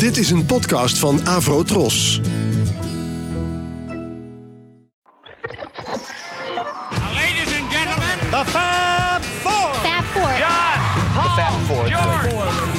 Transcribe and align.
Dit 0.00 0.16
is 0.16 0.30
een 0.30 0.46
podcast 0.46 0.98
van 0.98 1.26
Avro 1.26 1.62
Tros. 1.62 2.20
Ladies 7.14 7.58
and 7.60 7.72
gentlemen, 7.72 8.18
The 8.30 8.42
Fab 8.46 9.22
Four. 9.42 9.74
Fab 9.74 10.04
Four. 10.12 10.32
John, 10.38 10.80
Paul, 11.14 11.58
Four. 11.66 11.88
George, 11.88 12.28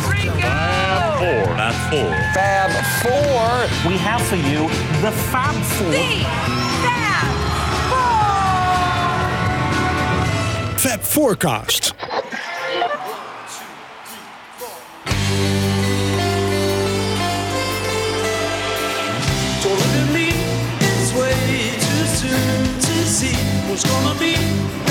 Ringo. 0.10 0.50
Four. 1.18 1.56
Not 1.56 1.74
four. 1.74 2.16
Fab 2.34 2.72
Four. 3.02 3.68
We 3.92 3.98
have 3.98 4.22
for 4.22 4.38
you 4.38 4.68
the 5.02 5.12
Fab 5.12 5.54
Four. 5.54 5.92
The 5.92 6.26
Fab 6.84 7.28
Four. 10.70 10.78
Fab 10.78 11.02
Forecast. 11.02 11.94
Gonna 23.84 24.20
be. 24.20 24.91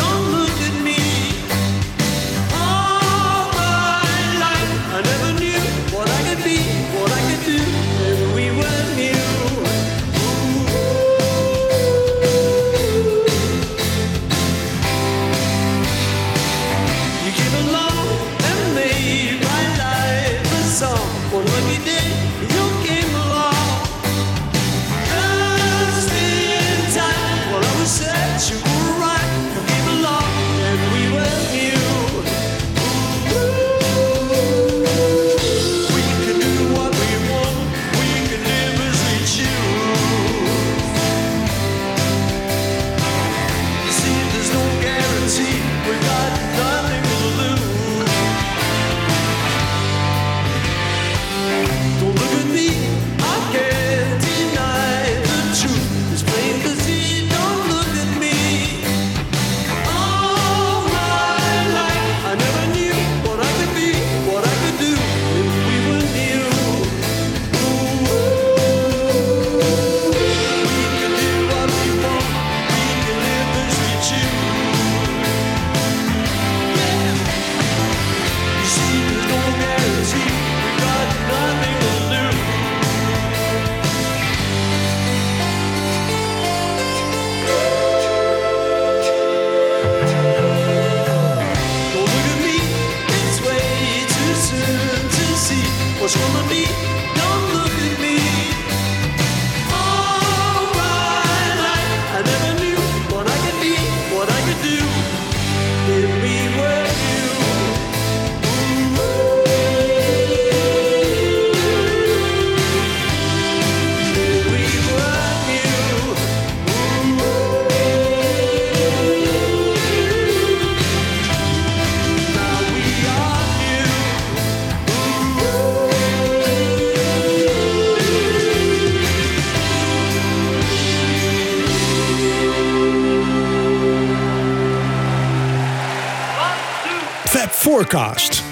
Forecast. 137.80 138.42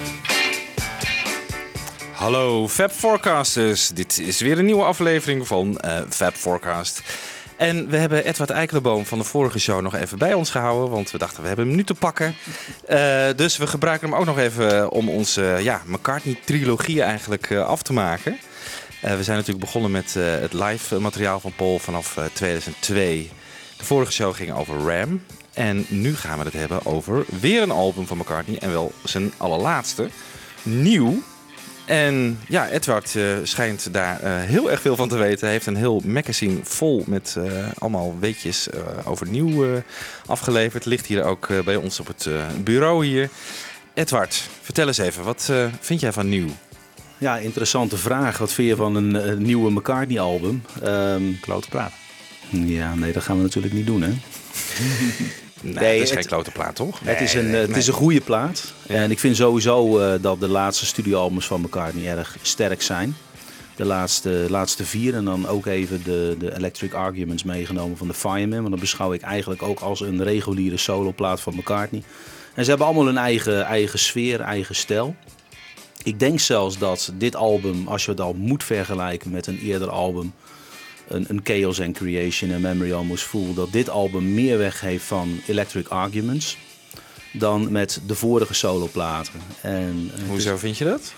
Hallo 2.13 2.69
Fab 2.69 2.91
Forecasters, 2.91 3.89
dit 3.89 4.19
is 4.19 4.41
weer 4.41 4.59
een 4.59 4.65
nieuwe 4.65 4.85
aflevering 4.85 5.47
van 5.47 5.79
eh 5.79 6.01
Fab 6.09 6.35
Forecast. 6.35 7.03
En 7.57 7.89
we 7.89 7.97
hebben 7.97 8.25
Edward 8.25 8.51
Eikelenboom 8.51 9.07
van 9.07 9.19
de 9.19 9.25
vorige 9.25 9.59
show 9.59 9.81
nog 9.81 9.95
even 9.95 10.19
bij 10.19 10.35
ons 10.35 10.51
gehouden, 10.51 10.91
want 10.91 11.11
we 11.11 11.19
dachten 11.19 11.41
we 11.43 11.49
hebben 11.49 11.67
hem 11.67 11.77
nu 11.77 11.85
te 11.85 11.95
pakken. 11.95 12.35
Eh, 12.87 13.27
dus 13.37 13.57
we 13.57 13.67
gebruiken 13.67 14.09
hem 14.09 14.19
ook 14.19 14.27
nog 14.27 14.39
even 14.39 14.91
om 14.91 15.09
onze 15.09 15.59
ja, 15.63 15.83
McCartney-trilogie 15.87 17.03
eigenlijk 17.03 17.53
af 17.53 17.83
te 17.83 17.93
maken. 17.93 18.39
We 19.01 19.23
zijn 19.23 19.37
natuurlijk 19.37 19.65
begonnen 19.65 19.91
met 19.91 20.15
het 20.15 20.53
live 20.53 20.99
materiaal 20.99 21.41
van 21.41 21.53
Paul 21.57 21.79
vanaf 21.79 22.17
eh, 22.17 22.25
2002. 22.33 23.31
De 23.77 23.85
vorige 23.85 24.13
show 24.13 24.35
ging 24.35 24.53
over 24.53 24.75
Ram. 24.79 25.21
En 25.59 25.87
nu 25.89 26.17
gaan 26.17 26.39
we 26.39 26.45
het 26.45 26.53
hebben 26.53 26.87
over 26.87 27.25
weer 27.41 27.63
een 27.63 27.71
album 27.71 28.07
van 28.07 28.17
McCartney. 28.19 28.59
En 28.59 28.71
wel 28.73 28.93
zijn 29.05 29.33
allerlaatste. 29.37 30.09
Nieuw. 30.63 31.23
En 31.85 32.39
ja, 32.49 32.69
Edward 32.69 33.15
eh, 33.17 33.25
schijnt 33.43 33.93
daar 33.93 34.21
eh, 34.21 34.33
heel 34.35 34.71
erg 34.71 34.81
veel 34.81 34.97
van 34.97 35.09
te 35.09 35.17
weten. 35.17 35.41
Hij 35.45 35.51
heeft 35.53 35.67
een 35.67 35.77
heel 35.77 36.03
magazine 36.05 36.59
vol 36.63 37.05
met 37.07 37.37
eh, 37.39 37.69
allemaal 37.79 38.17
weetjes 38.21 38.71
eh, 38.71 38.81
over 39.05 39.27
nieuw 39.29 39.65
eh, 39.75 39.81
afgeleverd. 40.27 40.85
Ligt 40.85 41.07
hier 41.07 41.25
ook 41.25 41.49
eh, 41.49 41.59
bij 41.61 41.77
ons 41.77 42.01
op 42.01 42.07
het 42.07 42.27
eh, 42.27 42.35
bureau 42.63 43.07
hier. 43.07 43.29
Edward, 43.95 44.43
vertel 44.63 44.87
eens 44.87 44.99
even, 44.99 45.25
wat 45.25 45.49
eh, 45.51 45.65
vind 45.81 46.01
jij 46.01 46.13
van 46.13 46.29
nieuw? 46.29 46.49
Ja, 47.19 47.37
interessante 47.39 47.97
vraag. 47.97 48.39
Wat 48.39 48.53
vind 48.53 48.69
je 48.69 48.77
van 48.77 48.95
een, 48.95 49.17
eh, 49.17 49.37
nieuwe 49.37 49.71
McCartney-album? 49.71 50.63
Ehm, 50.83 51.23
Klote 51.41 51.69
plaat. 51.69 51.93
ja, 52.51 52.95
nee, 52.95 53.13
dat 53.13 53.23
gaan 53.23 53.37
we 53.37 53.43
natuurlijk 53.43 53.75
niet 53.75 53.87
doen, 53.87 54.03
hè? 54.03 54.11
Nee, 55.63 55.75
Nee, 55.75 55.93
dat 55.99 56.03
is 56.03 56.11
het- 56.11 56.19
geen 56.19 56.29
klote 56.29 56.51
plaat, 56.51 56.75
toch? 56.77 57.01
het 57.05 57.21
is 57.21 57.35
een, 57.35 57.45
eh, 57.45 57.51
Nee, 57.51 57.61
het 57.67 57.77
is 57.77 57.87
een 57.87 57.93
goede 57.93 58.21
plaat. 58.21 58.73
En 58.87 59.11
ik 59.11 59.19
vind 59.19 59.37
sowieso 59.37 59.99
eh, 59.99 60.23
dat 60.23 60.41
de 60.41 60.49
laatste 60.49 60.87
studioalbums 60.87 61.47
van 61.47 61.61
McCartney 61.61 62.17
erg 62.17 62.37
sterk 62.43 62.83
zijn. 62.83 63.17
De 63.77 63.85
laatste, 63.85 64.47
laatste 64.49 64.85
vier 64.85 65.15
en 65.15 65.25
dan 65.25 65.47
ook 65.49 65.67
even 65.67 66.03
de, 66.05 66.37
de 66.39 66.57
Electric 66.57 66.93
Arguments 66.95 67.43
meegenomen 67.45 67.97
van 67.97 68.07
de 68.09 68.15
Fireman. 68.15 68.59
Want 68.59 68.71
dat 68.71 68.81
beschouw 68.81 69.13
ik 69.13 69.21
eigenlijk 69.23 69.63
ook 69.63 69.81
als 69.81 70.01
een 70.01 70.23
reguliere 70.23 70.77
soloplaat 70.77 71.41
van 71.41 71.55
McCartney. 71.55 72.03
En 72.55 72.63
ze 72.65 72.69
hebben 72.71 72.87
allemaal 72.87 73.07
hun 73.07 73.19
eigen, 73.19 73.65
eigen 73.65 73.99
sfeer, 73.99 74.41
eigen 74.41 74.75
stijl. 74.75 75.15
Ik 76.03 76.19
denk 76.19 76.41
zelfs 76.41 76.79
dat 76.79 77.13
dit 77.15 77.37
album, 77.37 77.89
als 77.89 78.05
je 78.05 78.11
het 78.11 78.21
al 78.21 78.35
moet 78.35 78.65
vergelijken 78.65 79.31
met 79.31 79.47
een 79.47 79.59
eerder 79.59 79.91
album, 79.91 80.33
een, 81.09 81.25
een 81.29 81.41
Chaos 81.43 81.81
and 81.81 81.97
Creation 81.97 82.51
en 82.51 82.61
Memory 82.61 82.93
Almost 82.93 83.25
Full, 83.25 83.55
dat 83.55 83.73
dit 83.73 83.91
album 83.91 84.35
meer 84.35 84.59
weg 84.59 84.81
heeft 84.81 85.05
van 85.05 85.41
Electric 85.47 85.89
Arguments 85.89 86.57
dan 87.33 87.73
met 87.73 88.01
de 88.07 88.15
vorige 88.15 88.55
soloplaten. 88.55 89.33
En, 89.61 90.11
eh, 90.17 90.29
Hoezo 90.29 90.57
vind 90.57 90.79
je 90.79 90.85
dat? 90.85 91.13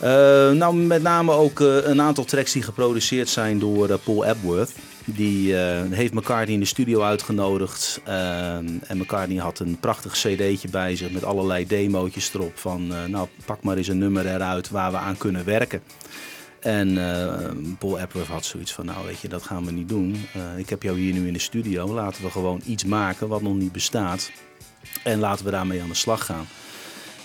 eh, 0.00 0.50
nou, 0.50 0.76
met 0.76 1.02
name 1.02 1.32
ook 1.32 1.60
eh, 1.60 1.76
een 1.82 2.00
aantal 2.00 2.24
tracks 2.24 2.52
die 2.52 2.62
geproduceerd 2.62 3.28
zijn 3.28 3.58
door 3.58 3.98
Paul 3.98 4.24
Epworth. 4.24 4.72
Die 5.04 5.54
heeft 5.90 6.12
McCartney 6.12 6.54
in 6.54 6.60
de 6.60 6.66
studio 6.66 7.02
uitgenodigd. 7.02 8.00
en 8.04 8.82
McCartney 8.92 9.38
had 9.38 9.58
een 9.58 9.76
prachtig 9.80 10.12
cd'tje 10.12 10.68
bij 10.70 10.96
zich 10.96 11.10
met 11.10 11.24
allerlei 11.24 11.66
demootjes 11.66 12.34
erop. 12.34 12.58
Van, 12.58 12.86
nou, 13.10 13.28
pak 13.44 13.62
maar 13.62 13.76
eens 13.76 13.88
een 13.88 13.98
nummer 13.98 14.26
eruit 14.26 14.70
waar 14.70 14.90
we 14.90 14.96
aan 14.96 15.16
kunnen 15.16 15.44
werken. 15.44 15.82
En 16.62 16.98
eh, 16.98 17.50
Paul 17.78 17.98
Epworth 17.98 18.26
had 18.26 18.44
zoiets 18.44 18.72
van, 18.72 18.84
nou 18.84 19.06
weet 19.06 19.20
je, 19.20 19.28
dat 19.28 19.42
gaan 19.42 19.64
we 19.64 19.72
niet 19.72 19.88
doen. 19.88 20.26
Eh, 20.34 20.58
ik 20.58 20.68
heb 20.68 20.82
jou 20.82 20.98
hier 20.98 21.12
nu 21.12 21.26
in 21.26 21.32
de 21.32 21.38
studio. 21.38 21.94
Laten 21.94 22.22
we 22.22 22.30
gewoon 22.30 22.60
iets 22.66 22.84
maken 22.84 23.28
wat 23.28 23.42
nog 23.42 23.54
niet 23.54 23.72
bestaat. 23.72 24.30
En 25.04 25.18
laten 25.18 25.44
we 25.44 25.50
daarmee 25.50 25.82
aan 25.82 25.88
de 25.88 25.94
slag 25.94 26.24
gaan. 26.24 26.46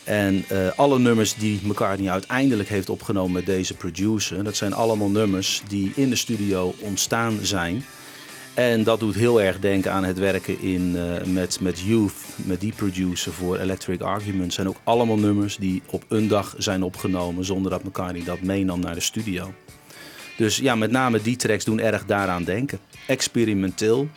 En 0.04 0.44
eh, 0.48 0.68
alle 0.76 1.00
nummers 1.00 1.36
die 1.36 1.60
McCartney 1.64 2.12
uiteindelijk 2.12 2.70
heeft 2.70 2.90
opgenomen 2.90 3.32
met 3.32 3.46
deze 3.46 3.74
producer, 3.74 4.44
dat 4.44 4.56
zijn 4.56 4.74
allemaal 4.74 5.10
nummers 5.10 5.62
die 5.68 5.92
in 5.96 6.10
de 6.10 6.16
studio 6.16 6.74
ontstaan 6.80 7.38
zijn. 7.42 7.86
En 8.58 8.84
dat 8.84 9.00
doet 9.00 9.16
heel 9.16 9.42
erg 9.42 9.60
denken 9.60 9.92
aan 9.92 10.04
het 10.04 10.18
werken 10.18 10.62
in, 10.62 10.96
eh, 10.96 11.26
met, 11.26 11.60
met 11.62 11.80
Youth, 11.80 12.14
met 12.36 12.62
die 12.62 12.74
producer 12.74 13.34
voor 13.34 13.58
Electric 13.58 14.02
Arguments. 14.02 14.56
zijn 14.56 14.68
ook 14.68 14.78
allemaal 14.84 15.18
nummers 15.18 15.58
die 15.58 15.82
op 15.90 16.04
een 16.08 16.28
dag 16.28 16.56
zijn 16.58 16.84
opgenomen 16.84 17.46
zonder 17.46 17.72
dat 17.72 17.84
McCartney 17.84 18.24
dat 18.24 18.42
meenam 18.42 18.80
naar 18.80 18.94
de 18.94 19.00
studio. 19.00 19.54
Dus 20.38 20.58
ja, 20.58 20.76
met 20.76 20.92
name 20.92 21.22
die 21.22 21.36
tracks 21.36 21.66
doen 21.66 21.80
erg 21.80 22.06
daaraan 22.06 22.44
denken. 22.44 22.80
Experimenteel. 23.08 24.08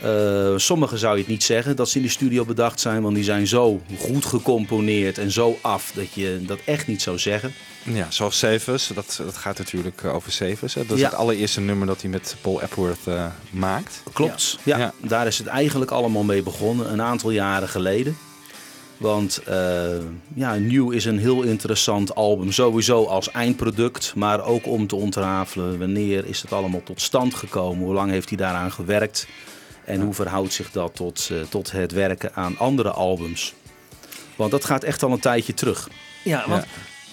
Eh, 0.00 0.52
sommige 0.56 0.96
zou 0.98 1.14
je 1.14 1.20
het 1.20 1.30
niet 1.30 1.42
zeggen 1.42 1.76
dat 1.76 1.88
ze 1.88 1.96
in 1.96 2.02
de 2.02 2.08
studio 2.10 2.44
bedacht 2.44 2.80
zijn, 2.80 3.02
want 3.02 3.14
die 3.14 3.24
zijn 3.24 3.46
zo 3.46 3.80
goed 3.98 4.24
gecomponeerd 4.24 5.18
en 5.18 5.30
zo 5.30 5.58
af 5.60 5.92
dat 5.94 6.12
je 6.14 6.38
dat 6.46 6.58
echt 6.64 6.86
niet 6.86 7.02
zou 7.02 7.18
zeggen. 7.18 7.52
Ja, 7.82 8.06
zoals 8.10 8.38
Sevens. 8.38 8.90
Dat, 8.94 9.20
dat 9.24 9.36
gaat 9.36 9.58
natuurlijk 9.58 10.02
eh, 10.02 10.14
over 10.14 10.32
Sevens. 10.32 10.74
hè. 10.74 10.86
Dat 10.86 10.96
is 10.96 11.02
Ja. 11.02 11.08
het 11.08 11.18
allereerste 11.18 11.60
nummer 11.60 11.86
dat 11.86 12.00
hij 12.00 12.10
met 12.10 12.36
Paul 12.40 12.62
Epworth 12.62 13.06
eh, 13.06 13.26
maakt. 13.50 14.02
Klopt. 14.12 14.58
Ja. 14.62 14.78
Ja. 14.78 14.92
daar 15.02 15.26
is 15.26 15.38
het 15.38 15.46
eigenlijk 15.46 15.90
allemaal 15.90 16.22
mee 16.24 16.42
begonnen, 16.42 16.92
een 16.92 17.02
aantal 17.02 17.30
jaren 17.30 17.68
geleden. 17.68 18.16
Want 18.96 19.40
eh, 19.46 19.88
ja, 20.34 20.54
New 20.54 20.92
is 20.92 21.04
een 21.04 21.18
heel 21.18 21.42
interessant 21.42 22.14
album, 22.14 22.52
sowieso 22.52 23.04
als 23.04 23.30
eindproduct, 23.30 24.12
maar 24.16 24.44
ook 24.44 24.66
om 24.66 24.86
te 24.86 24.96
ontrafelen 24.96 25.78
wanneer 25.78 26.26
is 26.26 26.42
het 26.42 26.52
allemaal 26.52 26.82
tot 26.84 27.00
stand 27.00 27.34
gekomen, 27.34 27.84
hoe 27.84 27.94
lang 27.94 28.10
heeft 28.10 28.28
hij 28.28 28.38
daaraan 28.38 28.72
gewerkt 28.72 29.26
en 29.88 30.00
hoe 30.00 30.14
verhoudt 30.14 30.52
zich 30.52 30.70
dat 30.70 30.94
tot, 30.94 31.28
eh, 31.32 31.38
tot 31.48 31.70
het 31.70 31.92
werken 31.92 32.34
aan 32.34 32.58
andere 32.58 32.90
albums. 32.90 33.54
Want 34.36 34.50
dat 34.50 34.64
gaat 34.64 34.84
echt 34.84 35.02
al 35.02 35.12
een 35.12 35.20
tijdje 35.20 35.54
terug. 35.54 35.88
Ja, 36.24 36.44
want 36.48 36.64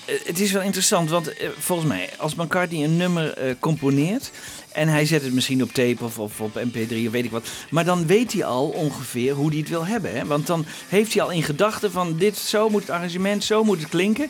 eh, 0.06 0.16
het 0.25 0.39
is 0.39 0.51
wel 0.51 0.62
interessant, 0.62 1.10
want 1.10 1.33
eh, 1.33 1.50
volgens 1.57 1.88
mij, 1.88 2.10
als 2.18 2.36
McCartney 2.36 2.83
een 2.83 2.98
nummer 2.98 3.56
componeert 3.60 4.31
en 4.72 4.88
hij 4.88 5.06
zet 5.06 5.24
het 5.24 5.33
misschien 5.33 5.63
op 5.63 5.72
tape 5.72 6.04
of, 6.04 6.19
of 6.19 6.42
op 6.42 6.56
mp3 6.56 7.06
of 7.06 7.12
weet 7.12 7.25
ik 7.25 7.31
wat, 7.31 7.48
maar 7.69 7.86
dan 7.86 8.07
weet 8.07 8.33
hij 8.33 8.45
al 8.45 8.68
ongeveer 8.68 9.33
hoe 9.33 9.50
hij 9.50 9.60
het 9.60 9.69
wil 9.69 9.86
hebben. 9.86 10.16
Hè? 10.16 10.25
Want 10.25 10.48
dan 10.48 10.66
heeft 10.88 11.13
hij 11.13 11.24
al 11.24 11.31
in 11.31 11.44
gedachten 11.44 11.92
van 11.92 12.18
dit, 12.18 12.38
zo 12.38 12.69
moet 12.69 12.81
het 12.81 12.89
arrangement, 12.89 13.44
zo 13.44 13.63
moet 13.63 13.80
het 13.80 13.89
klinken. 13.89 14.30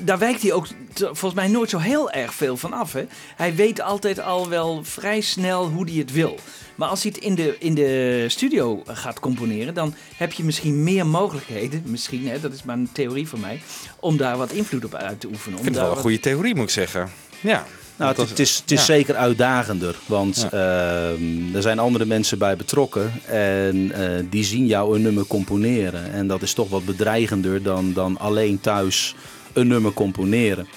Daar 0.00 0.18
wijkt 0.18 0.42
hij 0.42 0.52
ook 0.52 0.66
volgens 0.94 1.34
mij 1.34 1.48
nooit 1.48 1.70
zo 1.70 1.78
heel 1.78 2.10
erg 2.10 2.34
veel 2.34 2.56
van 2.56 2.72
af. 2.72 2.92
Hè? 2.92 3.06
Hij 3.36 3.54
weet 3.54 3.80
altijd 3.80 4.20
al 4.20 4.48
wel 4.48 4.84
vrij 4.84 5.20
snel 5.20 5.68
hoe 5.68 5.84
hij 5.90 5.98
het 5.98 6.12
wil. 6.12 6.38
Maar 6.74 6.88
als 6.88 7.02
hij 7.02 7.12
het 7.14 7.24
in 7.24 7.34
de, 7.34 7.56
in 7.58 7.74
de 7.74 8.24
studio 8.28 8.82
gaat 8.86 9.20
componeren, 9.20 9.74
dan 9.74 9.94
heb 10.16 10.32
je 10.32 10.44
misschien 10.44 10.82
meer 10.82 11.06
mogelijkheden, 11.06 11.82
misschien, 11.86 12.28
hè, 12.28 12.40
dat 12.40 12.52
is 12.52 12.62
maar 12.62 12.76
een 12.76 12.88
theorie 12.92 13.28
van 13.28 13.40
mij, 13.40 13.62
om 14.00 14.16
daar 14.16 14.36
wat 14.36 14.52
invloed 14.52 14.84
op 14.84 14.94
uit 14.94 15.20
te 15.20 15.26
oefenen. 15.26 15.58
Ik 15.58 15.64
vind 15.64 15.74
het 15.74 15.76
wel 15.76 15.84
een 15.84 15.90
wat- 15.94 16.02
goede 16.02 16.20
theorie, 16.20 16.54
moet 16.54 16.64
ik 16.64 16.70
zeggen. 16.70 17.10
Ja. 17.40 17.66
Nou, 17.96 18.16
het, 18.16 18.28
het 18.28 18.38
is, 18.38 18.56
het 18.56 18.70
is 18.70 18.78
ja. 18.78 18.84
zeker 18.84 19.14
uitdagender, 19.14 19.96
want 20.06 20.46
ehm, 20.50 21.54
er 21.54 21.62
zijn 21.62 21.78
andere 21.78 22.04
mensen 22.04 22.38
bij 22.38 22.56
betrokken 22.56 23.12
en 23.26 23.92
eh, 23.92 24.24
die 24.30 24.44
zien 24.44 24.66
jou 24.66 24.94
een 24.94 25.02
nummer 25.02 25.26
componeren. 25.26 26.12
En 26.12 26.26
dat 26.26 26.42
is 26.42 26.52
toch 26.52 26.68
wat 26.68 26.84
bedreigender 26.84 27.62
dan, 27.62 27.92
dan 27.92 28.18
alleen 28.18 28.60
thuis 28.60 29.14
een 29.56 29.66
nummer 29.66 29.92
componeren. 29.92 30.68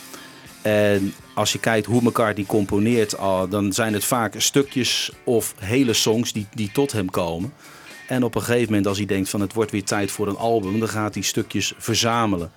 En 0.62 1.14
als 1.34 1.52
je 1.52 1.60
kijkt 1.60 1.86
hoe 1.86 2.02
McCartney 2.02 2.46
componeert, 2.46 3.16
dan 3.50 3.74
zijn 3.74 3.94
het 3.94 4.06
vaak 4.06 4.34
stukjes 4.38 5.12
of 5.24 5.54
hele 5.60 5.94
songs 5.94 6.34
die, 6.34 6.48
die 6.54 6.72
tot 6.72 6.92
hem 6.92 7.10
komen. 7.10 7.54
En 8.08 8.24
op 8.24 8.36
een 8.36 8.42
gegeven 8.42 8.66
moment, 8.66 8.88
als 8.88 8.98
hij 8.98 9.06
denkt 9.06 9.30
van 9.30 9.42
het 9.42 9.54
wordt 9.54 9.72
weer 9.72 9.84
tijd 9.84 10.12
voor 10.12 10.28
een 10.28 10.38
album, 10.38 10.80
dan 10.80 10.90
gaat 10.90 11.14
hij 11.14 11.24
stukjes 11.24 11.74
verzamelen. 11.78 12.52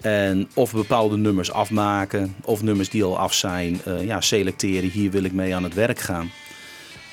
En 0.00 0.48
of 0.54 0.72
bepaalde 0.72 1.16
nummers 1.16 1.52
afmaken, 1.52 2.34
of 2.44 2.62
nummers 2.62 2.88
die 2.88 3.04
al 3.04 3.18
af 3.18 3.34
zijn, 3.34 3.80
eh, 3.84 4.04
ja, 4.04 4.20
selecteren. 4.20 4.90
Hier 4.90 5.10
wil 5.10 5.22
ik 5.22 5.32
mee 5.32 5.54
aan 5.54 5.64
het 5.64 5.74
werk 5.74 5.98
gaan. 5.98 6.30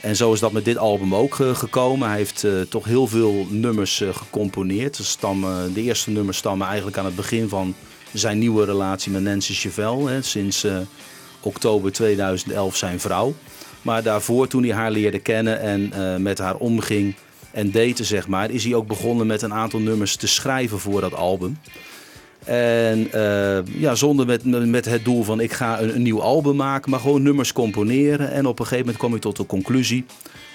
En 0.02 0.16
zo 0.16 0.34
is 0.34 0.40
dat 0.40 0.52
met 0.52 0.66
dit 0.66 0.78
album 0.78 1.16
ook 1.16 1.40
eh, 1.40 1.56
gekomen. 1.56 2.08
Hij 2.08 2.18
heeft 2.18 2.44
eh, 2.44 2.62
toch 2.62 2.86
heel 2.86 3.08
veel 3.08 3.48
nummers 3.50 4.04
gecomponeerd. 4.12 4.96
Stammen, 4.96 5.74
de 5.74 5.82
eerste 5.82 6.10
nummers 6.10 6.38
stammen 6.38 6.68
eigenlijk 6.68 6.98
aan 6.98 7.06
het 7.06 7.16
begin 7.16 7.50
van 7.50 7.76
zijn 8.20 8.40
nieuwe 8.40 8.66
relatie 8.66 9.12
met 9.12 9.22
Nancy 9.22 9.54
Chevelle. 9.54 10.10
Hè, 10.10 10.22
sinds 10.22 10.64
eh, 10.64 10.78
oktober 11.40 11.92
2011 11.92 12.76
zijn 12.76 13.00
vrouw. 13.00 13.34
Maar 13.82 14.04
daarvoor, 14.04 14.48
toen 14.48 14.64
hij 14.64 14.74
haar 14.74 14.92
leerde 14.92 15.20
kennen 15.20 15.60
en 15.60 15.94
eh, 15.94 16.16
met 16.16 16.38
haar 16.38 16.56
omging 16.56 17.16
en 17.52 17.72
daten, 17.72 18.06
zeg 18.06 18.28
maar, 18.28 18.52
is 18.52 18.64
hij 18.64 18.74
ook 18.74 18.88
begonnen 18.88 19.28
met 19.28 19.42
een 19.42 19.54
aantal 19.54 19.80
nummers 19.80 20.16
te 20.16 20.28
schrijven 20.28 20.80
voor 20.80 21.02
dat 21.02 21.14
album. 21.14 21.58
En 22.46 23.12
eh, 23.12 23.66
ja, 23.66 23.96
zonder 23.96 24.26
met, 24.26 24.44
met 24.68 24.86
het 24.86 25.06
doel 25.06 25.24
van 25.24 25.40
ik 25.40 25.54
ga 25.54 25.82
een, 25.82 25.96
een 25.96 26.02
nieuw 26.02 26.22
album 26.22 26.56
maken, 26.56 26.92
maar 26.92 27.00
gewoon 27.00 27.24
nummers 27.24 27.54
componeren. 27.54 28.32
En 28.32 28.46
op 28.46 28.60
een 28.60 28.66
gegeven 28.66 28.86
moment 28.86 29.04
kom 29.04 29.16
ik 29.16 29.22
tot 29.22 29.38
de 29.38 29.46
conclusie. 29.46 30.06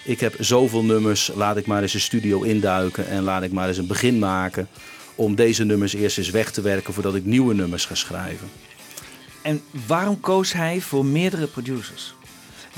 Ik 0.05 0.21
heb 0.21 0.35
zoveel 0.39 0.85
nummers, 0.85 1.31
laat 1.35 1.57
ik 1.57 1.67
maar 1.67 1.83
eens 1.83 1.95
een 1.95 2.01
studio 2.01 2.43
induiken 2.43 3.09
en 3.09 3.23
laat 3.23 3.43
ik 3.43 3.53
maar 3.53 3.69
eens 3.69 3.79
een 3.79 3.87
begin 3.87 4.19
maken. 4.19 4.69
Om 5.21 5.35
deze 5.35 5.65
nummers 5.65 5.95
eerst 5.95 6.19
eens 6.19 6.31
weg 6.31 6.51
te 6.51 6.61
werken 6.61 6.95
voordat 6.95 7.15
ik 7.15 7.25
nieuwe 7.25 7.55
nummers 7.55 7.85
ga 7.85 7.95
schrijven. 7.95 8.51
En 9.43 9.63
waarom 9.87 10.21
koos 10.21 10.53
hij 10.53 10.81
voor 10.81 11.05
meerdere 11.05 11.47
producers? 11.47 12.15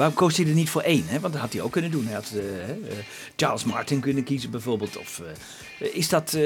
Waarom 0.02 0.20
koos 0.20 0.36
hij 0.36 0.46
er 0.46 0.54
niet 0.54 0.70
voor 0.70 0.82
één? 0.82 1.04
Hè? 1.06 1.20
Want 1.20 1.32
dat 1.32 1.42
had 1.42 1.52
hij 1.52 1.62
ook 1.62 1.72
kunnen 1.72 1.90
doen. 1.90 2.04
Hij 2.04 2.14
had 2.14 2.32
eh, 2.34 2.70
eh, 2.70 2.96
Charles 3.36 3.64
Martin 3.64 4.00
kunnen 4.00 4.24
kiezen 4.24 4.50
bijvoorbeeld. 4.50 4.98
Of, 4.98 5.22
eh, 5.78 5.94
is 5.94 6.08
dat 6.08 6.36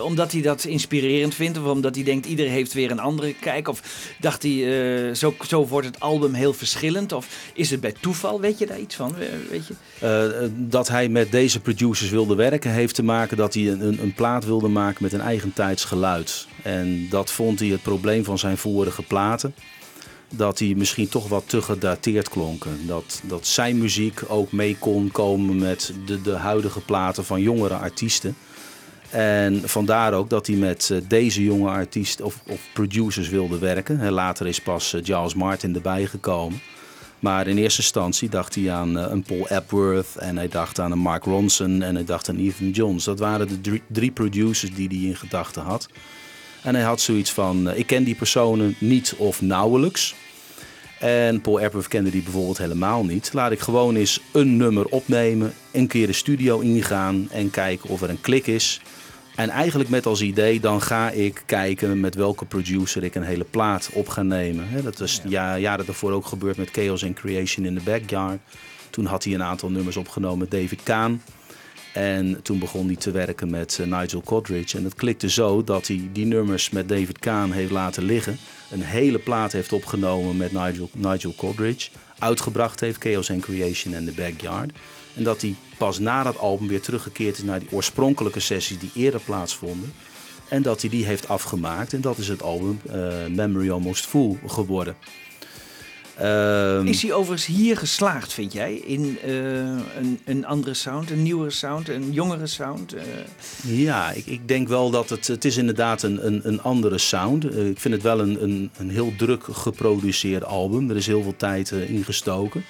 omdat 0.00 0.32
hij 0.32 0.42
dat 0.42 0.64
inspirerend 0.64 1.34
vindt? 1.34 1.58
Of 1.58 1.64
omdat 1.64 1.94
hij 1.94 2.04
denkt 2.04 2.26
iedereen 2.26 2.52
heeft 2.52 2.72
weer 2.72 2.90
een 2.90 3.00
andere 3.00 3.34
kijk? 3.34 3.68
Of 3.68 3.82
dacht 4.20 4.42
hij 4.42 5.14
zo, 5.14 5.34
zo 5.46 5.66
wordt 5.66 5.86
het 5.86 6.00
album 6.00 6.34
heel 6.34 6.52
verschillend? 6.54 7.12
Of 7.12 7.50
is 7.54 7.70
het 7.70 7.80
bij 7.80 7.94
toeval? 8.00 8.40
Weet 8.40 8.58
je 8.58 8.66
daar 8.66 8.80
iets 8.80 8.94
van? 8.94 9.14
Weet 9.50 9.66
je? 9.66 10.50
Dat 10.56 10.88
hij 10.88 11.08
met 11.08 11.30
deze 11.30 11.60
producers 11.60 12.10
wilde 12.10 12.34
werken, 12.34 12.70
heeft 12.70 12.94
te 12.94 13.02
maken 13.02 13.36
dat 13.36 13.54
hij 13.54 13.68
een, 13.68 14.02
een, 14.02 14.14
plaat 14.14 14.44
wilde 14.44 14.68
maken 14.68 15.02
met 15.02 15.12
een 15.12 15.20
eigen 15.20 15.52
tijds 15.52 15.84
geluid. 15.84 16.46
En 16.62 17.06
dat 17.10 17.30
vond 17.30 17.58
hij 17.58 17.68
het 17.68 17.82
probleem 17.82 18.24
van 18.24 18.38
zijn 18.38 18.58
vorige 18.58 19.02
platen. 19.02 19.54
Dat 20.36 20.58
die 20.58 20.76
misschien 20.76 21.08
toch 21.08 21.28
wat 21.28 21.44
te 21.46 21.62
gedateerd 21.62 22.28
klonken. 22.28 22.86
Dat, 22.86 23.20
dat 23.22 23.46
zijn 23.46 23.78
muziek 23.78 24.22
ook 24.28 24.52
mee 24.52 24.76
kon 24.78 25.10
komen 25.10 25.58
met 25.58 25.92
de, 26.06 26.22
de 26.22 26.32
huidige 26.32 26.80
platen 26.80 27.24
van 27.24 27.40
jongere 27.40 27.74
artiesten. 27.74 28.36
En 29.10 29.68
vandaar 29.68 30.12
ook 30.12 30.30
dat 30.30 30.46
hij 30.46 30.56
met 30.56 30.90
eh, 30.90 30.98
deze 31.08 31.44
jonge 31.44 31.68
artiesten 31.68 32.24
of, 32.24 32.42
of 32.46 32.60
producers 32.72 33.28
wilde 33.28 33.58
werken. 33.58 34.10
Later 34.10 34.46
is 34.46 34.60
pas 34.60 34.92
eh, 34.92 35.04
Giles 35.04 35.34
Martin 35.34 35.74
erbij 35.74 36.06
gekomen. 36.06 36.60
Maar 37.18 37.46
in 37.46 37.58
eerste 37.58 37.80
instantie 37.80 38.28
dacht 38.28 38.54
hij 38.54 38.72
aan 38.72 38.98
eh, 38.98 39.10
een 39.10 39.22
Paul 39.22 39.48
Epworth 39.48 40.16
en 40.16 40.36
hij 40.36 40.48
dacht 40.48 40.80
aan 40.80 40.92
een 40.92 40.98
Mark 40.98 41.24
Ronson 41.24 41.82
en 41.82 41.94
hij 41.94 42.04
dacht 42.04 42.28
aan 42.28 42.36
Ethan 42.36 42.70
Johns. 42.70 43.04
Dat 43.04 43.18
waren 43.18 43.48
de 43.48 43.60
drie, 43.60 43.82
drie 43.86 44.10
producers 44.10 44.74
die 44.74 44.88
hij 44.88 45.08
in 45.08 45.16
gedachten 45.16 45.62
had. 45.62 45.88
En 46.62 46.74
hij 46.74 46.84
had 46.84 47.00
zoiets 47.00 47.32
van, 47.32 47.74
ik 47.74 47.86
ken 47.86 48.04
die 48.04 48.14
personen 48.14 48.74
niet 48.78 49.14
of 49.16 49.40
nauwelijks. 49.40 50.14
En 51.02 51.40
Paul 51.40 51.60
Epworth 51.60 51.88
kende 51.88 52.10
die 52.10 52.22
bijvoorbeeld 52.22 52.58
helemaal 52.58 53.04
niet. 53.04 53.32
Laat 53.32 53.52
ik 53.52 53.60
gewoon 53.60 53.96
eens 53.96 54.20
een 54.32 54.56
nummer 54.56 54.86
opnemen, 54.86 55.52
een 55.72 55.86
keer 55.86 56.06
de 56.06 56.12
studio 56.12 56.60
ingaan 56.60 57.28
en 57.30 57.50
kijken 57.50 57.88
of 57.88 58.02
er 58.02 58.10
een 58.10 58.20
klik 58.20 58.46
is. 58.46 58.80
En 59.36 59.48
eigenlijk 59.48 59.90
met 59.90 60.06
als 60.06 60.22
idee, 60.22 60.60
dan 60.60 60.82
ga 60.82 61.10
ik 61.10 61.42
kijken 61.46 62.00
met 62.00 62.14
welke 62.14 62.44
producer 62.44 63.04
ik 63.04 63.14
een 63.14 63.22
hele 63.22 63.44
plaat 63.44 63.90
op 63.92 64.08
ga 64.08 64.22
nemen. 64.22 64.66
Dat 64.82 65.00
is 65.00 65.20
ja, 65.28 65.58
jaren 65.58 65.86
daarvoor 65.86 66.12
ook 66.12 66.26
gebeurd 66.26 66.56
met 66.56 66.70
Chaos 66.70 67.04
and 67.04 67.14
Creation 67.14 67.66
in 67.66 67.78
the 67.78 67.84
Backyard. 67.84 68.38
Toen 68.90 69.06
had 69.06 69.24
hij 69.24 69.34
een 69.34 69.42
aantal 69.42 69.70
nummers 69.70 69.96
opgenomen 69.96 70.38
met 70.38 70.50
David 70.50 70.82
Kahn. 70.82 71.22
En 71.92 72.42
toen 72.42 72.58
begon 72.58 72.86
hij 72.86 72.96
te 72.96 73.10
werken 73.10 73.50
met 73.50 73.78
eh, 73.80 73.86
Nigel 73.86 74.22
Godrich. 74.24 74.74
En 74.74 74.84
het 74.84 74.94
klikte 74.94 75.30
zo 75.30 75.64
dat 75.64 75.86
hij 75.86 76.08
die 76.12 76.26
nummers 76.26 76.70
met 76.70 76.88
David 76.88 77.18
Kahn 77.18 77.50
heeft 77.50 77.70
laten 77.70 78.02
liggen. 78.02 78.38
Een 78.70 78.82
hele 78.82 79.18
plaat 79.18 79.52
heeft 79.52 79.72
opgenomen 79.72 80.36
met 80.36 80.52
Nigel, 80.52 80.90
Nigel 80.92 81.34
Godrich. 81.36 81.90
Uitgebracht 82.18 82.80
heeft 82.80 83.02
Chaos 83.02 83.30
and 83.30 83.40
Creation 83.40 83.94
in 83.94 84.04
the 84.04 84.12
Backyard. 84.12 84.70
En 85.14 85.22
dat 85.24 85.40
hij 85.40 85.54
pas 85.78 85.98
na 85.98 86.22
dat 86.22 86.38
album 86.38 86.68
weer 86.68 86.80
teruggekeerd 86.80 87.36
is 87.36 87.42
naar 87.44 87.58
die 87.58 87.72
oorspronkelijke 87.72 88.40
sessies 88.40 88.78
die 88.78 88.90
eerder 88.94 89.20
plaatsvonden. 89.20 89.92
En 90.48 90.62
dat 90.62 90.80
hij 90.80 90.90
die 90.90 91.04
heeft 91.04 91.28
afgemaakt. 91.28 91.92
En 91.92 92.00
dat 92.00 92.18
is 92.18 92.28
het 92.28 92.42
album 92.42 92.80
eh, 92.90 93.26
Memory 93.28 93.70
Almost 93.70 94.06
Full 94.06 94.38
geworden. 94.46 94.96
Ehm, 96.18 96.86
Is 96.86 97.02
hij 97.02 97.12
overigens 97.12 97.56
hier 97.56 97.76
geslaagd, 97.76 98.32
vind 98.32 98.52
jij? 98.52 98.74
In 98.74 99.18
eh, 99.24 99.32
een, 99.98 100.18
een 100.24 100.46
andere 100.46 100.74
sound, 100.74 101.10
een 101.10 101.22
nieuwere 101.22 101.50
sound, 101.50 101.88
een 101.88 102.12
jongere 102.12 102.46
sound? 102.46 102.92
eh? 102.94 103.02
Ja, 103.62 104.10
ik, 104.10 104.26
ik 104.26 104.48
denk 104.48 104.68
wel 104.68 104.90
dat 104.90 105.08
het, 105.10 105.26
het 105.26 105.44
is 105.44 105.56
inderdaad 105.56 106.02
een, 106.02 106.26
een, 106.26 106.40
een 106.44 106.62
andere 106.62 106.98
sound. 106.98 107.44
Eh, 107.44 107.68
ik 107.68 107.80
vind 107.80 107.94
het 107.94 108.02
wel 108.02 108.20
een, 108.20 108.42
een, 108.42 108.70
een 108.78 108.90
heel 108.90 109.12
druk 109.16 109.44
geproduceerd 109.50 110.44
album. 110.44 110.90
Er 110.90 110.96
is 110.96 111.06
heel 111.06 111.22
veel 111.22 111.36
tijd 111.36 111.70
ingestoken. 111.70 112.64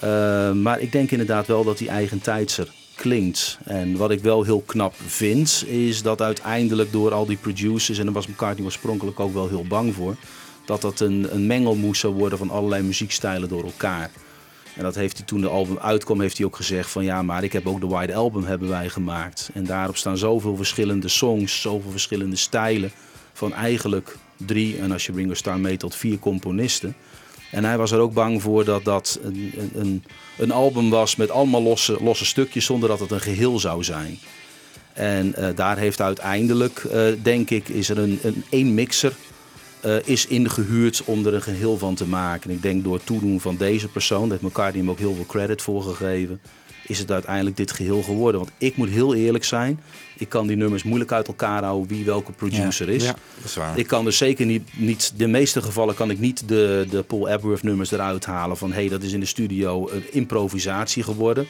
Eh, 0.00 0.52
maar 0.52 0.80
ik 0.80 0.92
denk 0.92 1.10
inderdaad 1.10 1.46
wel 1.46 1.64
dat 1.64 1.78
hij 1.78 1.88
eigentijdser 1.88 2.68
klinkt. 2.94 3.58
En 3.64 3.96
wat 3.96 4.10
ik 4.10 4.20
wel 4.20 4.42
heel 4.42 4.62
knap 4.66 4.94
vind, 5.06 5.64
is 5.66 6.02
dat 6.02 6.20
uiteindelijk 6.22 6.92
door 6.92 7.12
al 7.12 7.26
die 7.26 7.36
producers, 7.36 7.98
en 7.98 8.04
daar 8.04 8.14
was 8.14 8.26
McCartney 8.26 8.64
oorspronkelijk 8.64 9.20
ook 9.20 9.32
wel 9.34 9.48
heel 9.48 9.64
bang 9.68 9.94
voor, 9.94 10.16
dat 10.66 10.80
dat 10.80 11.00
een, 11.00 11.26
een 11.30 11.46
mengelmoes 11.46 11.98
zou 11.98 12.14
worden 12.14 12.38
van 12.38 12.50
allerlei 12.50 12.82
muziekstijlen 12.82 13.48
door 13.48 13.64
elkaar. 13.64 14.10
En 14.74 14.82
dat 14.82 14.94
heeft 14.94 15.16
hij 15.16 15.26
toen 15.26 15.40
de 15.40 15.48
album 15.48 15.78
uitkwam, 15.78 16.20
heeft 16.20 16.36
hij 16.36 16.46
ook 16.46 16.56
gezegd 16.56 16.90
van 16.90 17.04
ja, 17.04 17.22
maar 17.22 17.44
ik 17.44 17.52
heb 17.52 17.66
ook 17.66 17.80
de 17.80 17.86
White 17.86 18.14
Album 18.14 18.44
hebben 18.44 18.68
wij 18.68 18.88
gemaakt. 18.88 19.50
En 19.54 19.64
daarop 19.64 19.96
staan 19.96 20.16
zoveel 20.18 20.56
verschillende 20.56 21.08
songs, 21.08 21.60
zoveel 21.60 21.90
verschillende 21.90 22.36
stijlen 22.36 22.90
van 23.32 23.52
eigenlijk 23.54 24.16
drie, 24.36 24.78
en 24.78 24.92
als 24.92 25.06
je 25.06 25.12
Ringo 25.12 25.34
Starr 25.34 25.58
mee 25.58 25.76
tot 25.76 25.94
vier 25.94 26.18
componisten. 26.18 26.94
En 27.50 27.64
hij 27.64 27.78
was 27.78 27.90
er 27.90 27.98
ook 27.98 28.12
bang 28.12 28.42
voor 28.42 28.64
dat 28.64 28.84
dat 28.84 29.18
een, 29.22 29.52
een- 29.56 29.70
een, 29.74 30.04
een 30.38 30.50
album 30.50 30.90
was 30.90 31.16
met 31.16 31.30
allemaal 31.30 31.62
losse, 31.62 31.96
losse 32.02 32.24
stukjes 32.24 32.64
zonder 32.64 32.88
dat 32.88 33.00
het 33.00 33.10
een 33.10 33.20
geheel 33.20 33.58
zou 33.58 33.84
zijn. 33.84 34.18
En 34.92 35.34
eh, 35.34 35.48
daar 35.54 35.78
heeft 35.78 36.00
uiteindelijk, 36.00 36.78
eh, 36.84 37.02
denk 37.22 37.50
ik, 37.50 37.68
is 37.68 37.88
er 37.88 37.98
een, 37.98 38.18
een 38.22 38.44
één 38.50 38.74
mixer 38.74 39.12
eh, 39.80 39.96
is 40.04 40.26
ingehuurd 40.26 41.02
om 41.04 41.26
er 41.26 41.34
een 41.34 41.42
geheel 41.42 41.78
van 41.78 41.94
te 41.94 42.06
maken. 42.06 42.50
En 42.50 42.56
ik 42.56 42.62
denk 42.62 42.84
door 42.84 42.94
het 42.94 43.06
toedoen 43.06 43.40
van 43.40 43.56
deze 43.56 43.88
persoon, 43.88 44.28
daar 44.28 44.38
heeft 44.38 44.50
McCartney 44.50 44.80
hem 44.80 44.90
ook 44.90 44.98
heel 44.98 45.14
veel 45.14 45.26
credit 45.26 45.62
voor 45.62 45.82
gegeven, 45.82 46.40
is 46.86 46.98
het 46.98 47.10
uiteindelijk 47.10 47.56
dit 47.56 47.72
geheel 47.72 48.02
geworden. 48.02 48.40
Want 48.40 48.52
ik 48.58 48.76
moet 48.76 48.88
heel 48.88 49.14
eerlijk 49.14 49.44
zijn, 49.44 49.80
ik 50.18 50.28
kan 50.28 50.46
die 50.46 50.56
nummers 50.56 50.82
moeilijk 50.82 51.12
uit 51.12 51.28
elkaar 51.28 51.62
houden 51.64 51.88
wie 51.88 52.04
welke 52.04 52.32
producer 52.32 52.88
is. 52.88 53.04
Ja, 53.04 53.14
dat 53.36 53.44
is 53.44 53.54
waar. 53.54 53.78
Ik 53.78 53.86
kan 53.86 54.04
dus 54.04 54.16
zeker 54.16 54.46
niet, 54.46 54.68
niet, 54.72 55.12
de 55.16 55.26
meeste 55.26 55.62
gevallen 55.62 55.94
kan 55.94 56.10
ik 56.10 56.18
niet 56.18 56.48
de, 56.48 56.86
de 56.90 57.02
Paul 57.02 57.28
Epworth 57.28 57.62
nummers 57.62 57.90
eruit 57.90 58.24
halen 58.24 58.56
van 58.56 58.72
hé, 58.72 58.80
hey, 58.80 58.88
dat 58.88 59.02
is 59.02 59.12
in 59.12 59.20
de 59.20 59.26
studio 59.26 59.88
een 59.90 60.12
improvisatie 60.12 61.02
geworden. 61.02 61.46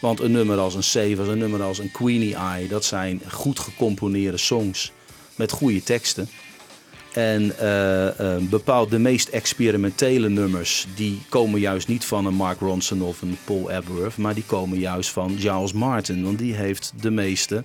Want 0.00 0.20
een 0.20 0.32
nummer 0.32 0.58
als 0.58 0.74
een 0.74 0.82
Save, 0.82 1.22
een 1.22 1.38
nummer 1.38 1.62
als 1.62 1.78
een 1.78 1.90
Queenie 1.90 2.34
Eye, 2.34 2.68
dat 2.68 2.84
zijn 2.84 3.20
goed 3.28 3.58
gecomponeerde 3.58 4.36
songs 4.36 4.92
met 5.34 5.50
goede 5.50 5.82
teksten. 5.82 6.28
En 7.12 7.58
eh, 7.58 8.34
eh, 8.34 8.42
bepaald 8.42 8.90
de 8.90 8.98
meest 8.98 9.28
experimentele 9.28 10.28
nummers, 10.28 10.86
die 10.94 11.22
komen 11.28 11.60
juist 11.60 11.88
niet 11.88 12.04
van 12.04 12.26
een 12.26 12.34
Mark 12.34 12.60
Ronson 12.60 13.02
of 13.02 13.22
een 13.22 13.38
Paul 13.44 13.70
Epworth, 13.70 14.16
maar 14.16 14.34
die 14.34 14.44
komen 14.46 14.78
juist 14.78 15.10
van 15.10 15.38
Giles 15.38 15.72
Martin. 15.72 16.24
Want 16.24 16.38
die 16.38 16.54
heeft 16.54 16.92
de 17.00 17.10
meeste 17.10 17.64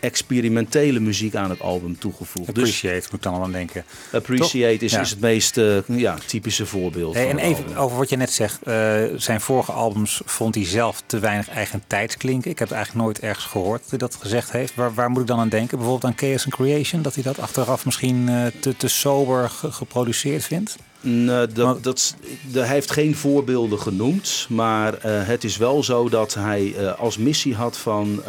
experimentele 0.00 1.00
muziek 1.00 1.34
aan 1.34 1.50
het 1.50 1.60
album 1.60 1.98
toegevoegd. 1.98 2.46
Dus 2.54 2.64
Appreciate, 2.64 3.02
moet 3.10 3.12
ik 3.14 3.22
dan 3.32 3.42
aan 3.42 3.52
denken. 3.52 3.84
Appreciate 4.12 4.84
is, 4.84 4.92
Ja. 4.92 5.00
is 5.00 5.10
het 5.10 5.20
meest 5.20 5.56
eh, 5.58 5.76
ja, 5.86 6.16
typische 6.26 6.66
voorbeeld. 6.66 7.14
Hey, 7.14 7.28
en 7.30 7.38
even 7.38 7.64
album. 7.64 7.76
over 7.76 7.96
wat 7.98 8.08
je 8.08 8.16
net 8.16 8.30
zegt. 8.32 8.62
eh, 8.62 8.74
zijn 9.16 9.40
vorige 9.40 9.72
albums 9.72 10.20
vond 10.24 10.54
hij 10.54 10.64
zelf 10.64 11.02
te 11.06 11.18
weinig 11.18 11.48
eigen 11.48 11.82
tijds 11.86 12.16
klinken. 12.16 12.50
Ik 12.50 12.58
heb 12.58 12.68
het 12.68 12.76
eigenlijk 12.76 13.06
nooit 13.06 13.20
ergens 13.20 13.44
gehoord 13.46 13.80
dat 13.80 13.90
hij 13.90 13.98
dat 13.98 14.14
gezegd 14.20 14.52
heeft. 14.52 14.74
Waar, 14.74 14.94
waar 14.94 15.10
moet 15.10 15.20
ik 15.20 15.26
dan 15.26 15.38
aan 15.38 15.48
denken? 15.48 15.78
Bijvoorbeeld 15.78 16.12
aan 16.12 16.18
Chaos 16.28 16.44
and 16.44 16.54
Creation? 16.54 17.02
Dat 17.02 17.14
hij 17.14 17.22
dat 17.22 17.38
achteraf 17.38 17.84
misschien 17.84 18.28
eh, 18.28 18.46
te, 18.60 18.76
te 18.76 18.88
sober 18.88 19.48
ge- 19.50 19.72
geproduceerd 19.72 20.44
vindt? 20.44 20.76
Nee, 21.00 21.46
dat, 21.46 21.56
Maar- 21.66 21.80
dat, 21.80 22.14
de- 22.52 22.58
hij 22.60 22.68
heeft 22.68 22.90
geen 22.90 23.16
voorbeelden 23.16 23.78
genoemd, 23.80 24.46
maar 24.48 24.94
het 25.02 25.44
is 25.44 25.56
wel 25.56 25.82
zo 25.84 26.08
dat 26.08 26.34
hij 26.34 26.90
als 26.92 27.16
missie 27.18 27.54
had 27.54 27.76
van... 27.78 28.22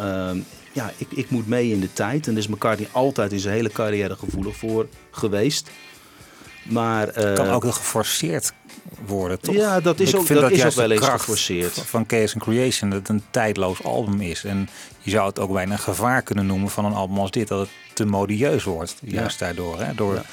ja, 0.72 0.92
ik, 0.96 1.06
ik 1.10 1.30
moet 1.30 1.46
mee 1.46 1.70
in 1.70 1.80
de 1.80 1.92
tijd. 1.92 2.26
En 2.26 2.32
daar 2.34 2.42
is 2.42 2.48
McCartney 2.48 2.88
altijd 2.92 3.32
in 3.32 3.38
zijn 3.40 3.54
hele 3.54 3.70
carrière 3.72 4.16
gevoelig 4.16 4.56
voor 4.56 4.86
geweest. 5.10 5.70
Maar, 6.64 7.08
eh, 7.08 7.34
kan 7.34 7.48
ook 7.50 7.62
heel 7.62 7.72
geforceerd 7.72 8.52
worden, 9.06 9.40
toch? 9.40 9.54
Ja, 9.54 9.80
dat 9.80 10.00
is 10.00 10.08
Ik 10.08 10.16
ook- 10.16 10.26
vind 10.26 10.40
dat 10.40 10.50
is 10.50 10.58
juist 10.58 10.78
ook 10.78 10.82
wel 10.86 10.90
eens 10.96 11.00
kracht 11.06 11.20
geforceerd. 11.20 11.72
Van 11.72 12.04
Chaos 12.06 12.34
and 12.34 12.42
Creation, 12.42 12.90
dat 12.90 12.98
het 12.98 13.08
een 13.08 13.22
tijdloos 13.30 13.82
album 13.84 14.20
is. 14.20 14.44
En 14.44 14.68
je 15.00 15.10
zou 15.10 15.28
het 15.28 15.38
ook 15.38 15.52
bijna 15.52 15.72
een 15.72 15.78
gevaar 15.78 16.22
kunnen 16.22 16.46
noemen 16.46 16.70
van 16.70 16.84
een 16.84 16.92
album 16.92 17.18
als 17.18 17.30
dit. 17.30 17.48
Dat 17.48 17.58
het 17.60 17.68
te 17.94 18.04
modieus 18.04 18.64
wordt, 18.64 18.94
juist 19.04 19.38
daardoor. 19.38 19.80
Hè? 19.80 19.94
Door, 19.94 20.14
Ja. 20.14 20.24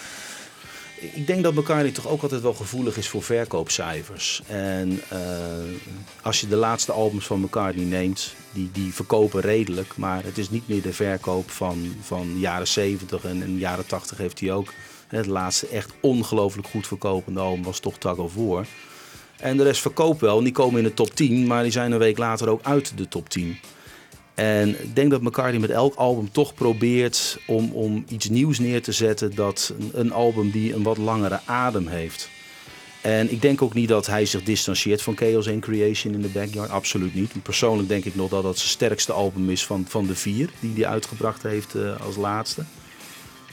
Ik 1.13 1.27
denk 1.27 1.43
dat 1.43 1.53
McCartney 1.53 1.91
toch 1.91 2.07
ook 2.07 2.21
altijd 2.21 2.41
wel 2.41 2.53
gevoelig 2.53 2.97
is 2.97 3.07
voor 3.09 3.23
verkoopcijfers. 3.23 4.41
En 4.47 5.01
eh, 5.09 5.19
als 6.21 6.41
je 6.41 6.47
de 6.47 6.55
laatste 6.55 6.91
albums 6.91 7.25
van 7.25 7.39
McCartney 7.39 7.85
neemt, 7.85 8.33
die, 8.57 8.69
die 8.71 8.93
verkopen 8.93 9.41
redelijk. 9.41 9.97
Maar 9.97 10.23
het 10.23 10.37
is 10.37 10.49
niet 10.49 10.67
meer 10.67 10.81
de 10.81 10.93
verkoop 10.93 11.51
van, 11.51 11.95
van 12.01 12.39
jaren 12.39 12.67
70 12.67 13.23
en 13.23 13.57
jaren 13.57 13.85
80 13.85 14.17
heeft 14.17 14.39
hij 14.39 14.51
ook. 14.51 14.73
Het 15.07 15.25
laatste 15.25 15.67
echt 15.67 15.93
ongelooflijk 15.99 16.67
goed 16.67 16.87
verkopende 16.87 17.39
album 17.39 17.63
was 17.63 17.79
toch 17.79 17.97
Tug 17.97 18.17
of. 18.17 18.67
En 19.37 19.57
de 19.57 19.63
rest 19.63 19.81
verkoopt 19.81 20.21
wel. 20.21 20.43
Die 20.43 20.51
komen 20.51 20.77
in 20.77 20.83
de 20.83 20.93
top 20.93 21.09
10, 21.09 21.47
maar 21.47 21.63
die 21.63 21.71
zijn 21.71 21.91
een 21.91 21.97
week 21.97 22.17
later 22.17 22.49
ook 22.49 22.63
uit 22.63 22.97
de 22.97 23.07
top 23.07 23.29
10. 23.29 23.57
En 24.35 24.83
ik 24.83 24.95
denk 24.95 25.11
dat 25.11 25.21
McCartney 25.21 25.59
met 25.59 25.69
elk 25.69 25.95
album 25.95 26.31
toch 26.31 26.53
probeert 26.53 27.39
om, 27.47 27.71
om 27.71 28.05
iets 28.09 28.29
nieuws 28.29 28.59
neer 28.59 28.81
te 28.81 28.91
zetten. 28.91 29.35
Dat 29.35 29.73
een 29.93 30.11
album 30.11 30.51
die 30.51 30.73
een 30.73 30.83
wat 30.83 30.97
langere 30.97 31.39
adem 31.45 31.87
heeft. 31.87 32.29
En 33.07 33.31
ik 33.31 33.41
denk 33.41 33.61
ook 33.61 33.73
niet 33.73 33.87
dat 33.87 34.07
hij 34.07 34.25
zich 34.25 34.43
distancieert 34.43 35.01
van 35.01 35.17
Chaos 35.17 35.49
and 35.49 35.61
Creation 35.61 36.13
in 36.13 36.21
the 36.21 36.27
Backyard. 36.27 36.69
Absoluut 36.69 37.15
niet. 37.15 37.31
Persoonlijk 37.43 37.89
denk 37.89 38.05
ik 38.05 38.15
nog 38.15 38.29
dat 38.29 38.43
dat 38.43 38.57
zijn 38.57 38.69
sterkste 38.69 39.13
album 39.13 39.49
is 39.49 39.65
van, 39.65 39.85
van 39.87 40.07
de 40.07 40.15
vier 40.15 40.49
die 40.59 40.73
hij 40.75 40.85
uitgebracht 40.85 41.43
heeft 41.43 41.75
eh, 41.75 42.01
als 42.05 42.15
laatste. 42.15 42.63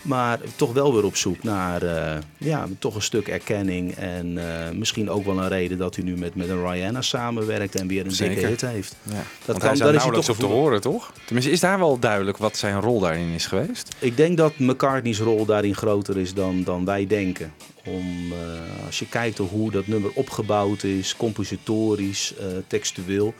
Maar 0.02 0.40
toch 0.56 0.72
wel 0.72 0.94
weer 0.94 1.04
op 1.04 1.16
zoek 1.16 1.42
naar 1.42 1.82
eh, 1.82 2.18
ja, 2.38 2.66
toch 2.78 2.94
een 2.94 3.02
stuk 3.02 3.28
erkenning. 3.28 3.94
En 3.94 4.38
eh, 4.38 4.70
misschien 4.70 5.10
ook 5.10 5.24
wel 5.24 5.38
een 5.38 5.48
reden 5.48 5.78
dat 5.78 5.94
hij 5.94 6.04
nu 6.04 6.16
met, 6.16 6.34
met 6.34 6.48
een 6.48 6.70
Rihanna 6.70 7.02
samenwerkt 7.02 7.74
en 7.74 7.86
weer 7.86 8.00
een 8.00 8.08
dikke 8.08 8.24
Zeker. 8.24 8.48
hit 8.48 8.60
heeft. 8.60 8.96
Ja. 9.02 9.12
Want 9.12 9.24
kan- 9.44 9.60
hij 9.60 9.72
is 9.72 9.78
daar 9.78 9.78
daar 9.78 9.78
is 9.78 9.82
hij 9.84 9.90
nauwelijks 9.90 10.26
toch 10.26 10.36
op 10.36 10.42
te 10.42 10.56
horen, 10.56 10.80
toch? 10.80 11.12
Tenminste, 11.24 11.52
is 11.52 11.60
daar 11.60 11.78
wel 11.78 11.98
duidelijk 11.98 12.36
wat 12.36 12.56
zijn 12.56 12.80
rol 12.80 13.00
daarin 13.00 13.28
is 13.28 13.46
geweest? 13.46 13.94
Ik 13.98 14.16
denk 14.16 14.36
dat 14.36 14.58
McCartney's 14.58 15.18
rol 15.18 15.44
daarin 15.44 15.74
groter 15.74 16.18
is 16.18 16.34
dan, 16.34 16.62
dan 16.62 16.84
wij 16.84 17.06
denken. 17.06 17.52
Om, 17.86 18.32
eh, 18.32 18.86
als 18.86 18.98
je 18.98 19.08
kijkt 19.08 19.38
hoe 19.38 19.70
dat 19.70 19.86
nummer 19.86 20.10
opgebouwd 20.14 20.82
is, 20.82 21.16
compositorisch, 21.16 22.34
eh, 22.38 22.46
textueel. 22.66 23.34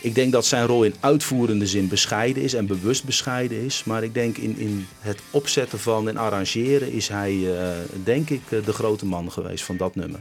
Ik 0.00 0.14
denk 0.14 0.32
dat 0.32 0.46
zijn 0.46 0.66
rol 0.66 0.84
in 0.84 0.94
uitvoerende 1.00 1.66
zin 1.66 1.88
bescheiden 1.88 2.42
is 2.42 2.54
en 2.54 2.66
bewust 2.66 3.04
bescheiden 3.04 3.64
is. 3.64 3.84
Maar 3.84 4.02
ik 4.02 4.14
denk 4.14 4.36
in, 4.36 4.58
in 4.58 4.86
het 4.98 5.20
opzetten 5.30 5.78
van 5.78 6.08
en 6.08 6.16
arrangeren 6.16 6.92
is 6.92 7.08
hij, 7.08 7.58
eh, 7.58 7.68
denk 8.04 8.30
ik, 8.30 8.40
de 8.48 8.72
grote 8.72 9.06
man 9.06 9.32
geweest 9.32 9.64
van 9.64 9.76
dat 9.76 9.94
nummer. 9.94 10.20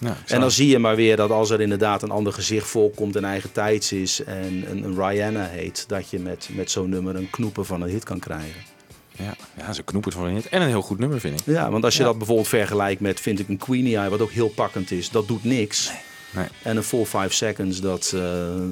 Ja, 0.00 0.16
En 0.26 0.40
dan 0.40 0.50
zie 0.50 0.68
je 0.68 0.78
maar 0.78 0.96
weer 0.96 1.16
dat 1.16 1.30
als 1.30 1.50
er 1.50 1.60
inderdaad 1.60 2.02
een 2.02 2.10
ander 2.10 2.32
gezicht 2.32 2.66
voorkomt 2.66 3.16
en 3.16 3.24
eigen 3.24 3.52
tijds 3.52 3.92
is 3.92 4.24
en 4.24 4.64
een, 4.70 4.84
een 4.84 4.94
Rihanna 4.94 5.46
heet, 5.46 5.84
dat 5.88 6.10
je 6.10 6.18
met, 6.18 6.48
met 6.52 6.70
zo'n 6.70 6.88
nummer 6.88 7.16
een 7.16 7.30
knoepen 7.30 7.66
van 7.66 7.82
een 7.82 7.90
hit 7.90 8.04
kan 8.04 8.18
krijgen. 8.18 8.77
Ja, 9.18 9.34
ja 9.54 9.72
ze 9.72 9.82
knoepert 9.82 10.14
voor 10.14 10.26
een 10.26 10.34
hit. 10.34 10.48
En 10.48 10.62
een 10.62 10.68
heel 10.68 10.82
goed 10.82 10.98
nummer, 10.98 11.20
vind 11.20 11.40
ik. 11.40 11.46
Ja, 11.46 11.70
want 11.70 11.84
als 11.84 11.94
je 11.94 12.00
Ja. 12.00 12.06
dat 12.08 12.16
bijvoorbeeld 12.18 12.48
vergelijkt 12.48 13.00
met, 13.00 13.20
vind 13.20 13.38
ik, 13.38 13.48
een 13.48 13.56
Queenie 13.56 13.96
Eye, 13.96 14.08
wat 14.10 14.20
ook 14.20 14.30
heel 14.30 14.48
pakkend 14.48 14.90
is, 14.90 15.10
dat 15.10 15.28
doet 15.28 15.44
niks. 15.44 15.90
Nee. 16.30 16.46
En 16.62 16.76
een 16.76 16.82
Full 16.82 17.04
5 17.04 17.32
Seconds, 17.32 17.80
dat... 17.80 18.12
eh, 18.14 18.20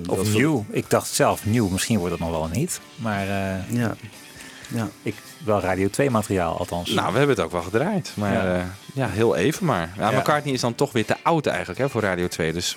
of 0.06 0.16
dat 0.16 0.28
nieuw. 0.28 0.64
Ik 0.70 0.90
dacht 0.90 1.08
zelf 1.08 1.44
nieuw. 1.46 1.68
Misschien 1.68 1.98
wordt 1.98 2.12
het 2.12 2.20
nog 2.22 2.30
wel 2.30 2.44
een 2.44 2.54
hit. 2.54 2.80
Maar 2.96 3.22
eh, 3.22 3.70
Ja. 3.76 3.94
ja. 4.68 4.88
ik, 5.02 5.14
wel 5.44 5.60
Radio 5.60 5.88
2 5.90 6.10
materiaal 6.10 6.58
althans. 6.58 6.90
Nou, 6.90 7.12
we 7.12 7.18
hebben 7.18 7.36
het 7.36 7.44
ook 7.44 7.52
wel 7.52 7.62
gedraaid. 7.62 8.12
Maar 8.14 8.32
Ja. 8.32 8.54
ja, 8.56 8.74
ja 8.94 9.08
heel 9.08 9.36
even 9.36 9.66
maar. 9.66 9.92
Ja, 9.96 10.10
Ja. 10.10 10.18
McCartney 10.18 10.54
is 10.54 10.60
dan 10.60 10.74
toch 10.74 10.92
weer 10.92 11.04
te 11.04 11.16
oud 11.22 11.46
eigenlijk 11.46 11.78
hè, 11.78 11.88
voor 11.88 12.00
Radio 12.02 12.28
2. 12.28 12.52
Dus 12.52 12.76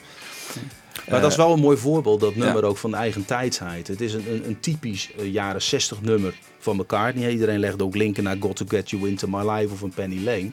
Maar 1.09 1.21
dat 1.21 1.31
is 1.31 1.37
wel 1.37 1.53
een 1.53 1.59
mooi 1.59 1.77
voorbeeld, 1.77 2.19
dat 2.19 2.35
nummer 2.35 2.61
ja. 2.61 2.67
ook 2.67 2.77
van 2.77 2.91
de 2.91 2.97
eigen 2.97 3.25
tijdsheid. 3.25 3.87
Het 3.87 4.01
is 4.01 4.13
een, 4.13 4.25
een, 4.29 4.47
een 4.47 4.59
typisch 4.59 5.09
eh, 5.17 5.33
jaren 5.33 5.61
60 5.61 6.01
nummer 6.01 6.33
van 6.59 6.75
McCartney. 6.75 7.29
Iedereen 7.31 7.59
legt 7.59 7.81
ook 7.81 7.95
linken 7.95 8.23
naar 8.23 8.37
Got 8.39 8.55
to 8.55 8.65
Get 8.67 8.89
You 8.89 9.07
Into 9.07 9.27
My 9.27 9.49
Life 9.51 9.73
of 9.73 9.81
een 9.81 9.93
Penny 9.93 10.23
Lane. 10.23 10.51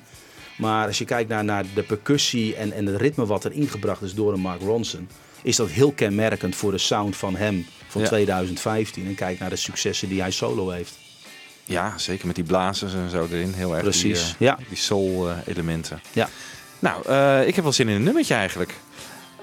Maar 0.57 0.87
als 0.87 0.99
je 0.99 1.05
kijkt 1.05 1.29
naar, 1.29 1.45
naar 1.45 1.65
de 1.75 1.83
percussie 1.83 2.55
en, 2.57 2.73
en 2.73 2.87
het 2.87 2.97
ritme 3.01 3.27
wat 3.27 3.45
er 3.45 3.53
ingebracht 3.53 4.03
is 4.03 4.15
door 4.15 4.33
een 4.33 4.41
Mark 4.41 4.61
Ronson... 4.61 5.09
is 5.43 5.57
dat 5.57 5.69
heel 5.71 5.93
kenmerkend 5.93 6.57
voor 6.57 6.71
de 6.71 6.79
sound 6.79 7.17
van 7.17 7.37
hem 7.37 7.67
van 7.89 8.01
Ja. 8.01 8.07
2015. 8.07 9.07
En 9.07 9.15
kijk 9.15 9.39
naar 9.39 9.51
de 9.51 9.57
successen 9.57 10.09
die 10.09 10.21
hij 10.21 10.31
solo 10.31 10.71
heeft. 10.71 10.99
ja, 11.65 11.99
zeker 11.99 12.27
met 12.27 12.35
die 12.37 12.45
blazers 12.45 12.95
en 12.95 13.11
zo 13.11 13.27
erin. 13.31 13.53
Heel 13.53 13.73
erg 13.73 13.83
Precies, 13.83 14.25
die, 14.25 14.33
eh, 14.33 14.35
ja. 14.39 14.59
die 14.69 14.77
soul-elementen. 14.79 16.01
Ja. 16.13 16.29
Nou, 16.79 17.07
eh, 17.07 17.47
ik 17.49 17.55
heb 17.55 17.65
wel 17.65 17.73
zin 17.73 17.89
in 17.89 17.95
een 17.95 18.03
nummertje 18.03 18.35
eigenlijk. 18.35 18.75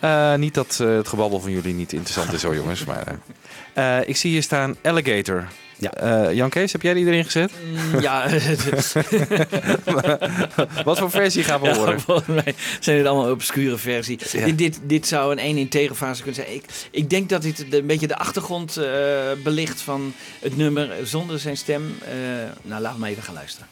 Eh, 0.03 0.35
niet 0.35 0.53
dat 0.53 0.77
eh, 0.81 0.87
het 0.95 1.07
gebabbel 1.07 1.39
van 1.39 1.51
jullie 1.51 1.73
niet 1.73 1.93
interessant 1.93 2.33
is 2.33 2.43
hoor 2.43 2.55
jongens. 2.55 2.85
Maar, 2.85 3.19
eh, 3.73 4.09
ik 4.09 4.15
zie 4.15 4.31
hier 4.31 4.43
staan 4.43 4.75
Alligator. 4.81 5.47
Ja. 5.77 6.31
Jan 6.31 6.49
Kees, 6.49 6.71
heb 6.71 6.81
jij 6.81 6.93
die 6.93 7.05
erin 7.05 7.25
gezet? 7.25 7.51
Mm, 7.93 7.99
Ja, 8.01 8.25
Wat 10.83 10.99
voor 10.99 11.11
versie 11.11 11.43
gaan 11.43 11.61
we 11.61 11.67
ja, 11.69 11.75
horen? 11.75 11.99
volgens 11.99 12.27
mij 12.27 12.55
zijn 12.79 12.97
dit 12.97 13.05
allemaal 13.05 13.31
obscure 13.31 13.77
versie. 13.77 14.19
Ja. 14.31 14.45
Dit, 14.45 14.57
dit, 14.57 14.79
dit 14.83 15.07
zou 15.07 15.31
een 15.31 15.39
één 15.39 15.57
in 15.57 15.69
tegenfase 15.69 16.23
kunnen 16.23 16.43
zijn. 16.43 16.55
Ik, 16.55 16.63
ik 16.91 17.09
denk 17.09 17.29
dat 17.29 17.41
dit 17.41 17.65
een 17.73 17.85
beetje 17.87 18.07
de 18.07 18.17
achtergrond 18.17 18.79
belicht 19.43 19.81
van 19.81 20.13
het 20.41 20.57
nummer 20.57 20.89
zonder 21.03 21.39
zijn 21.39 21.57
stem. 21.57 21.97
Nou, 22.61 22.81
laten 22.81 22.93
we 22.93 22.99
maar 22.99 23.09
even 23.09 23.23
gaan 23.23 23.33
luisteren. 23.33 23.67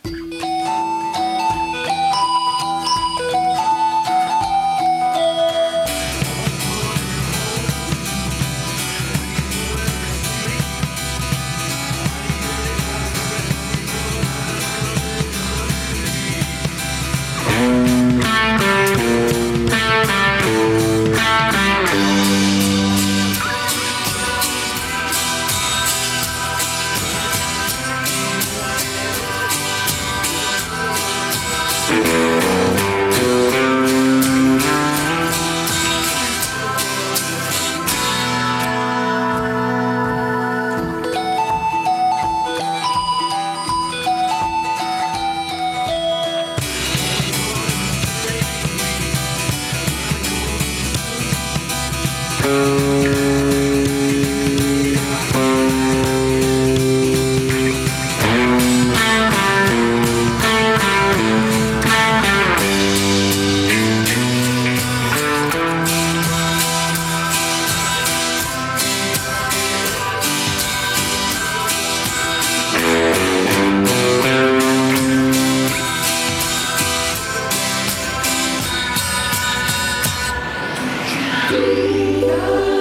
Yeah. 82.21 82.80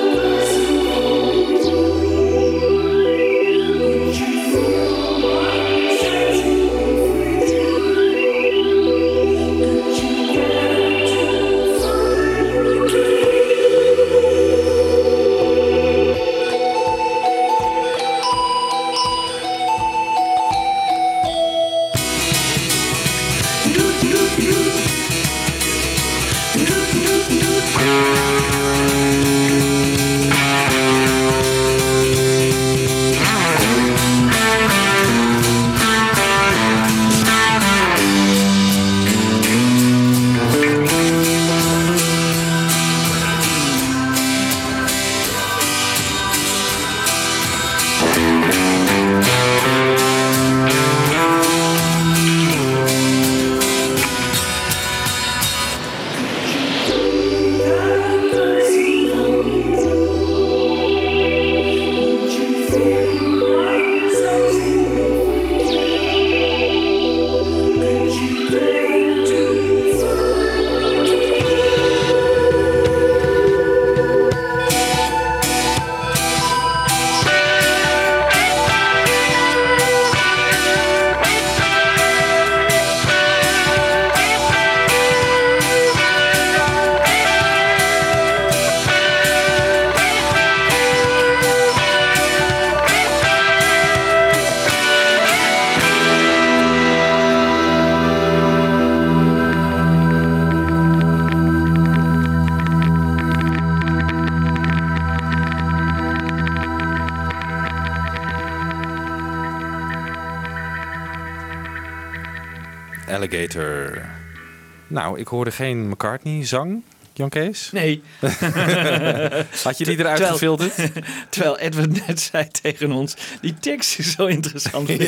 Nou, 115.01 115.19
ik 115.19 115.29
hoorde 115.29 115.51
geen 115.51 115.89
McCartney-zang, 115.89 116.83
Jan 117.13 117.29
Kees. 117.29 117.71
Nee. 117.73 118.03
Had 119.63 119.79
je 119.79 119.85
die 119.85 119.99
eruit 119.99 120.17
Terwijl- 120.17 120.33
gefilterd? 120.33 120.75
Terwijl 121.31 121.59
Edward 121.59 122.07
net 122.07 122.21
zei 122.21 122.49
tegen 122.63 122.93
ons, 122.93 123.15
die 123.41 123.55
tekst 123.61 123.99
is 123.99 124.13
zo 124.15 124.27
interessant. 124.27 124.89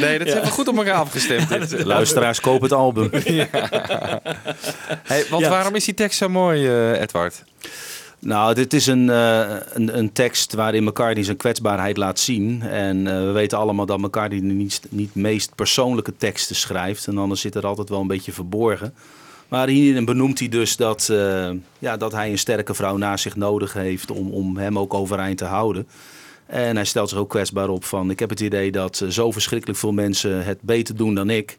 Nee, 0.00 0.18
dat 0.18 0.26
is 0.26 0.34
even 0.34 0.48
goed 0.48 0.68
op 0.68 0.76
elkaar 0.76 0.94
afgestemd. 0.94 1.48
dit. 1.48 1.84
Luisteraars, 1.84 2.40
koop 2.40 2.62
het 2.62 2.72
album. 2.72 3.10
Hey, 5.04 5.24
want 5.30 5.42
Ja. 5.42 5.48
waarom 5.50 5.74
is 5.74 5.84
die 5.84 5.94
tekst 5.94 6.18
zo 6.18 6.28
mooi, 6.28 6.66
eh, 6.68 7.00
Edward? 7.00 7.44
Nou, 8.28 8.54
dit 8.54 8.72
is 8.72 8.86
een, 8.86 9.10
eh, 9.10 9.56
een, 9.72 9.98
een 9.98 10.12
tekst 10.12 10.52
waarin 10.52 10.84
McCartney 10.84 11.24
zijn 11.24 11.36
kwetsbaarheid 11.36 11.96
laat 11.96 12.18
zien. 12.18 12.62
En 12.62 13.06
eh, 13.06 13.24
we 13.24 13.30
weten 13.30 13.58
allemaal 13.58 13.86
dat 13.86 13.98
McCartney 13.98 14.40
niet, 14.40 14.80
niet 14.88 15.14
meest 15.14 15.54
persoonlijke 15.54 16.16
teksten 16.16 16.56
schrijft. 16.56 17.06
En 17.06 17.18
anders 17.18 17.40
zit 17.40 17.54
er 17.54 17.66
altijd 17.66 17.88
wel 17.88 18.00
een 18.00 18.06
beetje 18.06 18.32
verborgen. 18.32 18.94
Maar 19.48 19.68
hierin 19.68 20.04
benoemt 20.04 20.38
hij 20.38 20.48
dus 20.48 20.76
dat, 20.76 21.08
eh, 21.08 21.50
ja, 21.78 21.96
dat 21.96 22.12
hij 22.12 22.30
een 22.30 22.38
sterke 22.38 22.74
vrouw 22.74 22.96
naast 22.96 23.22
zich 23.22 23.36
nodig 23.36 23.72
heeft 23.72 24.10
om, 24.10 24.30
om 24.30 24.56
hem 24.56 24.78
ook 24.78 24.94
overeind 24.94 25.38
te 25.38 25.44
houden. 25.44 25.88
En 26.46 26.76
hij 26.76 26.84
stelt 26.84 27.08
zich 27.08 27.18
ook 27.18 27.30
kwetsbaar 27.30 27.68
op 27.68 27.84
van... 27.84 28.10
ik 28.10 28.18
heb 28.18 28.30
het 28.30 28.40
idee 28.40 28.72
dat 28.72 29.04
zo 29.08 29.30
verschrikkelijk 29.30 29.78
veel 29.78 29.92
mensen 29.92 30.44
het 30.44 30.58
beter 30.60 30.96
doen 30.96 31.14
dan 31.14 31.30
ik. 31.30 31.58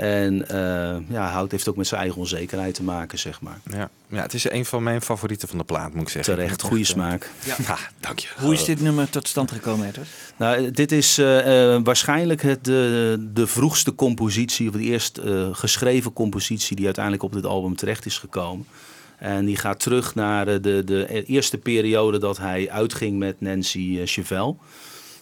En 0.00 0.48
eh 0.48 0.96
ja, 1.08 1.30
Hout 1.30 1.50
heeft 1.50 1.68
ook 1.68 1.76
met 1.76 1.86
zijn 1.86 2.00
eigen 2.00 2.18
onzekerheid 2.20 2.74
te 2.74 2.82
maken, 2.82 3.18
zeg 3.18 3.40
maar. 3.40 3.58
Ja. 3.70 3.90
ja, 4.08 4.22
het 4.22 4.34
is 4.34 4.50
een 4.50 4.64
van 4.64 4.82
mijn 4.82 5.02
favorieten 5.02 5.48
van 5.48 5.58
de 5.58 5.64
plaat, 5.64 5.92
moet 5.94 6.02
ik 6.02 6.08
zeggen. 6.08 6.34
Terecht, 6.34 6.62
goede 6.62 6.84
smaak. 6.84 7.30
eh, 7.46 7.58
Ja, 7.66 7.78
dank 8.00 8.18
je. 8.18 8.28
Hoe 8.38 8.52
is 8.52 8.64
dit 8.64 8.80
nummer 8.80 9.10
tot 9.10 9.28
stand 9.28 9.50
gekomen, 9.50 9.86
Edward? 9.88 10.08
Nou, 10.36 10.70
dit 10.70 10.92
is 10.92 11.18
eh, 11.18 11.74
eh, 11.74 11.80
waarschijnlijk 11.84 12.42
het, 12.42 12.64
de, 12.64 13.28
de 13.32 13.46
vroegste 13.46 13.94
compositie, 13.94 14.68
of 14.68 14.74
de 14.74 14.80
eerst 14.82 15.18
eh, 15.18 15.48
geschreven 15.52 16.12
compositie 16.12 16.76
die 16.76 16.84
uiteindelijk 16.84 17.24
op 17.24 17.32
dit 17.32 17.46
album 17.46 17.76
terecht 17.76 18.06
is 18.06 18.18
gekomen. 18.18 18.66
En 19.18 19.44
die 19.44 19.56
gaat 19.56 19.80
terug 19.80 20.14
naar 20.14 20.60
de, 20.60 20.82
de 20.84 21.24
eerste 21.26 21.58
periode 21.58 22.18
dat 22.18 22.38
hij 22.38 22.70
uitging 22.70 23.18
met 23.18 23.40
Nancy 23.40 24.00
Chevelle. 24.04 24.54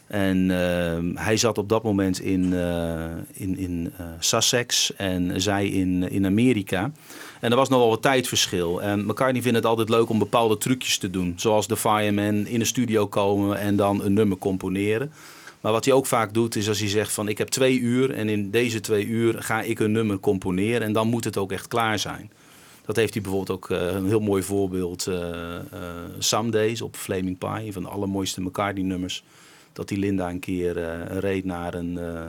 En 0.08 0.50
eh, 0.50 1.22
hij 1.24 1.36
zat 1.36 1.58
op 1.58 1.68
dat 1.68 1.82
moment 1.82 2.20
in, 2.20 2.54
eh, 2.54 3.04
in, 3.32 3.58
in 3.58 3.92
eh, 3.96 4.06
Sussex 4.18 4.94
en 4.96 5.40
zij 5.40 5.68
in, 5.68 6.10
in 6.10 6.26
Amerika. 6.26 6.92
En 7.40 7.50
er 7.50 7.56
was 7.56 7.68
nog 7.68 7.78
wel 7.78 7.88
wat 7.88 8.02
tijdverschil. 8.02 8.82
En 8.82 9.06
McCartney 9.06 9.42
vindt 9.42 9.56
het 9.56 9.66
altijd 9.66 9.88
leuk 9.88 10.08
om 10.08 10.18
bepaalde 10.18 10.58
trucjes 10.58 10.98
te 10.98 11.10
doen. 11.10 11.32
Zoals 11.36 11.66
de 11.66 11.76
Fireman 11.76 12.46
in 12.46 12.58
de 12.58 12.64
studio 12.64 13.06
komen 13.06 13.58
en 13.58 13.76
dan 13.76 14.04
een 14.04 14.12
nummer 14.12 14.38
componeren. 14.38 15.12
Maar 15.60 15.72
wat 15.72 15.84
hij 15.84 15.94
ook 15.94 16.06
vaak 16.06 16.34
doet 16.34 16.56
is 16.56 16.68
als 16.68 16.78
hij 16.78 16.88
zegt 16.88 17.12
van 17.12 17.28
ik 17.28 17.38
heb 17.38 17.48
twee 17.48 17.78
uur 17.78 18.10
en 18.10 18.28
in 18.28 18.50
deze 18.50 18.80
twee 18.80 19.06
uur 19.06 19.42
ga 19.42 19.62
ik 19.62 19.78
een 19.78 19.92
nummer 19.92 20.20
componeren 20.20 20.82
en 20.82 20.92
dan 20.92 21.08
moet 21.08 21.24
het 21.24 21.36
ook 21.36 21.52
echt 21.52 21.68
klaar 21.68 21.98
zijn. 21.98 22.30
Dat 22.88 22.96
heeft 22.96 23.14
hij 23.14 23.22
bijvoorbeeld 23.22 23.58
ook 23.58 23.70
eh, 23.70 23.86
een 23.86 24.06
heel 24.06 24.20
mooi 24.20 24.42
voorbeeld. 24.42 25.06
eh 25.06 25.54
eh, 25.54 25.62
Some 26.18 26.50
Days 26.50 26.82
op 26.82 26.96
Flaming 26.96 27.38
Pie, 27.38 27.66
een 27.66 27.72
van 27.72 27.82
de 27.82 27.88
allermooiste 27.88 28.40
McCartney 28.40 28.84
nummers. 28.84 29.24
Dat 29.78 29.88
die 29.88 29.98
Linda 29.98 30.30
een 30.30 30.40
keer 30.40 30.78
eh, 30.78 31.18
reed 31.18 31.44
naar 31.44 31.74
een, 31.74 31.98
eh, 31.98 32.20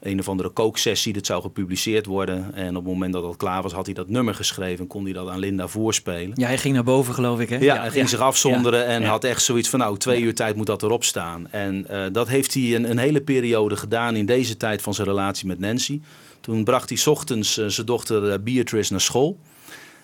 een 0.00 0.18
of 0.18 0.28
andere 0.28 0.48
kooksessie. 0.48 1.12
Dat 1.12 1.26
zou 1.26 1.42
gepubliceerd 1.42 2.06
worden. 2.06 2.54
En 2.54 2.68
op 2.68 2.84
het 2.84 2.92
moment 2.92 3.12
dat 3.12 3.22
dat 3.22 3.36
klaar 3.36 3.62
was, 3.62 3.72
had 3.72 3.86
hij 3.86 3.94
dat 3.94 4.08
nummer 4.08 4.34
geschreven. 4.34 4.78
En 4.78 4.86
kon 4.86 5.04
hij 5.04 5.12
dat 5.12 5.28
aan 5.28 5.38
Linda 5.38 5.68
voorspelen. 5.68 6.32
Ja, 6.34 6.46
hij 6.46 6.58
ging 6.58 6.74
naar 6.74 6.84
boven, 6.84 7.14
geloof 7.14 7.40
ik, 7.40 7.48
hè? 7.48 7.56
Ja, 7.58 7.80
hij 7.80 7.90
ging 7.90 8.08
zich 8.08 8.20
afzonderen 8.20 8.86
en 8.86 9.02
had 9.02 9.24
echt 9.24 9.42
zoiets 9.42 9.68
van, 9.68 9.78
nou, 9.78 9.98
twee 9.98 10.22
uur 10.22 10.34
tijd 10.34 10.56
moet 10.56 10.66
dat 10.66 10.82
erop 10.82 11.04
staan. 11.04 11.50
En 11.50 11.88
eh, 11.88 12.04
dat 12.12 12.28
heeft 12.28 12.54
hij 12.54 12.74
een, 12.74 12.90
een 12.90 12.98
hele 12.98 13.20
periode 13.20 13.76
gedaan 13.76 14.16
in 14.16 14.26
deze 14.26 14.56
tijd 14.56 14.82
van 14.82 14.94
zijn 14.94 15.06
relatie 15.06 15.46
met 15.46 15.58
Nancy. 15.58 16.00
Toen 16.40 16.64
bracht 16.64 16.88
hij 16.88 16.98
's 16.98 17.06
ochtends 17.06 17.54
zijn 17.66 17.86
dochter 17.86 18.42
Beatrice 18.42 18.92
naar 18.92 19.00
school. 19.00 19.38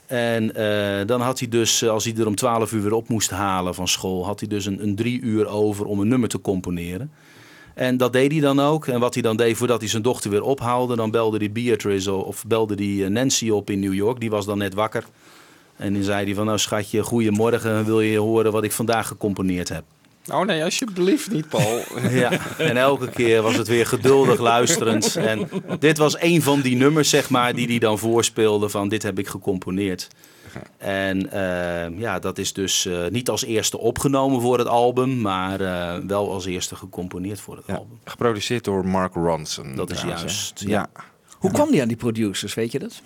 En 0.06 0.54
eh, 0.54 1.06
dan 1.06 1.20
had 1.20 1.38
hij 1.38 1.48
dus, 1.48 1.82
eh, 1.82 1.90
als 1.90 2.04
hij 2.04 2.14
er 2.16 2.26
om 2.26 2.34
12 2.34 2.72
uur 2.72 2.82
weer 2.82 2.92
op 2.92 3.08
moest 3.08 3.30
halen 3.30 3.74
van 3.74 3.88
school, 3.88 4.24
had 4.24 4.40
hij 4.40 4.48
dus 4.48 4.66
een, 4.66 4.82
een 4.82 4.94
drie 4.94 5.20
uur 5.20 5.46
over 5.46 5.86
om 5.86 6.00
een 6.00 6.08
nummer 6.08 6.28
te 6.28 6.40
componeren. 6.40 7.10
En 7.76 7.96
dat 7.96 8.12
deed 8.12 8.32
hij 8.32 8.40
dan 8.40 8.60
ook. 8.60 8.86
En 8.86 9.00
wat 9.00 9.14
hij 9.14 9.22
dan 9.22 9.36
deed 9.36 9.56
voordat 9.56 9.80
hij 9.80 9.88
zijn 9.88 10.02
dochter 10.02 10.30
weer 10.30 10.42
ophaalde, 10.42 10.96
dan 10.96 11.10
belde 11.10 11.38
hij 11.38 11.52
Beatrice 11.52 12.12
of 12.12 12.44
belde 12.46 12.74
hij 12.74 13.04
eh, 13.04 13.10
Nancy 13.10 13.50
op 13.50 13.70
in 13.70 13.80
New 13.80 13.94
York. 13.94 14.20
Die 14.20 14.30
was 14.30 14.46
dan 14.46 14.58
net 14.58 14.74
wakker. 14.74 15.04
En 15.76 15.92
dan 15.92 16.02
zei 16.02 16.24
hij 16.24 16.34
van, 16.34 16.46
nou 16.46 16.58
schatje, 16.58 17.02
goedemorgen, 17.02 17.84
wil 17.84 18.00
je 18.00 18.18
horen 18.18 18.52
wat 18.52 18.64
ik 18.64 18.72
vandaag 18.72 19.06
gecomponeerd 19.06 19.68
heb? 19.68 19.84
Oh 20.32 20.40
nee, 20.44 20.64
alsjeblieft 20.64 21.30
niet, 21.30 21.48
Paul. 21.48 21.80
Ja, 22.10 22.30
en 22.58 22.76
elke 22.76 23.10
keer 23.10 23.42
was 23.42 23.56
het 23.56 23.68
weer 23.68 23.86
geduldig 23.86 24.40
luisterend. 24.40 25.16
En 25.16 25.48
dit 25.78 25.98
was 25.98 26.20
een 26.20 26.42
van 26.42 26.60
die 26.60 26.76
nummers, 26.76 27.08
zeg 27.10 27.30
maar, 27.30 27.54
die 27.54 27.66
hij 27.66 27.78
dan 27.78 27.98
voorspeelde 27.98 28.68
van 28.68 28.88
dit 28.88 29.02
heb 29.02 29.18
ik 29.18 29.28
gecomponeerd. 29.28 30.08
En 30.78 31.32
eh, 31.32 31.98
ja, 31.98 32.18
dat 32.18 32.38
is 32.38 32.52
dus 32.52 32.86
eh, 32.86 33.06
niet 33.10 33.28
als 33.28 33.44
eerste 33.44 33.78
opgenomen 33.78 34.40
voor 34.40 34.58
het 34.58 34.68
album, 34.68 35.20
maar 35.20 35.60
eh, 35.60 35.94
wel 36.06 36.32
als 36.32 36.46
eerste 36.46 36.76
gecomponeerd 36.76 37.40
voor 37.40 37.56
het 37.56 37.64
Ja, 37.66 37.74
album. 37.74 37.98
geproduceerd 38.04 38.64
door 38.64 38.86
Mark 38.86 39.14
Ronson. 39.14 39.74
Dat 39.74 39.90
is 39.90 40.02
juist, 40.02 40.60
Ja. 40.60 40.68
ja. 40.94 41.02
Hoe 41.38 41.50
kwam 41.50 41.70
die 41.70 41.82
aan 41.82 41.88
die 41.88 41.96
producers, 41.96 42.54
weet 42.54 42.72
je 42.72 42.78
dat? 42.78 43.02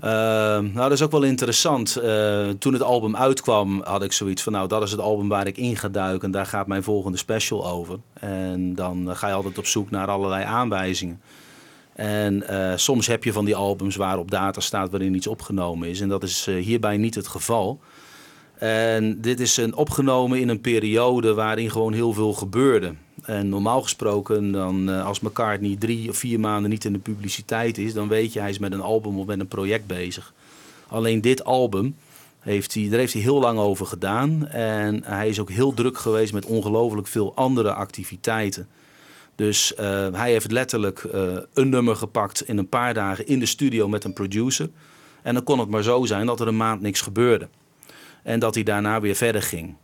Eh, 0.00 0.10
nou, 0.58 0.74
dat 0.74 0.92
is 0.92 1.02
ook 1.02 1.10
wel 1.10 1.22
interessant. 1.22 1.96
Eh, 1.96 2.48
toen 2.48 2.72
het 2.72 2.82
album 2.82 3.16
uitkwam, 3.16 3.82
had 3.84 4.02
ik 4.02 4.12
zoiets 4.12 4.42
van: 4.42 4.52
Nou, 4.52 4.68
dat 4.68 4.82
is 4.82 4.90
het 4.90 5.00
album 5.00 5.28
waar 5.28 5.46
ik 5.46 5.56
in 5.56 5.76
ga 5.76 5.88
duiken. 5.88 6.26
En 6.26 6.30
daar 6.30 6.46
gaat 6.46 6.66
mijn 6.66 6.82
volgende 6.82 7.18
special 7.18 7.66
over. 7.66 7.98
En 8.12 8.74
dan 8.74 9.10
eh, 9.10 9.16
ga 9.16 9.28
je 9.28 9.34
altijd 9.34 9.58
op 9.58 9.66
zoek 9.66 9.90
naar 9.90 10.08
allerlei 10.08 10.44
aanwijzingen. 10.44 11.20
En 11.94 12.48
eh, 12.48 12.76
soms 12.76 13.06
heb 13.06 13.24
je 13.24 13.32
van 13.32 13.44
die 13.44 13.56
albums 13.56 13.96
waar 13.96 14.18
op 14.18 14.30
data 14.30 14.60
staat 14.60 14.90
waarin 14.90 15.14
iets 15.14 15.26
opgenomen 15.26 15.88
is. 15.88 16.00
En 16.00 16.08
dat 16.08 16.22
is 16.22 16.46
hierbij 16.46 16.96
niet 16.96 17.14
het 17.14 17.28
geval. 17.28 17.80
En 18.54 19.20
dit 19.20 19.40
is 19.40 19.56
een 19.56 19.74
opgenomen 19.74 20.40
in 20.40 20.48
een 20.48 20.60
periode 20.60 21.34
waarin 21.34 21.70
gewoon 21.70 21.92
heel 21.92 22.12
veel 22.12 22.32
gebeurde. 22.32 22.94
En 23.26 23.48
normaal 23.48 23.82
gesproken, 23.82 24.52
dan, 24.52 24.90
eh, 24.90 25.06
als 25.06 25.20
McCartney 25.20 25.76
drie 25.78 26.08
of 26.08 26.16
vier 26.16 26.40
maanden 26.40 26.70
niet 26.70 26.84
in 26.84 26.92
de 26.92 26.98
publiciteit 26.98 27.78
is, 27.78 27.94
dan 27.94 28.08
weet 28.08 28.32
je 28.32 28.40
hij 28.40 28.50
is 28.50 28.58
met 28.58 28.72
een 28.72 28.80
album 28.80 29.18
of 29.18 29.26
met 29.26 29.40
een 29.40 29.48
project 29.48 29.86
bezig. 29.86 30.32
Alleen 30.88 31.20
dit 31.20 31.44
album, 31.44 31.96
heeft 32.44 32.74
hij, 32.74 32.88
daar 32.88 32.98
heeft 32.98 33.12
hij 33.12 33.22
heel 33.22 33.40
lang 33.40 33.58
over 33.58 33.86
gedaan. 33.86 34.48
En 34.48 35.04
hij 35.04 35.28
is 35.28 35.40
ook 35.40 35.50
heel 35.50 35.74
druk 35.74 35.98
geweest 35.98 36.32
met 36.32 36.44
ongelooflijk 36.44 37.06
veel 37.06 37.34
andere 37.34 37.72
activiteiten. 37.72 38.68
Dus 39.34 39.74
eh, 39.74 40.08
hij 40.12 40.30
heeft 40.30 40.50
letterlijk 40.50 40.98
eh, 40.98 41.36
een 41.54 41.68
nummer 41.68 41.96
gepakt 41.96 42.48
in 42.48 42.58
een 42.58 42.68
paar 42.68 42.94
dagen 42.94 43.26
in 43.26 43.38
de 43.38 43.46
studio 43.46 43.88
met 43.88 44.04
een 44.04 44.12
producer. 44.12 44.70
En 45.22 45.34
dan 45.34 45.44
kon 45.44 45.58
het 45.58 45.68
maar 45.68 45.82
zo 45.82 46.04
zijn 46.04 46.26
dat 46.26 46.40
er 46.40 46.48
een 46.48 46.56
maand 46.56 46.80
niks 46.80 47.00
gebeurde. 47.00 47.48
En 48.22 48.38
dat 48.38 48.54
hij 48.54 48.62
daarna 48.62 49.00
weer 49.00 49.14
verder 49.14 49.42
ging. 49.42 49.74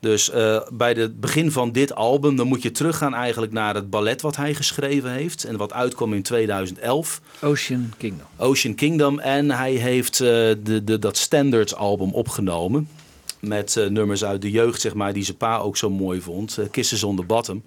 Dus 0.00 0.30
eh, 0.30 0.60
bij 0.72 0.92
het 0.92 1.20
begin 1.20 1.52
van 1.52 1.72
dit 1.72 1.94
album, 1.94 2.36
dan 2.36 2.46
moet 2.46 2.62
je 2.62 2.70
teruggaan 2.70 3.14
eigenlijk 3.14 3.52
naar 3.52 3.74
het 3.74 3.90
ballet 3.90 4.20
wat 4.22 4.36
hij 4.36 4.54
geschreven 4.54 5.10
heeft. 5.10 5.44
En 5.44 5.56
wat 5.56 5.72
uitkwam 5.72 6.14
in 6.14 6.22
2011. 6.22 7.20
Ocean 7.42 7.92
Kingdom. 7.96 8.26
Ocean 8.36 8.74
Kingdom. 8.74 9.18
En 9.18 9.50
hij 9.50 9.72
heeft 9.72 10.20
eh, 10.20 10.28
de, 10.62 10.80
de, 10.84 10.98
dat 10.98 11.16
Standards 11.16 11.74
album 11.74 12.12
opgenomen. 12.12 12.88
Met 13.40 13.76
eh, 13.76 13.86
nummers 13.86 14.24
uit 14.24 14.42
de 14.42 14.50
jeugd, 14.50 14.80
zeg 14.80 14.94
maar, 14.94 15.12
die 15.12 15.24
zijn 15.24 15.36
pa 15.36 15.58
ook 15.58 15.76
zo 15.76 15.90
mooi 15.90 16.20
vond. 16.20 16.58
Kisses 16.70 17.04
on 17.04 17.16
the 17.16 17.24
Bottom. 17.24 17.62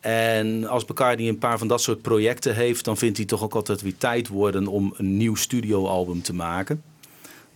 En 0.00 0.68
als 0.68 0.84
McCartney 0.84 1.28
een 1.28 1.38
paar 1.38 1.58
van 1.58 1.68
dat 1.68 1.82
soort 1.82 2.02
projecten 2.02 2.54
heeft, 2.54 2.84
dan 2.84 2.96
vindt 2.96 3.16
hij 3.16 3.26
toch 3.26 3.42
ook 3.42 3.54
altijd 3.54 3.82
weer 3.82 3.96
tijd 3.96 4.28
worden 4.28 4.66
om 4.66 4.94
een 4.96 5.16
nieuw 5.16 5.34
studioalbum 5.34 6.22
te 6.22 6.34
maken. 6.34 6.82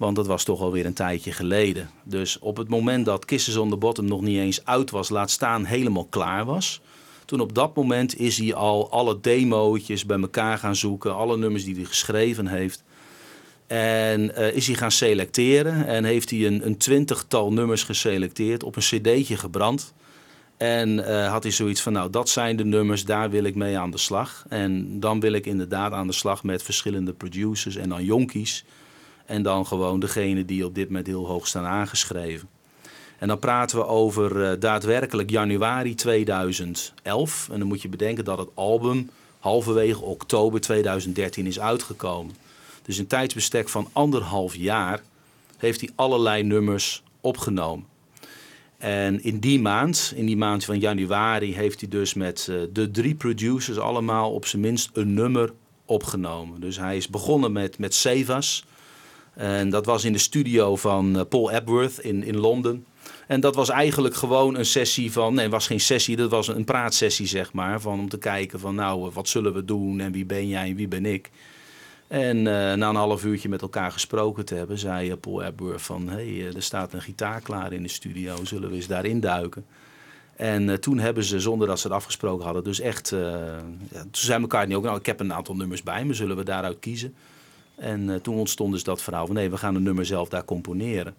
Want 0.02 0.16
dat 0.16 0.26
was 0.26 0.44
toch 0.44 0.60
alweer 0.60 0.86
een 0.86 0.92
tijdje 0.92 1.32
geleden. 1.32 1.90
Dus 2.04 2.38
op 2.38 2.56
het 2.56 2.68
moment 2.68 3.04
dat 3.04 3.24
Kisses 3.24 3.56
on 3.56 3.70
the 3.70 3.76
Bottom 3.76 4.04
nog 4.04 4.20
niet 4.20 4.38
eens 4.38 4.64
uit 4.64 4.90
was, 4.90 5.08
laat 5.08 5.30
staan 5.30 5.64
helemaal 5.64 6.04
klaar 6.04 6.44
was. 6.44 6.80
Toen 7.24 7.40
op 7.40 7.54
dat 7.54 7.76
moment 7.76 8.18
is 8.18 8.38
hij 8.38 8.54
al 8.54 8.90
alle 8.90 9.20
demootjes 9.20 10.06
bij 10.06 10.20
elkaar 10.20 10.58
gaan 10.58 10.76
zoeken. 10.76 11.14
Alle 11.14 11.36
nummers 11.36 11.64
die 11.64 11.74
hij 11.74 11.84
geschreven 11.84 12.46
heeft. 12.46 12.84
En 13.66 14.34
eh, 14.34 14.54
is 14.54 14.66
hij 14.66 14.76
gaan 14.76 14.90
selecteren. 14.90 15.86
En 15.86 16.04
heeft 16.04 16.30
hij 16.30 16.46
een, 16.46 16.66
een 16.66 16.76
twintigtal 16.76 17.52
nummers 17.52 17.82
geselecteerd. 17.82 18.62
Op 18.62 18.76
een 18.76 18.82
cd'tje 18.82 19.36
gebrand. 19.36 19.94
En 20.56 21.06
eh, 21.06 21.30
had 21.30 21.42
hij 21.42 21.52
zoiets 21.52 21.80
van, 21.80 21.92
nou 21.92 22.10
dat 22.10 22.28
zijn 22.28 22.56
de 22.56 22.64
nummers, 22.64 23.04
daar 23.04 23.30
wil 23.30 23.44
ik 23.44 23.54
mee 23.54 23.78
aan 23.78 23.90
de 23.90 23.98
slag. 23.98 24.44
En 24.48 25.00
dan 25.00 25.20
wil 25.20 25.32
ik 25.32 25.46
inderdaad 25.46 25.92
aan 25.92 26.06
de 26.06 26.12
slag 26.12 26.42
met 26.42 26.62
verschillende 26.62 27.12
producers 27.12 27.76
en 27.76 27.88
dan 27.88 28.04
jonkies. 28.04 28.64
En 29.26 29.42
dan 29.42 29.66
gewoon 29.66 30.00
degene 30.00 30.44
die 30.44 30.64
op 30.64 30.74
dit 30.74 30.86
moment 30.86 31.06
heel 31.06 31.26
hoog 31.26 31.46
staan 31.46 31.64
aangeschreven. 31.64 32.48
En 33.18 33.28
dan 33.28 33.38
praten 33.38 33.78
we 33.78 33.86
over 33.86 34.44
eh, 34.44 34.60
daadwerkelijk 34.60 35.30
januari 35.30 35.94
2011. 35.94 37.48
En 37.52 37.58
dan 37.58 37.68
moet 37.68 37.82
je 37.82 37.88
bedenken 37.88 38.24
dat 38.24 38.38
het 38.38 38.48
album 38.54 39.10
halverwege 39.38 40.02
oktober 40.04 40.60
2013 40.60 41.46
is 41.46 41.60
uitgekomen. 41.60 42.34
Dus 42.82 42.98
een 42.98 43.06
tijdsbestek 43.06 43.68
van 43.68 43.88
anderhalf 43.92 44.54
jaar 44.54 45.02
heeft 45.56 45.80
hij 45.80 45.90
allerlei 45.94 46.42
nummers 46.42 47.02
opgenomen. 47.20 47.86
En 48.78 49.22
in 49.22 49.38
die 49.38 49.60
maand, 49.60 50.12
in 50.16 50.26
die 50.26 50.36
maand 50.36 50.64
van 50.64 50.78
januari, 50.78 51.54
heeft 51.54 51.80
hij 51.80 51.88
dus 51.88 52.14
met 52.14 52.46
eh, 52.50 52.56
de 52.72 52.90
drie 52.90 53.14
producers 53.14 53.78
allemaal 53.78 54.32
op 54.32 54.46
zijn 54.46 54.62
minst 54.62 54.90
een 54.92 55.14
nummer 55.14 55.52
opgenomen. 55.84 56.60
Dus 56.60 56.78
hij 56.78 56.96
is 56.96 57.08
begonnen 57.08 57.52
met, 57.52 57.78
met 57.78 57.94
Sevas. 57.94 58.64
En 59.34 59.70
dat 59.70 59.86
was 59.86 60.04
in 60.04 60.12
de 60.12 60.18
studio 60.18 60.76
van 60.76 61.18
eh, 61.18 61.22
Paul 61.28 61.50
Epworth 61.50 61.98
in, 61.98 62.24
in 62.24 62.36
Londen. 62.36 62.86
En 63.26 63.40
dat 63.40 63.54
was 63.54 63.68
eigenlijk 63.68 64.14
gewoon 64.14 64.56
een 64.56 64.66
sessie 64.66 65.12
van, 65.12 65.34
nee, 65.34 65.42
het 65.42 65.52
was 65.52 65.66
geen 65.66 65.80
sessie, 65.80 66.16
dat 66.16 66.30
was 66.30 66.48
een 66.48 66.64
praatsessie 66.64 67.26
zeg 67.26 67.52
maar. 67.52 67.80
Van 67.80 67.98
om 67.98 68.08
te 68.08 68.18
kijken 68.18 68.60
van 68.60 68.74
nou, 68.74 69.08
eh, 69.08 69.14
wat 69.14 69.28
zullen 69.28 69.54
we 69.54 69.64
doen 69.64 70.00
en 70.00 70.12
wie 70.12 70.26
ben 70.26 70.48
jij 70.48 70.68
en 70.68 70.76
wie 70.76 70.88
ben 70.88 71.06
ik. 71.06 71.30
En 72.08 72.36
eh, 72.36 72.76
na 72.76 72.88
een 72.88 72.94
half 72.94 73.24
uurtje 73.24 73.48
met 73.48 73.62
elkaar 73.62 73.92
gesproken 73.92 74.44
te 74.44 74.54
hebben, 74.54 74.78
zei 74.78 75.16
Paul 75.16 75.42
Epworth 75.42 75.82
van... 75.82 76.08
hé, 76.08 76.38
hey, 76.38 76.54
er 76.54 76.62
staat 76.62 76.92
een 76.92 77.02
gitaar 77.02 77.40
klaar 77.40 77.72
in 77.72 77.82
de 77.82 77.88
studio, 77.88 78.44
zullen 78.44 78.68
we 78.68 78.74
eens 78.74 78.86
daarin 78.86 79.20
duiken? 79.20 79.64
En 80.36 80.80
toen 80.80 80.98
hebben 80.98 81.24
ze, 81.24 81.40
zonder 81.40 81.68
dat 81.68 81.80
ze 81.80 81.86
het 81.86 81.96
afgesproken 81.96 82.44
hadden, 82.44 82.64
dus 82.64 82.80
echt... 82.80 83.12
eh, 83.12 83.20
ja, 83.90 84.00
toen 84.00 84.08
zei 84.10 84.40
elkaar 84.40 84.66
niet 84.66 84.76
ook, 84.76 84.84
nou, 84.84 84.98
ik 84.98 85.06
heb 85.06 85.20
een 85.20 85.32
aantal 85.32 85.56
nummers 85.56 85.82
bij 85.82 86.04
me, 86.04 86.14
zullen 86.14 86.36
we 86.36 86.44
daaruit 86.44 86.78
kiezen? 86.78 87.14
En 87.74 88.10
eh, 88.10 88.16
toen 88.16 88.36
ontstond 88.36 88.72
dus 88.72 88.84
dat 88.84 89.02
verhaal 89.02 89.26
van, 89.26 89.34
nee, 89.34 89.50
we 89.50 89.56
gaan 89.56 89.74
een 89.74 89.82
nummer 89.82 90.06
zelf 90.06 90.28
daar 90.28 90.44
componeren. 90.44 91.14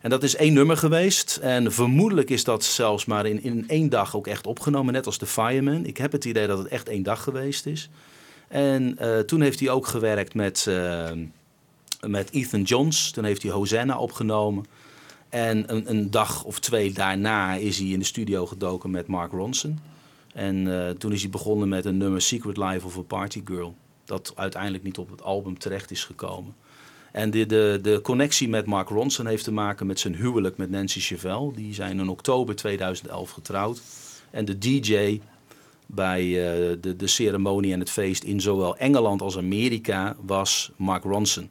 En 0.00 0.10
dat 0.10 0.22
is 0.22 0.36
één 0.36 0.52
nummer 0.52 0.76
geweest. 0.76 1.36
En 1.42 1.72
vermoedelijk 1.72 2.30
is 2.30 2.44
dat 2.44 2.64
zelfs 2.64 3.04
maar 3.04 3.26
in, 3.26 3.42
in 3.42 3.68
één 3.68 3.88
dag 3.88 4.16
ook 4.16 4.26
echt 4.26 4.46
opgenomen, 4.46 4.92
net 4.92 5.06
als 5.06 5.18
de 5.18 5.26
Fireman. 5.26 5.84
Ik 5.84 5.96
heb 5.96 6.12
het 6.12 6.24
idee 6.24 6.46
dat 6.46 6.58
het 6.58 6.68
echt 6.68 6.88
één 6.88 7.02
dag 7.02 7.22
geweest 7.22 7.66
is. 7.66 7.90
En 8.48 8.98
eh, 8.98 9.18
toen 9.18 9.40
heeft 9.40 9.60
hij 9.60 9.70
ook 9.70 9.86
gewerkt 9.86 10.34
met, 10.34 10.66
eh, 10.68 11.10
met 12.06 12.30
Ethan 12.30 12.62
Johns. 12.62 13.10
Toen 13.10 13.24
heeft 13.24 13.42
hij 13.42 13.52
Hosanna 13.52 13.98
opgenomen. 13.98 14.64
En 15.28 15.72
een, 15.72 15.90
een 15.90 16.10
dag 16.10 16.44
of 16.44 16.58
twee 16.58 16.92
daarna 16.92 17.54
is 17.54 17.78
hij 17.78 17.88
in 17.88 17.98
de 17.98 18.04
studio 18.04 18.46
gedoken 18.46 18.90
met 18.90 19.06
Mark 19.06 19.32
Ronson. 19.32 19.78
En 20.34 20.94
toen 20.98 21.12
is 21.12 21.20
hij 21.20 21.30
begonnen 21.30 21.68
met 21.68 21.84
een 21.84 21.96
nummer 21.96 22.22
Secret 22.22 22.56
Life 22.56 22.86
of 22.86 22.98
a 22.98 23.00
Party 23.00 23.42
Girl. 23.44 23.74
Dat 24.06 24.32
uiteindelijk 24.36 24.84
niet 24.84 24.98
op 24.98 25.10
het 25.10 25.22
album 25.22 25.58
terecht 25.58 25.90
is 25.90 26.04
gekomen. 26.04 26.54
En 27.12 27.30
de, 27.30 27.46
de, 27.46 27.78
de 27.82 28.00
connectie 28.00 28.48
met 28.48 28.66
Mark 28.66 28.88
Ronson 28.88 29.26
heeft 29.26 29.44
te 29.44 29.52
maken 29.52 29.86
met 29.86 30.00
zijn 30.00 30.14
huwelijk 30.14 30.56
met 30.56 30.70
Nancy 30.70 31.00
Chevelle. 31.00 31.52
Die 31.52 31.74
zijn 31.74 31.98
in 31.98 32.08
oktober 32.08 32.56
2011 32.56 33.30
getrouwd. 33.30 33.80
En 34.30 34.44
de 34.44 34.58
DJ 34.58 35.20
bij 35.86 36.22
eh, 36.22 36.76
de, 36.80 36.96
de 36.96 37.06
ceremonie 37.06 37.72
en 37.72 37.80
het 37.80 37.90
feest 37.90 38.22
in 38.22 38.40
zowel 38.40 38.76
Engeland 38.76 39.22
als 39.22 39.36
Amerika 39.36 40.16
was 40.20 40.72
Mark 40.76 41.04
Ronson. 41.04 41.50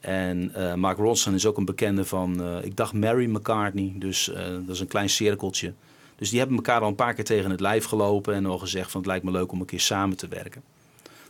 En 0.00 0.54
eh, 0.54 0.74
Mark 0.74 0.98
Ronson 0.98 1.34
is 1.34 1.46
ook 1.46 1.56
een 1.56 1.64
bekende 1.64 2.04
van, 2.04 2.42
eh, 2.42 2.64
ik 2.64 2.76
dacht 2.76 2.92
Mary 2.92 3.30
McCartney, 3.30 3.92
dus 3.96 4.30
dat 4.66 4.74
is 4.74 4.80
een 4.80 4.86
klein 4.86 5.10
cirkeltje. 5.10 5.72
Dus 6.16 6.30
die 6.30 6.38
hebben 6.38 6.56
elkaar 6.56 6.80
al 6.80 6.88
een 6.88 6.94
paar 6.94 7.14
keer 7.14 7.24
tegen 7.24 7.50
het 7.50 7.60
lijf 7.60 7.84
gelopen 7.84 8.34
en 8.34 8.46
al 8.46 8.58
gezegd 8.58 8.90
van 8.90 9.00
het 9.00 9.08
lijkt 9.08 9.24
me 9.24 9.30
leuk 9.30 9.52
om 9.52 9.60
een 9.60 9.66
keer 9.66 9.80
samen 9.80 10.16
te 10.16 10.28
werken. 10.28 10.62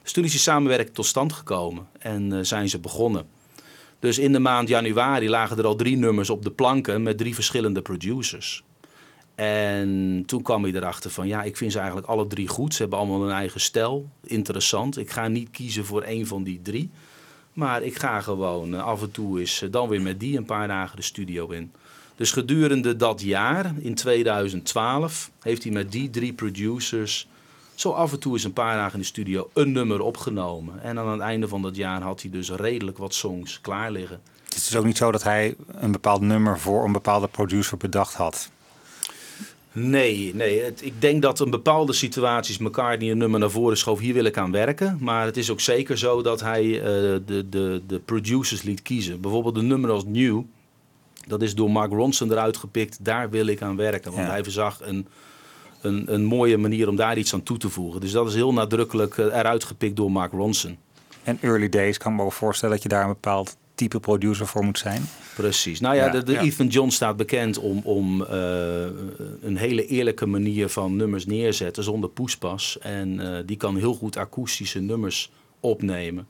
Dus 0.02 0.12
toen 0.12 0.24
is 0.24 0.42
samenwerking 0.42 0.94
tot 0.94 1.06
stand 1.06 1.32
gekomen 1.32 1.86
en 1.98 2.32
eh, 2.32 2.38
zijn 2.42 2.68
ze 2.68 2.78
begonnen. 2.78 3.26
Dus 3.98 4.18
in 4.18 4.32
de 4.32 4.38
maand 4.38 4.68
januari 4.68 5.28
lagen 5.28 5.58
er 5.58 5.66
al 5.66 5.76
drie 5.76 5.96
nummers 5.96 6.30
op 6.30 6.42
de 6.42 6.50
planken 6.50 7.02
met 7.02 7.18
drie 7.18 7.34
verschillende 7.34 7.82
producers. 7.82 8.64
En 9.34 10.22
toen 10.26 10.42
kwam 10.42 10.62
hij 10.62 10.72
erachter 10.72 11.10
van, 11.10 11.28
ja, 11.28 11.42
ik 11.42 11.56
vind 11.56 11.72
ze 11.72 11.78
eigenlijk 11.78 12.06
alle 12.06 12.26
drie 12.26 12.48
goed. 12.48 12.74
Ze 12.74 12.80
hebben 12.80 12.98
allemaal 12.98 13.24
een 13.24 13.34
eigen 13.34 13.60
stijl, 13.60 14.08
interessant. 14.26 14.98
Ik 14.98 15.10
ga 15.10 15.28
niet 15.28 15.50
kiezen 15.50 15.84
voor 15.84 16.02
één 16.02 16.26
van 16.26 16.42
die 16.42 16.60
drie. 16.62 16.90
Maar 17.52 17.82
ik 17.82 17.98
ga 17.98 18.20
gewoon 18.20 18.74
eh, 18.74 18.82
af 18.82 19.02
en 19.02 19.10
toe 19.10 19.40
eens 19.40 19.62
eh, 19.62 19.70
dan 19.70 19.88
weer 19.88 20.02
met 20.02 20.20
die 20.20 20.36
een 20.36 20.44
paar 20.44 20.68
dagen 20.68 20.96
de 20.96 21.02
studio 21.02 21.48
in. 21.48 21.72
Dus 22.16 22.32
gedurende 22.32 22.96
dat 22.96 23.20
jaar, 23.20 23.72
in 23.78 23.94
2012, 23.94 25.30
heeft 25.40 25.62
hij 25.62 25.72
met 25.72 25.92
die 25.92 26.10
drie 26.10 26.32
producers 26.32 27.28
zo 27.80 27.90
af 27.90 28.12
en 28.12 28.18
toe 28.18 28.32
eens 28.32 28.44
een 28.44 28.52
paar 28.52 28.76
dagen 28.76 28.92
in 28.92 28.98
de 29.00 29.04
studio 29.06 29.50
een 29.54 29.72
nummer 29.72 30.00
opgenomen. 30.00 30.82
En 30.82 30.98
aan 30.98 31.08
het 31.08 31.20
einde 31.20 31.48
van 31.48 31.62
dat 31.62 31.76
jaar 31.76 32.02
had 32.02 32.22
hij 32.22 32.30
dus 32.30 32.50
redelijk 32.50 32.98
wat 32.98 33.14
songs 33.14 33.60
klaar 33.60 33.90
liggen. 33.90 34.20
Het 34.44 34.54
is 34.56 34.76
ook 34.76 34.84
niet 34.84 34.96
zo 34.96 35.10
dat 35.12 35.22
hij 35.22 35.54
een 35.66 35.92
bepaald 35.92 36.20
nummer 36.20 36.58
voor 36.58 36.84
een 36.84 36.92
bepaalde 36.92 37.28
producer 37.28 37.76
bedacht 37.76 38.14
had. 38.14 38.50
Nee, 39.72 40.34
nee. 40.34 40.60
Het, 40.62 40.84
ik 40.84 41.00
denk 41.00 41.22
dat 41.22 41.40
in 41.40 41.50
bepaalde 41.50 41.92
situaties 41.92 42.58
McCartney 42.58 43.10
een 43.10 43.18
nummer 43.18 43.40
naar 43.40 43.50
voren 43.50 43.76
schoof. 43.76 43.98
Hier 43.98 44.14
wil 44.14 44.24
ik 44.24 44.36
aan 44.36 44.52
werken. 44.52 44.96
Maar 45.00 45.24
het 45.24 45.36
is 45.36 45.50
ook 45.50 45.60
zeker 45.60 45.98
zo 45.98 46.22
dat 46.22 46.40
hij 46.40 46.62
eh, 46.78 46.82
de, 47.26 47.46
de, 47.48 47.82
de 47.86 47.98
producers 47.98 48.62
liet 48.62 48.82
kiezen. 48.82 49.20
Bijvoorbeeld 49.20 49.56
een 49.56 49.66
nummer 49.66 49.90
als 49.90 50.04
New. 50.06 50.40
Dat 51.26 51.42
is 51.42 51.54
door 51.54 51.70
Mark 51.70 51.92
Ronson 51.92 52.30
eruit 52.30 52.56
gepikt. 52.56 53.04
Daar 53.04 53.30
wil 53.30 53.46
ik 53.46 53.62
aan 53.62 53.76
werken. 53.76 54.12
Want 54.12 54.24
Ja. 54.26 54.30
hij 54.32 54.42
verzag 54.42 54.78
een, 54.82 55.06
een, 55.80 56.14
een 56.14 56.24
mooie 56.24 56.58
manier 56.58 56.88
om 56.88 56.96
daar 56.96 57.18
iets 57.18 57.34
aan 57.34 57.42
toe 57.42 57.58
te 57.58 57.68
voegen. 57.68 58.00
Dus 58.00 58.12
dat 58.12 58.28
is 58.28 58.34
heel 58.34 58.52
nadrukkelijk 58.52 59.18
eh, 59.18 59.24
eruit 59.24 59.64
gepikt 59.64 59.96
door 59.96 60.12
Mark 60.12 60.32
Ronson. 60.32 60.78
En 61.22 61.38
early 61.40 61.68
days 61.68 61.98
kan 61.98 62.12
ik 62.12 62.18
me 62.18 62.24
ook 62.24 62.32
voorstellen 62.32 62.74
dat 62.74 62.82
je 62.82 62.88
daar 62.88 63.02
een 63.02 63.08
bepaald 63.08 63.56
type 63.74 64.00
producer 64.00 64.46
voor 64.46 64.64
moet 64.64 64.78
zijn. 64.78 65.02
Precies. 65.34 65.80
Nou 65.80 65.94
ja, 65.94 66.04
Ja, 66.04 66.10
de, 66.10 66.22
de 66.22 66.32
ja. 66.32 66.40
Ethan 66.40 66.66
John 66.66 66.88
staat 66.88 67.16
bekend 67.16 67.58
om, 67.58 67.80
om 67.84 68.24
eh, 68.24 68.84
een 69.42 69.56
hele 69.56 69.86
eerlijke 69.86 70.26
manier 70.26 70.68
van 70.68 70.96
nummers 70.96 71.26
neerzetten 71.26 71.84
zonder 71.84 72.10
poespas. 72.10 72.78
En 72.78 73.20
eh, 73.20 73.42
die 73.46 73.56
kan 73.56 73.76
heel 73.76 73.94
goed 73.94 74.16
akoestische 74.16 74.80
nummers 74.80 75.30
opnemen. 75.60 76.26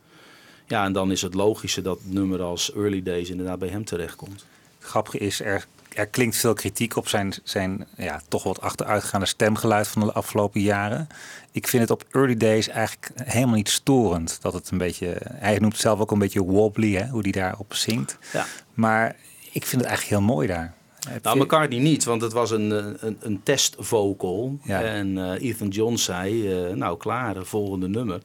Ja, 0.66 0.84
en 0.84 0.92
dan 0.92 1.10
is 1.10 1.22
het 1.22 1.34
logische 1.34 1.82
dat 1.82 1.98
nummer 2.04 2.42
als 2.42 2.72
Early 2.72 3.02
Days 3.02 3.30
inderdaad 3.30 3.58
bij 3.58 3.68
hem 3.68 3.84
terechtkomt. 3.84 4.44
Het 4.78 4.88
grappige 4.88 5.18
is, 5.18 5.40
er, 5.40 5.66
er 6.00 6.06
klinkt 6.06 6.36
veel 6.36 6.54
kritiek 6.54 6.96
op 6.96 7.08
zijn, 7.08 7.34
zijn 7.42 7.86
ja, 7.96 8.20
toch 8.28 8.42
wat 8.42 8.60
achteruitgaande 8.60 9.26
stemgeluid 9.26 9.88
van 9.88 10.02
de 10.02 10.12
afgelopen 10.12 10.60
jaren. 10.60 11.08
Ik 11.52 11.66
vind 11.68 11.82
het 11.82 11.90
op 11.90 12.04
early 12.10 12.36
days 12.36 12.68
eigenlijk 12.68 13.10
helemaal 13.22 13.54
niet 13.54 13.68
storend. 13.68 14.38
Dat 14.42 14.52
het 14.52 14.70
een 14.70 14.78
beetje, 14.78 15.16
hij 15.24 15.58
noemt 15.58 15.72
het 15.72 15.82
zelf 15.82 16.00
ook 16.00 16.10
een 16.10 16.18
beetje 16.18 16.42
wobbly, 16.42 16.94
hè, 16.94 17.08
hoe 17.08 17.22
hij 17.22 17.30
daarop 17.30 17.74
zingt. 17.74 18.18
Ja. 18.32 18.46
Maar 18.74 19.16
ik 19.52 19.66
vind 19.66 19.80
het 19.82 19.90
eigenlijk 19.90 20.20
heel 20.20 20.34
mooi 20.34 20.46
daar. 20.46 20.74
Nou, 21.22 21.38
McCartney 21.38 21.78
niet, 21.78 22.04
want 22.04 22.22
het 22.22 22.32
was 22.32 22.50
een, 22.50 22.70
een, 23.06 23.16
een 23.20 23.40
testvocal. 23.42 24.58
Ja. 24.62 24.82
En 24.82 25.18
eh, 25.18 25.48
Ethan 25.48 25.68
John 25.68 25.96
zei, 25.96 26.52
eh, 26.52 26.74
nou 26.74 26.96
klaar, 26.96 27.34
de 27.34 27.44
volgende 27.44 27.88
nummer. 27.88 28.20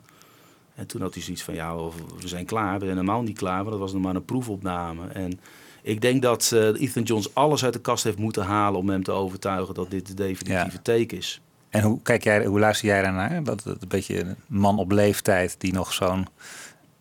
En 0.76 0.88
toen 0.88 1.02
had 1.02 1.14
hij 1.14 1.24
zoiets 1.24 1.44
van, 1.44 1.54
ja, 1.54 1.76
we 2.20 2.28
zijn 2.28 2.46
klaar. 2.46 2.74
We 2.74 2.86
zijn 2.86 2.98
helemaal 2.98 3.22
niet 3.22 3.38
klaar, 3.38 3.58
want 3.58 3.70
dat 3.70 3.80
was 3.80 3.94
nog 3.94 4.02
maar 4.02 4.16
een 4.16 4.26
proefopname. 4.26 5.08
En 5.08 5.40
ik 5.86 6.02
denk 6.02 6.22
dat 6.22 6.52
eh, 6.54 6.82
Ethan 6.82 7.04
Johns 7.04 7.34
alles 7.34 7.64
uit 7.64 7.74
de 7.74 7.82
kast 7.82 8.04
heeft 8.04 8.18
moeten 8.18 8.44
halen 8.44 8.80
om 8.80 8.90
hem 8.90 9.04
te 9.04 9.12
overtuigen 9.12 9.74
dat 9.74 9.92
dit 9.92 10.08
de 10.08 10.14
definitieve 10.14 10.76
Ja. 10.76 10.82
take 10.84 11.16
is. 11.16 11.42
En 11.70 11.82
hoe, 11.82 12.02
kijk 12.02 12.24
jij, 12.24 12.46
hoe 12.46 12.60
luister 12.60 12.88
jij 12.88 13.02
daarnaar? 13.02 13.44
Dat, 13.44 13.64
dat 13.64 13.82
een 13.82 13.88
beetje 13.88 14.20
een 14.20 14.36
man 14.48 14.80
op 14.80 14.92
leeftijd 14.92 15.56
die 15.58 15.74
nog 15.74 15.94
zo'n 15.94 16.28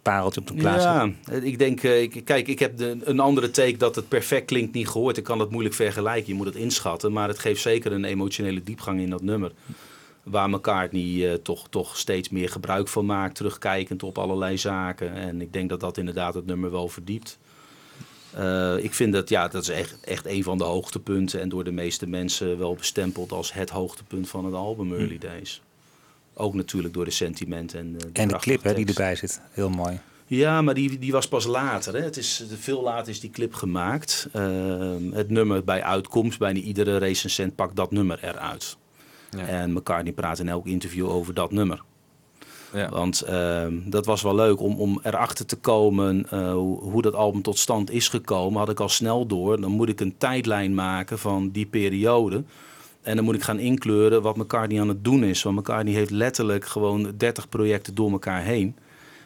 pareltje 0.02 0.40
op 0.40 0.46
de 0.46 0.54
plaats 0.54 0.84
Ja, 0.84 1.10
ik 1.42 1.58
denk, 1.58 1.82
eh, 1.82 2.02
ik, 2.02 2.24
kijk, 2.24 2.48
ik 2.48 2.58
heb 2.58 2.76
de, 2.76 2.96
een 3.04 3.20
andere 3.20 3.50
take 3.50 3.76
dat 3.76 3.96
het 3.96 4.08
perfect 4.08 4.46
klinkt 4.46 4.74
niet 4.74 4.88
gehoord. 4.88 5.16
Ik 5.16 5.24
kan 5.24 5.38
het 5.38 5.50
moeilijk 5.50 5.74
vergelijken, 5.74 6.32
je 6.32 6.34
moet 6.34 6.46
het 6.46 6.56
inschatten. 6.56 7.12
Maar 7.12 7.28
het 7.28 7.38
geeft 7.38 7.62
zeker 7.62 7.92
een 7.92 8.04
emotionele 8.04 8.62
diepgang 8.62 9.00
in 9.00 9.10
dat 9.10 9.22
nummer. 9.22 9.52
Waar 10.22 10.50
McCartney 10.50 11.30
eh, 11.30 11.34
toch, 11.34 11.68
toch 11.68 11.96
steeds 11.96 12.28
meer 12.28 12.48
gebruik 12.48 12.88
van 12.88 13.06
maakt, 13.06 13.34
terugkijkend 13.34 14.02
op 14.02 14.18
allerlei 14.18 14.58
zaken. 14.58 15.12
En 15.12 15.40
ik 15.40 15.52
denk 15.52 15.68
dat 15.68 15.80
dat 15.80 15.98
inderdaad 15.98 16.34
het 16.34 16.46
nummer 16.46 16.70
wel 16.70 16.88
verdiept. 16.88 17.38
Eh, 18.34 18.76
ik 18.76 18.94
vind 18.94 19.12
dat, 19.12 19.28
ja, 19.28 19.48
dat 19.48 19.62
is 19.62 19.68
echt, 19.68 19.96
echt 20.00 20.26
een 20.26 20.42
van 20.42 20.58
de 20.58 20.64
hoogtepunten. 20.64 21.40
En 21.40 21.48
door 21.48 21.64
de 21.64 21.72
meeste 21.72 22.06
mensen 22.06 22.58
wel 22.58 22.74
bestempeld 22.74 23.32
als 23.32 23.52
het 23.52 23.70
hoogtepunt 23.70 24.28
van 24.28 24.44
het 24.44 24.54
album 24.54 24.94
Early 24.94 25.18
Days. 25.18 25.62
Ook 26.34 26.54
natuurlijk 26.54 26.94
door 26.94 27.04
de 27.04 27.10
sentimenten 27.10 27.78
en, 27.78 27.94
eh, 27.94 28.12
de 28.12 28.20
En 28.20 28.28
de 28.28 28.38
clip 28.38 28.62
hè, 28.62 28.74
die 28.74 28.86
erbij 28.86 29.16
zit. 29.16 29.40
Heel 29.50 29.70
mooi. 29.70 30.00
Ja, 30.26 30.62
maar 30.62 30.74
die, 30.74 30.98
die 30.98 31.12
was 31.12 31.28
pas 31.28 31.46
later. 31.46 31.94
Hè. 31.94 32.00
Het 32.00 32.16
is, 32.16 32.44
veel 32.58 32.82
later 32.82 33.08
is 33.08 33.20
die 33.20 33.30
clip 33.30 33.54
gemaakt. 33.54 34.28
Ehm, 34.32 35.12
het 35.12 35.30
nummer 35.30 35.64
bij 35.64 35.82
uitkomst, 35.82 36.38
bijna 36.38 36.58
iedere 36.58 36.96
recensent 36.96 37.54
pakt 37.54 37.76
dat 37.76 37.90
nummer 37.90 38.18
eruit. 38.22 38.76
Ja. 39.30 39.46
En 39.46 39.72
McCartney 39.72 40.12
praat 40.12 40.38
in 40.38 40.48
elk 40.48 40.66
interview 40.66 41.08
over 41.08 41.34
dat 41.34 41.52
nummer. 41.52 41.82
Ja. 42.74 42.88
Want 42.88 43.20
ehm, 43.20 43.74
dat 43.84 44.06
was 44.06 44.22
wel 44.22 44.34
leuk 44.34 44.60
om, 44.60 44.74
om 44.74 45.00
erachter 45.02 45.46
te 45.46 45.56
komen 45.56 46.26
eh, 46.30 46.52
hoe, 46.52 47.02
dat 47.02 47.14
album 47.14 47.42
tot 47.42 47.58
stand 47.58 47.90
is 47.90 48.08
gekomen. 48.08 48.58
Had 48.58 48.68
ik 48.68 48.80
al 48.80 48.88
snel 48.88 49.26
door. 49.26 49.60
Dan 49.60 49.70
moet 49.70 49.88
ik 49.88 50.00
een 50.00 50.14
tijdlijn 50.18 50.74
maken 50.74 51.18
van 51.18 51.50
die 51.50 51.66
periode. 51.66 52.42
En 53.02 53.16
dan 53.16 53.24
moet 53.24 53.34
ik 53.34 53.42
gaan 53.42 53.58
inkleuren 53.58 54.22
wat 54.22 54.36
McCartney 54.36 54.80
aan 54.80 54.88
het 54.88 55.04
doen 55.04 55.24
is. 55.24 55.42
Want 55.42 55.56
McCartney 55.56 55.94
heeft 55.94 56.10
letterlijk 56.10 56.64
gewoon 56.64 57.12
30 57.16 57.48
projecten 57.48 57.94
door 57.94 58.10
elkaar 58.10 58.42
heen. 58.42 58.76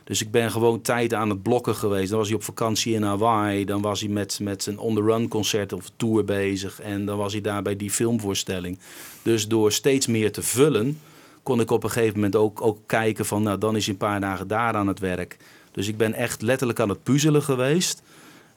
Dus 0.05 0.23
ik 0.23 0.31
ben 0.31 0.51
gewoon 0.51 0.81
tijden 0.81 1.19
aan 1.19 1.31
het 1.31 1.43
blokken 1.43 1.75
geweest. 1.75 2.09
Dan 2.09 2.19
was 2.19 2.29
hij 2.29 2.37
op 2.37 2.43
vakantie 2.43 2.95
in 2.95 3.03
Hawaii. 3.03 3.65
Dan 3.65 3.83
was 3.83 4.01
hij 4.01 4.09
met, 4.09 4.39
met 4.43 4.63
zijn 4.63 4.79
on-the-run 4.79 5.29
concert 5.29 5.73
of 5.73 5.91
tour 5.97 6.25
bezig. 6.25 6.81
En 6.81 7.07
dan 7.07 7.19
was 7.19 7.33
hij 7.33 7.41
daar 7.41 7.63
bij 7.63 7.77
die 7.77 7.91
filmvoorstelling. 7.91 8.79
Dus 9.23 9.49
door 9.49 9.73
steeds 9.73 10.07
meer 10.07 10.33
te 10.33 10.43
vullen, 10.43 11.01
kon 11.49 11.61
ik 11.61 11.71
op 11.71 11.85
een 11.85 11.91
gegeven 11.91 12.15
moment 12.15 12.37
ook, 12.37 12.63
ook 12.63 12.79
kijken 12.87 13.27
van... 13.27 13.43
nou, 13.43 13.59
dan 13.59 13.77
is 13.77 13.85
hij 13.85 13.93
een 13.93 14.01
paar 14.01 14.21
dagen 14.21 14.49
daar 14.49 14.75
aan 14.75 14.87
het 14.87 14.99
werk. 14.99 15.37
Dus 15.73 15.89
ik 15.89 15.97
ben 15.97 16.15
echt 16.15 16.43
letterlijk 16.43 16.81
aan 16.81 16.89
het 16.89 17.03
puzzelen 17.03 17.43
geweest. 17.43 18.03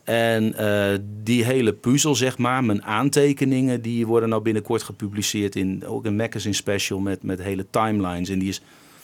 En 0.04 0.54
eh, 0.54 0.99
die 1.23 1.43
hele 1.43 1.73
puzzel, 1.73 2.15
zeg 2.15 2.38
maar, 2.38 2.63
mijn 2.63 2.84
aantekeningen... 2.84 3.82
die 3.82 4.08
worden 4.08 4.30
nou 4.30 4.41
binnenkort 4.41 4.84
gepubliceerd 4.84 5.56
in 5.56 5.86
ook 5.86 6.06
een 6.06 6.15
magazine 6.15 6.54
special... 6.54 6.99
met, 6.99 7.23
met 7.23 7.41
hele 7.41 7.65
timelines. 7.69 8.30
En 8.30 8.39
die 8.39 8.49
is 8.49 8.62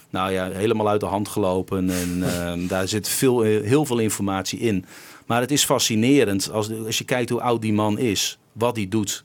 nou 0.09 0.31
ja, 0.31 0.49
helemaal 0.49 0.89
uit 0.89 0.99
de 0.99 1.05
hand 1.05 1.27
gelopen. 1.27 1.89
En 1.89 2.23
eh, 2.23 2.69
daar 2.69 2.87
zit 2.87 3.09
veel, 3.09 3.41
heel 3.41 3.85
veel 3.85 3.99
informatie 3.99 4.59
in. 4.59 4.85
Maar 5.25 5.41
het 5.41 5.51
is 5.51 5.65
fascinerend 5.65 6.51
als, 6.51 6.71
als 6.85 6.97
je 6.97 7.05
kijkt 7.05 7.29
hoe 7.29 7.41
oud 7.41 7.61
die 7.61 7.73
man 7.73 7.97
is. 7.97 8.37
Wat 8.51 8.75
hij 8.75 8.87
doet. 8.87 9.23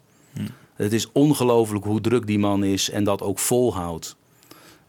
Het 0.75 0.93
is 0.93 1.13
ongelooflijk 1.13 1.85
hoe 1.85 2.01
druk 2.01 2.27
die 2.27 2.39
man 2.39 2.65
is 2.65 2.91
en 2.91 3.05
dat 3.05 3.23
ook 3.23 3.39
volhoudt. 3.39 4.17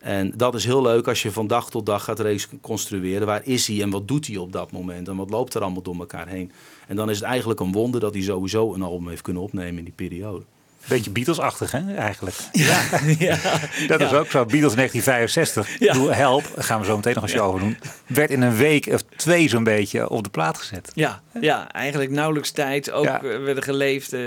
En 0.04 0.34
dat 0.36 0.56
is 0.56 0.66
heel 0.66 0.82
leuk 0.82 1.08
als 1.08 1.22
je 1.22 1.32
van 1.32 1.48
dag 1.48 1.70
tot 1.70 1.86
dag 1.86 2.04
gaat 2.04 2.20
reconstrueren. 2.20 3.28
Waar 3.28 3.42
is 3.44 3.68
hij 3.68 3.82
en 3.82 3.89
wat 3.89 4.08
doet 4.08 4.28
hij 4.28 4.38
op 4.38 4.52
dat 4.52 4.72
moment? 4.72 5.08
En 5.08 5.16
wat 5.16 5.30
loopt 5.30 5.54
er 5.54 5.62
allemaal 5.62 5.82
door 5.82 6.00
elkaar 6.00 6.28
heen? 6.28 6.52
En 6.88 6.96
dan 6.96 7.10
is 7.10 7.16
het 7.16 7.26
eigenlijk 7.26 7.60
een 7.60 7.72
wonder 7.72 8.00
dat 8.00 8.13
hij 8.13 8.24
sowieso 8.24 8.74
een 8.74 8.82
album 8.82 9.08
heeft 9.08 9.22
kunnen 9.22 9.42
opnemen 9.42 9.78
in 9.78 9.84
die 9.84 9.94
periode. 9.94 10.44
Beetje 10.88 11.12
Beatles-achtig, 11.12 11.72
hè, 11.72 11.96
eigenlijk. 11.96 12.36
Ja, 12.52 12.82
ja. 13.20 13.38
Dat 13.88 14.02
is 14.02 14.13
ook 14.13 14.32
zo. 14.32 14.46
Beatles 14.46 14.76
1965. 14.76 15.80
Ja. 15.80 15.94
Doe 15.94 16.13
Help, 16.13 16.52
daar 16.56 16.63
gaan 16.63 16.80
we 16.80 16.86
zo 16.86 16.96
meteen 16.96 17.13
nog 17.13 17.24
een 17.24 17.30
show 17.30 17.48
over 17.48 17.60
doen. 17.60 17.78
Werd 18.08 18.30
in 18.30 18.42
een 18.42 18.56
week 18.56 18.86
of 18.86 19.02
twee 19.16 19.50
zo'n 19.50 19.63
beetje 19.63 20.10
op 20.10 20.24
de 20.24 20.30
plaat 20.30 20.58
gezet. 20.58 20.92
Ja, 20.94 21.22
ja, 21.41 21.72
eigenlijk 21.72 22.12
nauwelijks 22.12 22.52
tijd. 22.52 22.91
Ook 22.91 23.04
Ja. 23.06 23.15
eh, 23.24 23.43
werden 23.43 23.63
geleefd. 23.63 24.13
eh, 24.13 24.19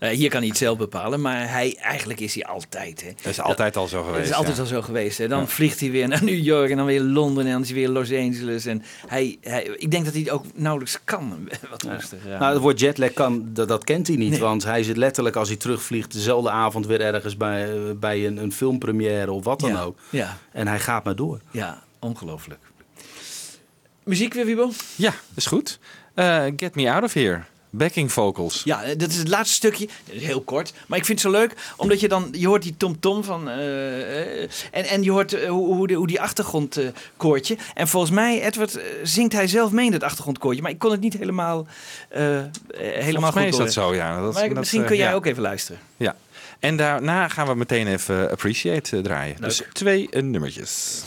nou, 0.00 0.14
hier 0.14 0.30
kan 0.30 0.38
hij 0.40 0.48
het 0.48 0.58
zelf 0.58 0.78
bepalen, 0.78 1.20
maar 1.20 1.50
hij, 1.50 1.76
eigenlijk 1.80 2.20
is 2.20 2.34
hij 2.34 2.44
altijd. 2.44 3.02
Hè. 3.02 3.08
Dat 3.16 3.26
is 3.32 3.40
altijd 3.40 3.76
al 3.76 3.86
zo 3.86 4.02
geweest. 4.02 4.18
Het 4.20 4.28
is 4.28 4.34
altijd 4.34 4.56
ja. 4.56 4.62
al 4.62 4.68
zo 4.68 4.82
geweest. 4.82 5.18
Hè. 5.18 5.28
Dan 5.28 5.48
vliegt 5.48 5.80
hij 5.80 5.90
weer 5.90 6.08
naar 6.08 6.24
New 6.24 6.42
York 6.44 6.70
en 6.70 6.76
dan 6.76 6.86
weer 6.86 7.00
Londen 7.00 7.46
en 7.46 7.52
dan 7.52 7.60
is 7.62 7.68
hij 7.68 7.76
weer 7.76 7.88
Los 7.88 8.12
Angeles. 8.12 8.66
En 8.66 8.82
hij, 9.06 9.38
hij, 9.40 9.62
ik 9.64 9.90
denk 9.90 10.04
dat 10.04 10.12
hij 10.12 10.22
het 10.22 10.30
ook 10.32 10.44
nauwelijks 10.54 10.98
kan. 11.04 11.48
Wat 11.70 11.86
aan. 11.86 12.00
Nou, 12.38 12.52
het 12.52 12.62
woord 12.62 12.80
jetlag 12.80 13.12
kan, 13.12 13.48
dat, 13.52 13.68
dat 13.68 13.84
kent 13.84 14.06
hij 14.06 14.16
niet. 14.16 14.38
Want 14.38 14.64
hij 14.64 14.82
zit 14.82 14.96
letterlijk 14.96 15.36
als 15.36 15.48
hij 15.48 15.56
terugvliegt 15.56 16.12
dezelfde 16.12 16.50
avond 16.50 16.86
weer 16.86 17.00
ergens 17.00 17.36
bij, 17.36 17.72
eh, 17.72 17.80
bij 17.96 18.26
een, 18.26 18.36
een 18.36 18.52
filmpremière 18.52 19.32
of 19.32 19.44
wat 19.44 19.60
dan 19.60 19.70
ja, 19.70 19.82
ook. 19.82 19.98
Ja, 20.10 20.36
En 20.52 20.66
hij 20.66 20.80
gaat 20.80 21.04
maar 21.04 21.16
door. 21.16 21.40
ja, 21.50 21.82
ongelooflijk. 21.98 22.60
Muziek 24.04 24.34
weer, 24.34 24.44
Wiebo? 24.46 24.70
Ja, 24.96 25.12
is 25.34 25.46
goed. 25.46 25.78
Eh, 26.14 26.44
Get 26.56 26.74
Me 26.74 26.90
Out 26.90 27.02
of 27.02 27.12
Here. 27.12 27.40
Backing 27.70 28.12
vocals. 28.12 28.62
Ja, 28.64 28.82
eh, 28.82 28.98
dat 28.98 29.10
is 29.10 29.16
het 29.16 29.28
laatste 29.28 29.54
stukje. 29.54 29.88
Dat 30.04 30.16
heel 30.16 30.40
kort. 30.40 30.72
Maar 30.86 30.98
ik 30.98 31.04
vind 31.04 31.22
het 31.22 31.32
zo 31.32 31.38
leuk, 31.38 31.54
omdat 31.76 32.00
je 32.00 32.08
dan... 32.08 32.28
Je 32.32 32.46
hoort 32.46 32.62
die 32.62 32.76
tom-tom 32.76 33.24
van... 33.24 33.48
eh, 33.48 34.42
en, 34.42 34.84
en 34.84 35.02
je 35.02 35.10
hoort 35.10 35.46
hoe, 35.46 35.74
hoe, 35.74 35.86
de, 35.86 35.94
hoe 35.94 36.06
die 36.06 36.20
achtergrondkoortje... 36.20 37.56
en 37.74 37.88
volgens 37.88 38.12
mij, 38.12 38.42
Edward, 38.42 38.78
zingt 39.02 39.32
hij 39.32 39.46
zelf 39.46 39.72
mee 39.72 39.86
in 39.86 39.92
het 39.92 40.02
achtergrondkoortje. 40.02 40.62
Maar 40.62 40.70
ik 40.70 40.78
kon 40.78 40.90
het 40.90 41.00
niet 41.00 41.18
helemaal, 41.18 41.66
helemaal 42.08 42.50
Volgens 43.02 43.34
mij 43.34 43.42
goed 43.42 43.52
is 43.52 43.56
dat 43.56 43.72
zo, 43.72 43.94
ja. 43.94 44.20
Dat, 44.20 44.34
Maar 44.34 44.48
dat, 44.48 44.58
misschien 44.58 44.84
kun 44.84 44.96
jij 44.96 45.08
ja. 45.08 45.14
ook 45.14 45.26
even 45.26 45.42
luisteren. 45.42 45.80
Ja. 45.96 46.16
En 46.58 46.76
daarna 46.76 47.28
gaan 47.28 47.46
we 47.46 47.54
meteen 47.54 47.86
even 47.86 48.30
Appreciate 48.30 49.00
draaien. 49.00 49.36
Leuk. 49.38 49.48
Dus 49.48 49.62
twee 49.72 50.08
nummertjes. 50.10 51.02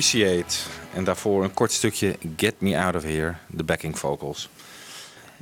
Appreciate. 0.00 0.56
En 0.94 1.04
daarvoor 1.04 1.44
een 1.44 1.54
kort 1.54 1.72
stukje 1.72 2.16
Get 2.36 2.54
Me 2.58 2.78
Out 2.78 2.94
of 2.94 3.02
Here, 3.02 3.34
de 3.46 3.64
backing 3.64 3.98
vocals. 3.98 4.48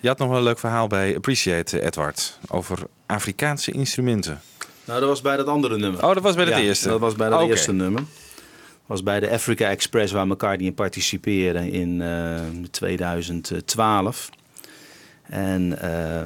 Je 0.01 0.09
had 0.09 0.19
nog 0.19 0.29
wel 0.29 0.37
een 0.37 0.43
leuk 0.43 0.59
verhaal 0.59 0.87
bij 0.87 1.17
Appreciate, 1.17 1.83
Edward, 1.83 2.39
over 2.49 2.79
Afrikaanse 3.07 3.73
instrumenten. 3.73 4.41
Nou, 4.85 5.01
dat 5.01 5.09
was 5.09 5.21
bij 5.21 5.37
dat 5.37 5.47
andere 5.47 5.79
nummer. 5.79 6.05
Oh, 6.05 6.15
dat 6.15 6.23
was 6.23 6.35
bij 6.35 6.45
het 6.45 6.55
Ja, 6.55 6.61
eerste? 6.61 6.89
Dat 6.89 7.01
was 7.01 7.15
bij 7.15 7.29
dat 7.29 7.49
eerste 7.49 7.73
nummer. 7.73 8.01
Dat 8.01 8.87
was 8.87 9.03
bij 9.03 9.21
de 9.21 9.31
Africa 9.31 9.69
Express 9.69 10.13
waar 10.13 10.27
McCartney 10.27 10.67
in 10.67 10.75
participeren 10.75 11.73
in 11.73 12.03
eh, 12.03 12.41
2012. 12.71 14.29
En, 15.29 15.79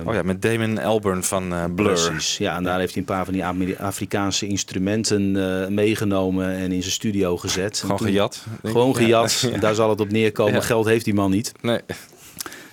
Oh 0.07 0.15
ja, 0.15 0.23
met 0.23 0.43
Damon 0.43 0.79
Albarn 0.79 1.23
van 1.25 1.53
eh, 1.55 1.65
Blur. 1.75 1.93
Precies, 2.11 2.37
ja. 2.39 2.57
En 2.57 2.63
daar 2.65 2.79
heeft 2.79 2.93
hij 2.93 3.01
een 3.03 3.09
paar 3.09 3.25
van 3.25 3.33
die 3.35 3.45
Ameri- 3.45 3.77
Afrikaanse 3.79 4.47
instrumenten 4.47 5.37
eh, 5.63 5.69
meegenomen 5.69 6.49
en 6.53 6.73
in 6.73 6.81
zijn 6.81 6.93
studio 6.93 7.37
gezet. 7.37 7.79
Gewoon 7.81 7.97
toen- 7.97 8.07
gejat. 8.07 8.45
Gewoon 8.65 8.97
gejat. 8.97 9.41
Ja. 9.53 9.59
Daar 9.59 9.75
zal 9.75 9.91
het 9.91 10.01
op 10.01 10.11
neerkomen. 10.11 10.55
Ja. 10.55 10.61
Geld 10.61 10.87
heeft 10.87 11.05
die 11.05 11.15
man 11.15 11.31
niet. 11.31 11.53
Nee. 11.61 11.81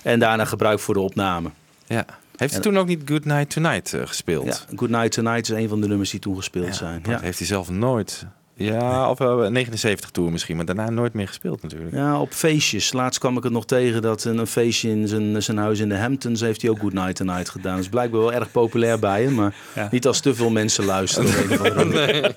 En 0.02 0.18
daarna 0.18 0.44
gebruikt 0.44 0.82
voor 0.82 0.94
de 0.94 1.00
opname. 1.00 1.50
Ja. 1.86 2.04
Heeft 2.36 2.52
hij 2.54 2.62
En- 2.62 2.68
toen 2.70 2.78
ook 2.78 2.86
niet 2.86 3.02
Good 3.04 3.24
Night 3.24 3.50
Tonight 3.50 3.92
eh, 3.94 4.00
gespeeld? 4.06 4.44
Ja, 4.46 4.76
Good 4.76 4.90
Night 4.90 5.12
Tonight 5.12 5.50
is 5.50 5.56
een 5.56 5.68
van 5.68 5.80
de 5.80 5.88
nummers 5.88 6.10
die 6.10 6.20
toen 6.20 6.36
gespeeld 6.36 6.76
zijn. 6.76 7.02
dat 7.02 7.20
heeft 7.20 7.38
hij 7.38 7.46
zelf 7.46 7.70
nooit. 7.70 8.26
Ja, 8.62 9.10
of 9.10 9.18
wel 9.18 9.50
79 9.50 10.10
tour 10.10 10.30
misschien, 10.32 10.56
maar 10.56 10.64
daarna 10.64 10.90
nooit 10.90 11.12
meer 11.14 11.26
gespeeld 11.26 11.62
natuurlijk. 11.62 11.94
Ja, 11.94 12.20
op 12.20 12.32
feestjes. 12.32 12.92
Laatst 12.92 13.20
kwam 13.20 13.36
ik 13.36 13.42
het 13.42 13.52
nog 13.52 13.66
tegen 13.66 14.02
dat 14.02 14.24
een, 14.24 14.38
een 14.38 14.46
feestje 14.46 14.90
in 14.90 15.08
zijn, 15.08 15.42
zijn 15.42 15.56
huis 15.56 15.78
in 15.78 15.88
de 15.88 15.96
Hamptons 15.96 16.40
heeft 16.40 16.62
hij 16.62 16.70
ook 16.70 16.78
Good 16.78 16.92
Night 16.92 17.16
Tonight 17.16 17.48
gedaan. 17.48 17.74
Dat 17.74 17.82
is 17.84 17.88
blijkbaar 17.88 18.20
wel 18.20 18.32
erg 18.32 18.50
populair 18.50 18.98
bij 18.98 19.22
hem, 19.22 19.34
maar 19.34 19.54
Ja. 19.74 19.88
niet 19.90 20.06
als 20.06 20.20
te 20.20 20.34
veel 20.34 20.50
mensen 20.50 20.84
luisteren. 20.84 21.30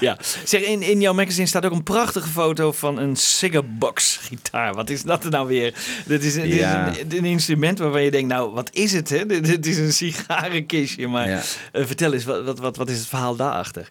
Ja. 0.00 0.16
Zeg, 0.44 0.60
in, 0.60 0.82
in 0.82 1.00
jouw 1.00 1.12
magazine 1.12 1.46
staat 1.46 1.64
ook 1.64 1.72
een 1.72 1.82
prachtige 1.82 2.28
foto 2.28 2.72
van 2.72 2.98
een 2.98 3.16
Cigarbox 3.16 4.16
gitaar. 4.22 4.74
Wat 4.74 4.90
is 4.90 5.02
dat 5.02 5.24
er 5.24 5.30
nou 5.30 5.46
weer? 5.48 5.74
Dit 6.06 6.24
is, 6.24 6.34
dit 6.34 6.44
Ja. 6.54 6.86
is 6.86 6.98
een, 7.00 7.16
een 7.16 7.24
instrument 7.24 7.78
waarvan 7.78 8.02
je 8.02 8.10
denkt, 8.10 8.28
nou, 8.28 8.52
wat 8.52 8.70
is 8.72 8.92
het? 8.92 9.08
Hè? 9.08 9.26
Dit, 9.30 9.44
dit 9.44 9.66
is 9.66 9.76
een 9.78 9.92
sigarenkistje. 9.92 11.08
Maar 11.08 11.28
Ja. 11.28 11.40
eh, 11.72 11.84
vertel 11.86 12.12
eens, 12.12 12.24
wat, 12.24 12.44
wat, 12.44 12.58
wat, 12.58 12.76
wat 12.76 12.88
is 12.90 12.98
het 12.98 13.06
verhaal 13.06 13.29
daarachter? 13.36 13.88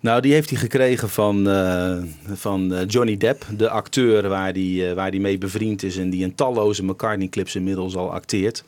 Nou, 0.00 0.20
die 0.20 0.32
heeft 0.32 0.50
hij 0.50 0.58
gekregen 0.58 1.08
van, 1.08 1.48
eh, 1.48 1.98
van 2.32 2.74
eh, 2.74 2.88
Johnny 2.88 3.16
Depp, 3.16 3.46
de 3.56 3.68
acteur 3.68 4.28
waar 4.28 4.52
die, 4.52 4.88
eh, 4.88 4.94
waar 4.94 5.10
die 5.10 5.20
mee 5.20 5.38
bevriend 5.38 5.82
is 5.82 5.96
en 5.96 6.10
die 6.10 6.22
in 6.22 6.34
talloze 6.34 6.84
McCartney-clips 6.84 7.56
inmiddels 7.56 7.96
al 7.96 8.12
acteert. 8.12 8.64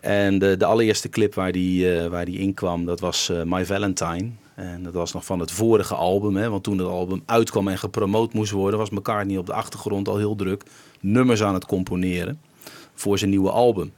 En 0.00 0.38
de, 0.38 0.56
de 0.56 0.64
allereerste 0.64 1.08
clip 1.08 1.34
waar 1.34 1.52
die, 1.52 1.94
eh, 1.94 2.06
waar 2.08 2.24
die 2.24 2.38
in 2.38 2.54
kwam, 2.54 2.84
dat 2.84 3.00
was 3.00 3.32
My 3.44 3.66
Valentine. 3.66 4.30
En 4.54 4.82
dat 4.82 4.92
was 4.92 5.12
nog 5.12 5.24
van 5.24 5.40
het 5.40 5.50
vorige 5.50 5.94
album, 5.94 6.36
hè, 6.36 6.50
want 6.50 6.62
toen 6.62 6.78
het 6.78 6.86
album 6.86 7.22
uitkwam 7.26 7.68
en 7.68 7.78
gepromoot 7.78 8.32
moest 8.32 8.50
worden, 8.50 8.78
was 8.78 8.90
McCartney 8.90 9.36
op 9.36 9.46
de 9.46 9.52
achtergrond 9.52 10.08
al 10.08 10.16
heel 10.16 10.36
druk 10.36 10.62
nummers 11.00 11.42
aan 11.42 11.54
het 11.54 11.66
componeren 11.66 12.40
voor 12.94 13.18
zijn 13.18 13.30
nieuwe 13.30 13.50
album. 13.50 13.92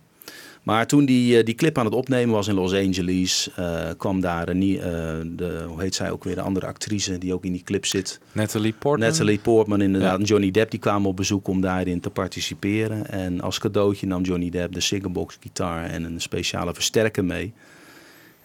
Maar 0.68 0.86
toen 0.86 1.04
die, 1.04 1.38
eh, 1.38 1.44
die 1.44 1.54
clip 1.54 1.78
aan 1.78 1.84
het 1.84 1.94
opnemen 1.94 2.34
was 2.34 2.48
in 2.48 2.54
Los 2.54 2.72
Angeles, 2.72 3.50
eh, 3.56 3.88
kwam 3.96 4.20
daar 4.20 4.48
een, 4.48 4.62
eh, 4.62 4.80
de, 5.26 5.64
hoe 5.68 5.80
heet 5.80 5.94
zij 5.94 6.10
ook 6.10 6.24
weer, 6.24 6.34
de 6.34 6.40
andere 6.40 6.66
actrice 6.66 7.18
die 7.18 7.34
ook 7.34 7.44
in 7.44 7.52
die 7.52 7.62
clip 7.62 7.86
zit. 7.86 8.20
Natalie 8.32 8.74
Portman. 8.78 9.08
Natalie 9.08 9.38
Portman 9.38 9.80
inderdaad 9.80 10.12
Ja. 10.12 10.18
en 10.18 10.24
Johnny 10.24 10.50
Depp 10.50 10.70
die 10.70 10.80
kwamen 10.80 11.08
op 11.08 11.16
bezoek 11.16 11.48
om 11.48 11.60
daarin 11.60 12.00
te 12.00 12.10
participeren. 12.10 13.10
En 13.10 13.40
als 13.40 13.58
cadeautje 13.58 14.06
nam 14.06 14.22
Johnny 14.22 14.50
Depp 14.50 14.72
de 14.74 14.80
Sigerbox 14.80 15.36
gitaar 15.40 15.84
en 15.84 16.04
een 16.04 16.20
speciale 16.20 16.74
versterker 16.74 17.24
mee. 17.24 17.52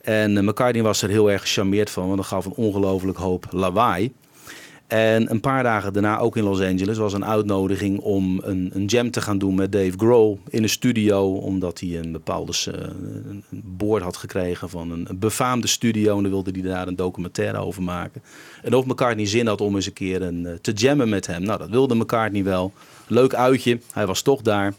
En 0.01 0.37
eh, 0.37 0.43
McCartney 0.43 0.83
was 0.83 1.01
er 1.01 1.09
heel 1.09 1.31
erg 1.31 1.41
gecharmeerd 1.41 1.89
van, 1.89 2.05
want 2.05 2.17
dat 2.17 2.25
gaf 2.25 2.45
een 2.45 2.53
ongelooflijk 2.55 3.17
hoop 3.17 3.45
lawaai. 3.51 4.11
En 4.93 5.31
een 5.31 5.39
paar 5.39 5.63
dagen 5.63 5.93
daarna, 5.93 6.19
ook 6.19 6.37
in 6.37 6.43
Los 6.43 6.61
Angeles, 6.61 6.97
was 6.97 7.13
een 7.13 7.25
uitnodiging 7.25 7.99
om 7.99 8.41
een, 8.43 8.69
een 8.73 8.85
jam 8.85 9.11
te 9.11 9.21
gaan 9.21 9.37
doen 9.37 9.55
met 9.55 9.71
Dave 9.71 9.93
Grohl 9.97 10.39
in 10.49 10.63
een 10.63 10.69
studio. 10.69 11.33
Omdat 11.33 11.79
hij 11.79 11.97
een 11.97 12.11
bepaalde 12.11 12.53
eh, 12.65 12.73
een 13.19 13.43
boord 13.63 14.03
had 14.03 14.17
gekregen 14.17 14.69
van 14.69 14.91
een, 14.91 15.05
een 15.09 15.19
befaamde 15.19 15.67
studio. 15.67 16.17
En 16.17 16.21
dan 16.21 16.31
wilde 16.31 16.51
hij 16.51 16.61
daar 16.61 16.87
een 16.87 16.95
documentaire 16.95 17.57
over 17.57 17.83
maken. 17.83 18.21
En 18.63 18.73
of 18.73 18.85
McCartney 18.85 19.25
zin 19.25 19.47
had 19.47 19.61
om 19.61 19.75
eens 19.75 19.85
een 19.85 19.93
keer 19.93 20.21
een, 20.21 20.45
eh, 20.45 20.53
te 20.61 20.71
jammen 20.71 21.09
met 21.09 21.27
hem. 21.27 21.43
Nou, 21.43 21.59
dat 21.59 21.69
wilde 21.69 21.95
McCartney 21.95 22.43
wel. 22.43 22.73
Leuk 23.07 23.33
uitje, 23.33 23.79
hij 23.93 24.05
was 24.05 24.21
toch 24.21 24.41
daar. 24.41 24.73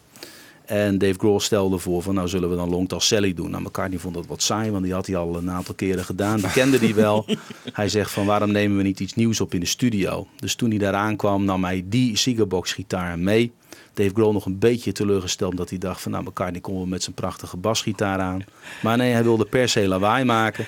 En 0.64 0.98
Dave 0.98 1.18
Grohl 1.18 1.40
stelde 1.40 1.78
voor 1.78 2.02
van 2.02 2.14
nou 2.14 2.28
zullen 2.28 2.50
we 2.50 2.56
dan 2.56 2.70
Long 2.70 2.88
Tall 2.88 3.00
Sally 3.00 3.34
doen. 3.34 3.50
Nou, 3.50 3.62
McCartney 3.62 3.98
vond 3.98 4.14
dat 4.14 4.26
wat 4.26 4.42
saai, 4.42 4.70
want 4.70 4.84
die 4.84 4.92
had 4.92 5.06
hij 5.06 5.16
al 5.16 5.36
een 5.36 5.50
aantal 5.50 5.74
keren 5.74 6.04
gedaan. 6.04 6.36
Die 6.36 6.50
kende 6.50 6.78
die 6.78 6.94
wel. 6.94 7.24
hij 7.72 7.88
zegt 7.88 8.10
van 8.10 8.26
waarom 8.26 8.52
nemen 8.52 8.76
we 8.76 8.82
niet 8.82 9.00
iets 9.00 9.14
nieuws 9.14 9.40
op 9.40 9.54
in 9.54 9.60
de 9.60 9.66
studio. 9.66 10.26
Dus 10.36 10.54
toen 10.54 10.70
hij 10.70 10.78
daar 10.78 10.94
aankwam 10.94 11.44
nam 11.44 11.64
hij 11.64 11.84
die 11.86 12.16
Seagerbox 12.16 12.72
gitaar 12.72 13.18
mee. 13.18 13.52
Dave 13.94 14.10
Grohl 14.14 14.32
nog 14.32 14.46
een 14.46 14.58
beetje 14.58 14.92
teleurgesteld 14.92 15.50
omdat 15.50 15.70
hij 15.70 15.78
dacht 15.78 16.00
van 16.00 16.12
nou 16.12 16.24
McCartney 16.24 16.60
komt 16.60 16.76
wel 16.76 16.86
met 16.86 17.02
zijn 17.02 17.14
prachtige 17.14 17.56
basgitaar 17.56 18.18
aan. 18.18 18.44
Maar 18.82 18.96
nee, 18.96 19.12
hij 19.12 19.22
wilde 19.22 19.44
per 19.44 19.68
se 19.68 19.88
lawaai 19.88 20.24
maken. 20.24 20.66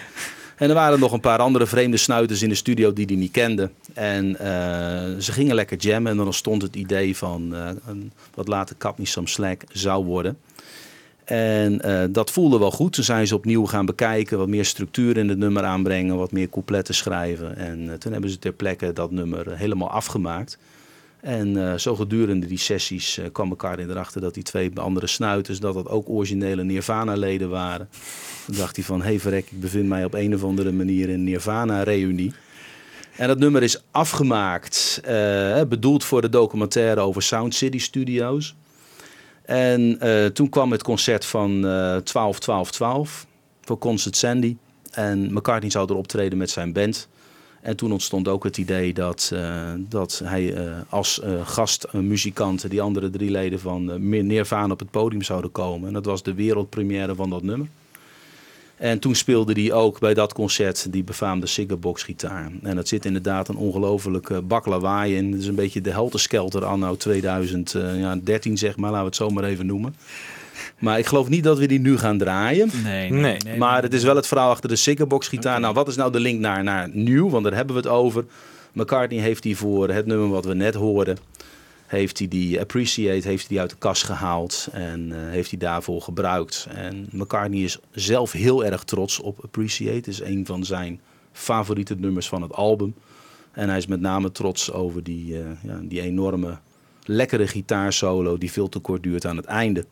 En 0.56 0.68
er 0.68 0.74
waren 0.74 1.00
nog 1.00 1.12
een 1.12 1.20
paar 1.20 1.38
andere 1.38 1.66
vreemde 1.66 1.96
snuiters 1.96 2.42
in 2.42 2.48
de 2.48 2.54
studio 2.54 2.92
die 2.92 3.06
hij 3.06 3.16
niet 3.16 3.30
kende. 3.30 3.70
En 3.94 4.38
eh, 4.38 5.20
ze 5.20 5.32
gingen 5.32 5.54
lekker 5.54 5.76
jammen. 5.76 6.10
En 6.10 6.16
dan 6.16 6.26
ontstond 6.26 6.62
het 6.62 6.76
idee 6.76 7.16
van 7.16 7.54
eh, 7.54 7.68
een, 7.86 8.12
wat 8.34 8.48
later 8.48 8.76
Cut 8.78 8.98
Me 8.98 9.06
Some 9.06 9.28
Slack 9.28 9.62
zou 9.72 10.04
worden. 10.04 10.38
En 11.24 11.80
eh, 11.80 12.04
dat 12.10 12.30
voelde 12.30 12.58
wel 12.58 12.70
goed. 12.70 12.92
Toen 12.92 13.04
zijn 13.04 13.26
ze 13.26 13.34
opnieuw 13.34 13.66
gaan 13.66 13.86
bekijken, 13.86 14.38
wat 14.38 14.48
meer 14.48 14.64
structuur 14.64 15.16
in 15.16 15.28
het 15.28 15.38
nummer 15.38 15.64
aanbrengen, 15.64 16.16
wat 16.16 16.32
meer 16.32 16.48
coupletten 16.48 16.94
schrijven. 16.94 17.56
En 17.56 17.98
toen 17.98 18.12
hebben 18.12 18.30
ze 18.30 18.38
ter 18.38 18.52
plekke 18.52 18.92
dat 18.92 19.10
nummer 19.10 19.56
helemaal 19.56 19.90
afgemaakt. 19.90 20.58
En 21.26 21.70
eh, 21.70 21.78
zo 21.78 21.96
gedurende 21.96 22.46
die 22.46 22.58
sessies 22.58 23.18
eh, 23.18 23.24
kwam 23.32 23.50
elkaar 23.50 23.78
erachter 23.78 24.20
dat 24.20 24.34
die 24.34 24.42
twee 24.42 24.70
andere 24.74 25.06
snuiters, 25.06 25.60
dat 25.60 25.74
dat 25.74 25.88
ook 25.88 26.08
originele 26.08 26.64
Nirvana-leden 26.64 27.48
waren. 27.48 27.88
Toen 28.46 28.56
dacht 28.56 28.76
hij 28.76 28.84
van, 28.84 29.00
hé 29.00 29.06
hey, 29.06 29.20
verrek, 29.20 29.50
ik 29.50 29.60
bevind 29.60 29.88
mij 29.88 30.04
op 30.04 30.14
een 30.14 30.34
of 30.34 30.44
andere 30.44 30.72
manier 30.72 31.08
in 31.08 31.14
een 31.14 31.24
Nirvana-reunie. 31.24 32.32
En 33.16 33.28
dat 33.28 33.38
nummer 33.38 33.62
is 33.62 33.82
afgemaakt, 33.90 35.00
eh, 35.04 35.62
bedoeld 35.68 36.04
voor 36.04 36.20
de 36.20 36.28
documentaire 36.28 37.00
over 37.00 37.22
Sound 37.22 37.54
City 37.54 37.78
Studios. 37.78 38.54
En 39.42 39.98
toen 40.32 40.48
kwam 40.48 40.72
het 40.72 40.82
concert 40.82 41.24
van 41.24 41.66
eh 41.66 41.96
12 41.96 42.38
12 42.38 42.70
12 42.70 43.26
voor 43.60 43.78
Concert 43.78 44.16
Sandy. 44.16 44.56
En 44.90 45.32
McCartney 45.32 45.70
zou 45.70 45.88
er 45.88 45.96
optreden 45.96 46.38
met 46.38 46.50
zijn 46.50 46.72
band. 46.72 47.08
En 47.66 47.76
toen 47.76 47.92
ontstond 47.92 48.28
ook 48.28 48.44
het 48.44 48.58
idee 48.58 48.94
dat, 48.94 49.30
eh, 49.34 49.72
dat 49.78 50.20
hij 50.24 50.54
eh, 50.54 50.72
als 50.88 51.20
eh, 51.20 51.46
gastmuzikant 51.46 52.70
die 52.70 52.82
andere 52.82 53.10
drie 53.10 53.30
leden 53.30 53.60
van 53.60 54.08
Nirvana 54.26 54.72
op 54.72 54.78
het 54.78 54.90
podium 54.90 55.22
zouden 55.22 55.52
komen. 55.52 55.88
En 55.88 55.92
dat 55.92 56.04
was 56.04 56.22
de 56.22 56.34
wereldpremière 56.34 57.14
van 57.14 57.30
dat 57.30 57.42
nummer. 57.42 57.68
En 58.76 58.98
toen 58.98 59.14
speelde 59.14 59.60
hij 59.60 59.72
ook 59.72 59.98
bij 59.98 60.14
dat 60.14 60.32
concert 60.32 60.92
die 60.92 61.04
befaamde 61.04 61.46
Sigerbox 61.46 62.02
gitaar. 62.02 62.50
En 62.62 62.76
dat 62.76 62.88
zit 62.88 63.04
inderdaad 63.04 63.48
een 63.48 63.56
ongelofelijke 63.56 64.42
bak 64.42 64.66
lawaai 64.66 65.16
in. 65.16 65.32
Het 65.32 65.40
is 65.40 65.46
een 65.46 65.54
beetje 65.54 65.80
de 65.80 65.90
helterskelter 65.90 66.64
anno 66.64 66.96
2013 66.96 68.58
zeg 68.58 68.76
maar, 68.76 68.90
laten 68.90 69.04
we 69.04 69.06
het 69.06 69.16
zo 69.16 69.30
maar 69.30 69.44
even 69.44 69.66
noemen. 69.66 69.94
Maar 70.78 70.98
ik 70.98 71.06
geloof 71.06 71.28
niet 71.28 71.44
dat 71.44 71.58
we 71.58 71.66
die 71.66 71.80
nu 71.80 71.98
gaan 71.98 72.18
draaien. 72.18 72.70
Nee, 72.84 73.10
Nee. 73.10 73.38
Maar 73.58 73.82
het 73.82 73.94
is 73.94 74.02
wel 74.02 74.16
het 74.16 74.26
verhaal 74.26 74.50
achter 74.50 74.68
de 74.68 74.76
Sigerbox 74.76 75.28
gitaar. 75.28 75.60
Nou, 75.60 75.74
wat 75.74 75.88
is 75.88 75.96
nou 75.96 76.12
de 76.12 76.20
link 76.20 76.40
naar, 76.40 76.64
naar 76.64 76.88
nieuw? 76.92 77.30
Want 77.30 77.44
daar 77.44 77.54
hebben 77.54 77.74
we 77.74 77.80
het 77.80 77.90
over. 77.90 78.24
McCartney 78.76 79.20
heeft 79.20 79.42
die 79.42 79.56
voor 79.56 79.88
het 79.88 80.06
nummer 80.06 80.28
wat 80.28 80.44
we 80.44 80.54
net 80.54 80.74
hoorden... 80.74 81.18
heeft 81.86 82.18
hij 82.18 82.28
die 82.28 82.60
Appreciate 82.60 83.28
heeft 83.28 83.40
hij 83.40 83.48
die 83.48 83.60
uit 83.60 83.70
de 83.70 83.76
kast 83.76 84.02
gehaald... 84.02 84.68
en 84.72 85.12
eh, 85.12 85.18
heeft 85.30 85.50
hij 85.50 85.58
daarvoor 85.58 86.02
gebruikt. 86.02 86.66
En 86.74 87.08
McCartney 87.12 87.60
is 87.60 87.78
zelf 87.90 88.32
heel 88.32 88.64
erg 88.64 88.84
trots 88.84 89.20
op 89.20 89.38
Appreciate. 89.44 89.96
Het 89.96 90.06
is 90.06 90.20
een 90.20 90.46
van 90.46 90.64
zijn 90.64 91.00
favoriete 91.32 91.94
nummers 91.94 92.28
van 92.28 92.42
het 92.42 92.52
album. 92.52 92.94
En 93.52 93.68
hij 93.68 93.78
is 93.78 93.86
met 93.86 94.00
name 94.00 94.32
trots 94.32 94.72
over 94.72 95.02
die, 95.02 95.38
eh, 95.38 95.44
ja, 95.62 95.80
die 95.82 96.00
enorme 96.00 96.58
lekkere 97.04 97.46
gitaarsolo... 97.46 98.38
die 98.38 98.52
veel 98.52 98.68
te 98.68 98.78
kort 98.78 99.02
duurt 99.02 99.26
aan 99.26 99.36
het 99.36 99.46
einde... 99.46 99.84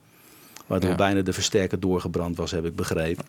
Waardoor 0.66 0.90
Ja. 0.90 0.96
bijna 0.96 1.22
de 1.22 1.32
versterker 1.32 1.80
doorgebrand 1.80 2.36
was, 2.36 2.50
heb 2.50 2.64
ik 2.64 2.76
begrepen. 2.76 3.24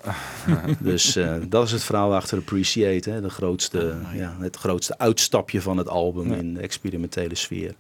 dus 0.80 1.16
eh, 1.16 1.36
dat 1.50 1.66
is 1.66 1.72
het 1.72 1.84
verhaal 1.84 2.16
achter 2.16 2.38
Appreciate. 2.38 3.10
Hè? 3.10 3.22
De 3.22 3.30
grootste, 3.30 3.96
ja, 4.14 4.36
het 4.40 4.56
grootste 4.56 4.98
uitstapje 4.98 5.62
van 5.62 5.78
het 5.78 5.88
album 5.90 6.30
Ja. 6.32 6.36
in 6.38 6.54
de 6.54 6.60
experimentele 6.60 7.36
sfeer. 7.36 7.74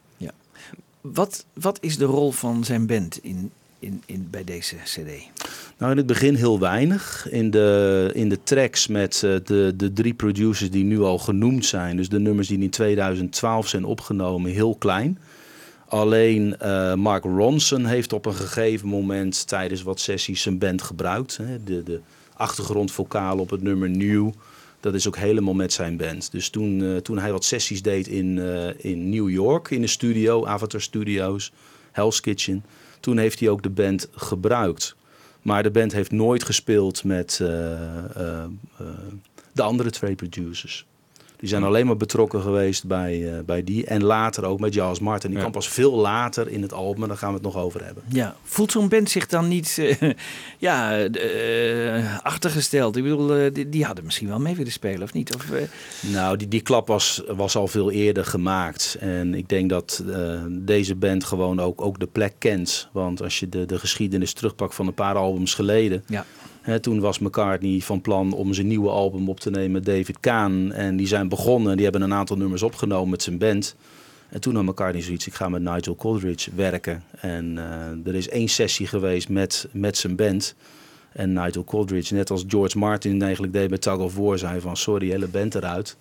Wat, 1.02 1.46
wat 1.54 1.78
is 1.82 1.98
de 1.98 2.06
rol 2.06 2.32
van 2.32 2.64
zijn 2.64 2.86
band 2.88 3.20
in, 3.24 3.52
in, 3.80 4.02
in, 4.06 4.28
bij 4.32 4.44
deze 4.44 4.76
cd? 4.84 5.10
Nou, 5.78 5.92
in 5.92 5.98
het 5.98 6.06
begin 6.06 6.36
heel 6.36 6.60
weinig. 6.60 7.28
In 7.30 7.52
de, 7.52 8.10
in 8.14 8.30
de 8.30 8.40
tracks 8.44 8.88
met 8.88 9.14
eh, 9.24 9.36
de, 9.46 9.74
de 9.76 9.94
drie 9.94 10.14
producers 10.14 10.72
die 10.72 10.84
nu 10.84 11.00
al 11.02 11.18
genoemd 11.18 11.66
zijn. 11.66 11.98
Dus 11.98 12.10
de 12.10 12.20
nummers 12.20 12.48
die 12.48 12.60
in 12.60 12.70
2012 12.70 13.68
zijn 13.68 13.86
opgenomen, 13.86 14.52
heel 14.52 14.76
klein. 14.76 15.18
Alleen 15.88 16.58
eh, 16.58 16.94
Mark 16.94 17.24
Ronson 17.24 17.86
heeft 17.86 18.14
op 18.14 18.26
een 18.26 18.34
gegeven 18.34 18.88
moment 18.88 19.48
tijdens 19.48 19.84
wat 19.84 20.00
sessies 20.00 20.42
zijn 20.42 20.58
band 20.58 20.82
gebruikt. 20.82 21.38
Hè. 21.38 21.64
De, 21.64 21.84
de 21.84 22.02
op 23.38 23.50
het 23.50 23.62
nummer 23.62 23.90
New. 23.90 24.30
Dat 24.80 24.94
is 24.94 25.08
ook 25.08 25.18
helemaal 25.18 25.54
met 25.54 25.74
zijn 25.74 25.98
band. 25.98 26.32
Dus 26.32 26.50
toen, 26.50 26.84
eh, 26.84 26.96
toen 26.96 27.18
hij 27.18 27.32
wat 27.32 27.44
sessies 27.44 27.82
deed 27.82 28.08
in, 28.08 28.40
eh, 28.40 28.86
in 28.92 29.10
New 29.10 29.30
York 29.30 29.70
in 29.70 29.82
de 29.82 29.88
studio, 29.88 30.46
Avatar 30.46 30.82
Studios, 30.82 31.52
Hell's 31.92 32.20
Kitchen, 32.20 32.66
toen 33.00 33.18
heeft 33.18 33.40
hij 33.40 33.50
ook 33.50 33.64
de 33.64 33.70
band 33.70 34.08
gebruikt. 34.12 34.96
Maar 35.42 35.64
de 35.64 35.72
band 35.72 35.92
heeft 35.92 36.12
nooit 36.12 36.44
gespeeld 36.44 37.04
met 37.04 37.38
de 39.52 39.62
andere 39.62 39.90
twee 39.90 40.16
producers. 40.16 40.86
Die 41.46 41.54
zijn 41.54 41.66
alleen 41.66 41.86
maar 41.86 41.98
betrokken 41.98 42.42
geweest 42.42 42.86
bij, 42.88 43.34
eh, 43.34 43.44
bij 43.46 43.64
die. 43.64 43.86
En 43.86 44.04
later 44.04 44.46
ook 44.46 44.60
met 44.60 44.76
Charles 44.76 45.00
Martin. 45.00 45.30
Die 45.30 45.38
Ja. 45.38 45.40
kwam 45.46 45.52
pas 45.62 45.70
veel 45.70 45.94
later 45.96 46.50
in 46.50 46.62
het 46.62 46.74
album. 46.74 47.02
En 47.02 47.08
daar 47.08 47.18
gaan 47.18 47.30
we 47.30 47.36
het 47.36 47.44
nog 47.44 47.58
over 47.58 47.86
hebben. 47.86 48.04
Ja, 48.08 48.36
voelt 48.44 48.72
zo'n 48.72 48.90
band 48.90 49.10
zich 49.10 49.26
dan 49.28 49.48
niet 49.48 49.78
eh, 50.00 50.12
ja, 50.58 51.00
eh, 51.06 52.18
achtergesteld? 52.24 52.96
Ik 52.98 53.04
bedoel, 53.04 53.36
eh, 53.36 53.54
die, 53.54 53.70
die 53.70 53.86
hadden 53.86 54.06
misschien 54.06 54.28
wel 54.28 54.40
mee 54.40 54.56
willen 54.56 54.72
spelen, 54.72 55.02
of 55.02 55.14
niet? 55.14 55.36
Of, 55.36 55.52
eh, 55.52 55.62
Nou, 56.12 56.38
die, 56.38 56.48
die 56.48 56.62
klap 56.62 56.88
was, 56.88 57.22
was 57.28 57.56
al 57.56 57.68
veel 57.68 57.92
eerder 57.92 58.26
gemaakt. 58.26 58.98
En 59.00 59.34
ik 59.36 59.50
denk 59.50 59.70
dat 59.70 60.04
eh, 60.12 60.42
deze 60.50 60.96
band 60.96 61.24
gewoon 61.24 61.60
ook, 61.60 61.82
ook 61.82 62.00
de 62.00 62.08
plek 62.08 62.34
kent. 62.40 62.90
Want 62.92 63.22
als 63.22 63.40
je 63.40 63.50
de, 63.50 63.66
de 63.66 63.80
geschiedenis 63.80 64.34
terugpakt 64.34 64.76
van 64.76 64.88
een 64.88 64.94
paar 64.94 65.16
albums 65.16 65.54
geleden. 65.54 66.04
ja. 66.08 66.26
Toen 66.82 67.00
was 67.00 67.20
McCartney 67.20 67.80
van 67.80 68.02
plan 68.02 68.34
om 68.34 68.54
zijn 68.54 68.68
nieuwe 68.68 68.90
album 68.90 69.30
op 69.30 69.40
te 69.40 69.50
nemen 69.50 69.84
David 69.84 70.20
Kaan. 70.20 70.72
En 70.72 70.96
die 70.98 71.08
zijn 71.08 71.30
begonnen. 71.30 71.76
Die 71.76 71.84
hebben 71.84 72.02
een 72.02 72.14
aantal 72.14 72.38
nummers 72.38 72.64
opgenomen 72.64 73.10
met 73.10 73.24
zijn 73.24 73.38
band. 73.38 73.76
En 74.30 74.42
toen 74.42 74.56
had 74.56 74.64
McCartney 74.64 75.02
zoiets, 75.02 75.28
ik 75.28 75.34
ga 75.34 75.50
met 75.50 75.62
Nigel 75.62 75.96
Coleridge 75.96 76.52
werken. 76.56 77.04
En 77.20 77.58
eh, 77.58 78.08
er 78.08 78.16
is 78.16 78.30
één 78.30 78.48
sessie 78.48 78.88
geweest 78.88 79.30
met, 79.30 79.68
met 79.72 79.98
zijn 79.98 80.16
band. 80.16 80.56
En 81.12 81.34
Nigel 81.34 81.64
Coleridge, 81.64 82.14
net 82.14 82.32
als 82.32 82.44
George 82.48 82.78
Martin 82.78 83.22
eigenlijk 83.22 83.54
deed 83.54 83.70
bij 83.70 83.78
Tug 83.78 83.98
of 83.98 84.16
War, 84.16 84.38
zei 84.38 84.60
van 84.60 84.78
sorry, 84.78 85.10
hele 85.10 85.28
band 85.28 85.56
eruit. 85.56 85.98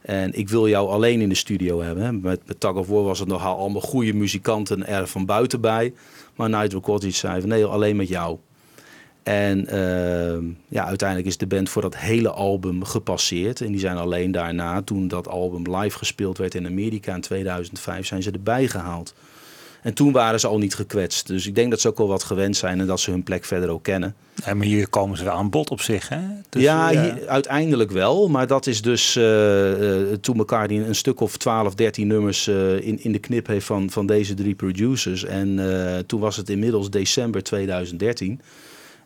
En 0.00 0.32
ik 0.38 0.48
wil 0.48 0.68
jou 0.68 0.88
alleen 0.88 1.20
in 1.20 1.28
de 1.28 1.34
studio 1.34 1.82
hebben. 1.82 2.20
Met, 2.20 2.40
met 2.46 2.60
Tug 2.60 2.74
of 2.74 2.86
War 2.86 3.02
was 3.02 3.18
het 3.18 3.28
nogal 3.28 3.56
allemaal 3.58 3.80
goede 3.80 4.12
muzikanten 4.12 4.86
er 4.86 5.06
van 5.06 5.26
buiten 5.26 5.60
bij. 5.60 5.92
Maar 6.36 6.48
Nigel 6.48 6.80
Coleridge 6.80 7.18
zei 7.18 7.40
van 7.40 7.48
nee, 7.48 7.64
alleen 7.64 7.96
met 7.96 8.08
jou. 8.08 8.38
En 9.22 9.66
ehm, 9.66 10.44
ja, 10.68 10.84
uiteindelijk 10.86 11.28
is 11.28 11.36
de 11.36 11.46
band 11.46 11.68
voor 11.68 11.82
dat 11.82 11.96
hele 11.96 12.30
album 12.30 12.84
gepasseerd. 12.84 13.60
En 13.60 13.70
die 13.70 13.80
zijn 13.80 13.96
alleen 13.96 14.32
daarna, 14.32 14.82
toen 14.82 15.08
dat 15.08 15.28
album 15.28 15.76
live 15.76 15.98
gespeeld 15.98 16.38
werd 16.38 16.54
in 16.54 16.66
Amerika 16.66 17.14
in 17.14 17.20
2005, 17.20 18.06
zijn 18.06 18.22
ze 18.22 18.30
erbij 18.30 18.68
gehaald. 18.68 19.14
En 19.82 19.94
toen 19.94 20.12
waren 20.12 20.40
ze 20.40 20.46
al 20.46 20.58
niet 20.58 20.74
gekwetst. 20.74 21.26
Dus 21.26 21.46
ik 21.46 21.54
denk 21.54 21.70
dat 21.70 21.80
ze 21.80 21.88
ook 21.88 21.98
wel 21.98 22.08
wat 22.08 22.22
gewend 22.22 22.56
zijn 22.56 22.80
en 22.80 22.86
dat 22.86 23.00
ze 23.00 23.10
hun 23.10 23.22
plek 23.22 23.44
verder 23.44 23.68
ook 23.68 23.82
kennen. 23.82 24.14
Ja, 24.44 24.54
maar 24.54 24.66
hier 24.66 24.88
komen 24.88 25.16
ze 25.16 25.24
wel 25.24 25.32
aan 25.32 25.50
bod 25.50 25.70
op 25.70 25.80
zich, 25.80 26.08
hè? 26.08 26.20
Dus, 26.48 26.62
ja, 26.62 26.92
eh, 26.92 27.00
hier- 27.00 27.28
uiteindelijk 27.28 27.90
wel. 27.90 28.28
Maar 28.28 28.46
dat 28.46 28.66
is 28.66 28.82
dus 28.82 29.16
eh, 29.16 30.00
eh, 30.00 30.18
toen 30.20 30.36
McCartney 30.36 30.86
een 30.86 30.94
stuk 30.94 31.20
of 31.20 31.36
12, 31.36 31.74
13 31.74 32.06
nummers 32.06 32.48
in, 32.48 33.02
in 33.02 33.12
de 33.12 33.18
knip 33.18 33.46
heeft 33.46 33.66
van, 33.66 33.90
van 33.90 34.06
deze 34.06 34.34
drie 34.34 34.54
producers. 34.54 35.24
En 35.24 35.60
toen 36.06 36.20
was 36.20 36.36
het 36.36 36.48
inmiddels 36.50 36.90
december 36.90 37.42
2013. 37.42 38.40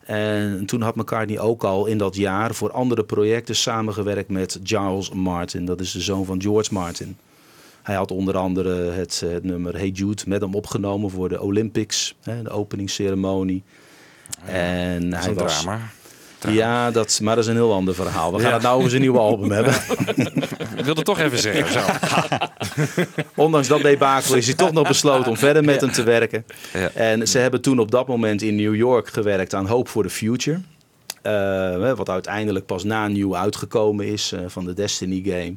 En 0.07 0.65
toen 0.65 0.81
had 0.81 0.95
McCartney 0.95 1.39
ook 1.39 1.63
al 1.63 1.85
in 1.85 1.97
dat 1.97 2.15
jaar 2.15 2.55
voor 2.55 2.71
andere 2.71 3.03
projecten 3.03 3.55
samengewerkt 3.55 4.29
met 4.29 4.59
Giles 4.63 5.09
Martin. 5.11 5.65
Dat 5.65 5.79
is 5.79 5.91
de 5.91 6.01
zoon 6.01 6.25
van 6.25 6.41
George 6.41 6.73
Martin. 6.73 7.17
Hij 7.83 7.95
had 7.95 8.11
onder 8.11 8.37
andere 8.37 8.91
het, 8.91 9.21
eh, 9.23 9.31
het 9.31 9.43
nummer 9.43 9.77
Hey 9.77 9.89
Jude 9.89 10.23
met 10.27 10.41
hem 10.41 10.55
opgenomen 10.55 11.09
voor 11.09 11.29
de 11.29 11.41
Olympics, 11.41 12.15
hè, 12.21 12.41
de 12.41 12.49
openingsceremonie. 12.49 13.63
En 14.45 15.09
Dat 15.09 15.19
is 15.19 15.25
hij 15.25 15.33
was, 15.33 15.61
drama. 15.61 15.79
Ja, 16.49 16.91
dat, 16.91 17.19
maar 17.23 17.35
dat 17.35 17.43
is 17.43 17.49
een 17.49 17.55
heel 17.55 17.73
ander 17.73 17.95
verhaal. 17.95 18.31
We 18.33 18.39
gaan 18.39 18.47
Ja. 18.47 18.53
het 18.53 18.63
nou 18.63 18.77
over 18.77 18.89
zijn 18.89 19.01
nieuwe 19.01 19.19
album 19.19 19.51
hebben. 19.51 19.73
Ik 20.77 20.85
wilde 20.85 21.01
toch 21.01 21.19
even 21.19 21.37
zeggen. 21.37 21.71
Zo. 21.71 21.79
Ondanks 23.43 23.67
dat 23.67 23.81
debakel 23.81 24.35
is 24.35 24.45
hij 24.45 24.55
toch 24.55 24.71
nog 24.71 24.87
besloten 24.87 25.29
om 25.31 25.37
verder 25.37 25.63
met 25.63 25.81
hem 25.81 25.91
te 25.91 26.03
werken. 26.03 26.45
Ja. 26.73 26.89
En 26.93 27.27
ze 27.27 27.37
hebben 27.37 27.61
toen 27.61 27.79
op 27.79 27.91
dat 27.91 28.07
moment 28.07 28.41
in 28.41 28.55
New 28.55 28.75
York 28.75 29.07
gewerkt 29.07 29.53
aan 29.53 29.67
Hope 29.67 29.89
for 29.89 30.03
the 30.03 30.09
Future. 30.09 30.59
Eh, 31.21 31.93
wat 31.93 32.09
uiteindelijk 32.09 32.65
pas 32.65 32.83
na 32.83 33.07
nieuw 33.07 33.35
uitgekomen 33.35 34.05
is 34.05 34.31
eh, 34.31 34.39
van 34.47 34.65
de 34.65 34.73
Destiny 34.73 35.21
game. 35.25 35.55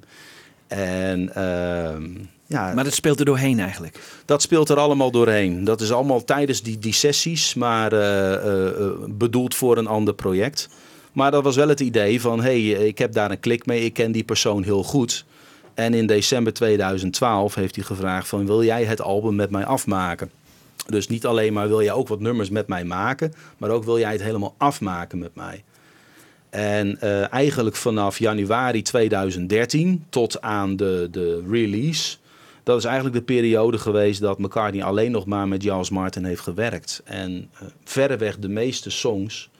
En 0.68 1.34
ehm, 1.34 2.02
ja, 2.50 2.74
Maar 2.74 2.84
dat 2.84 2.94
speelt 2.94 3.18
er 3.18 3.24
doorheen 3.24 3.60
eigenlijk. 3.60 3.98
dat 4.24 4.42
speelt 4.42 4.68
er 4.68 4.76
allemaal 4.76 5.10
doorheen. 5.10 5.64
Dat 5.64 5.80
is 5.80 5.92
allemaal 5.92 6.24
tijdens 6.24 6.62
die, 6.62 6.78
die 6.78 6.92
sessies, 6.92 7.54
maar 7.54 7.92
eh, 7.92 8.34
eh, 8.34 8.66
eh, 8.66 8.90
bedoeld 9.08 9.54
voor 9.54 9.76
een 9.76 9.86
ander 9.86 10.14
project. 10.14 10.68
Maar 11.12 11.30
dat 11.30 11.44
was 11.44 11.56
wel 11.56 11.68
het 11.68 11.80
idee 11.80 12.20
van, 12.20 12.42
hé, 12.42 12.70
hey, 12.70 12.86
ik 12.86 12.98
heb 12.98 13.12
daar 13.12 13.30
een 13.30 13.40
klik 13.40 13.66
mee, 13.66 13.84
ik 13.84 13.92
ken 13.92 14.12
die 14.12 14.24
persoon 14.24 14.62
heel 14.62 14.82
goed. 14.82 15.24
En 15.74 15.94
in 15.94 16.06
december 16.06 16.52
2012 16.52 17.54
heeft 17.54 17.74
hij 17.74 17.84
gevraagd 17.84 18.28
van, 18.28 18.46
wil 18.46 18.64
jij 18.64 18.84
het 18.84 19.00
album 19.00 19.34
met 19.34 19.50
mij 19.50 19.64
afmaken? 19.64 20.30
Dus 20.86 21.08
niet 21.08 21.26
alleen 21.26 21.52
maar 21.52 21.68
wil 21.68 21.82
jij 21.82 21.92
ook 21.92 22.08
wat 22.08 22.20
nummers 22.20 22.50
met 22.50 22.66
mij 22.66 22.84
maken, 22.84 23.32
maar 23.58 23.70
ook 23.70 23.84
wil 23.84 23.98
jij 23.98 24.12
het 24.12 24.22
helemaal 24.22 24.54
afmaken 24.58 25.18
met 25.18 25.34
mij. 25.34 25.64
En 26.50 27.00
eigenlijk 27.30 27.76
vanaf 27.76 28.18
januari 28.18 28.82
2013 28.82 30.04
tot 30.08 30.40
aan 30.40 30.76
de, 30.76 31.08
de 31.10 31.44
release. 31.50 32.18
Dat 32.62 32.78
is 32.78 32.84
eigenlijk 32.84 33.14
de 33.14 33.22
periode 33.22 33.78
geweest 33.78 34.20
dat 34.20 34.38
McCartney 34.38 34.84
alleen 34.84 35.10
nog 35.10 35.26
maar 35.26 35.48
met 35.48 35.62
Giles 35.62 35.90
Martin 35.90 36.24
heeft 36.24 36.40
gewerkt. 36.40 37.02
En 37.04 37.50
eh, 37.52 37.66
verreweg 37.84 38.38
de 38.38 38.48
meeste 38.48 38.90
songs 38.90 39.50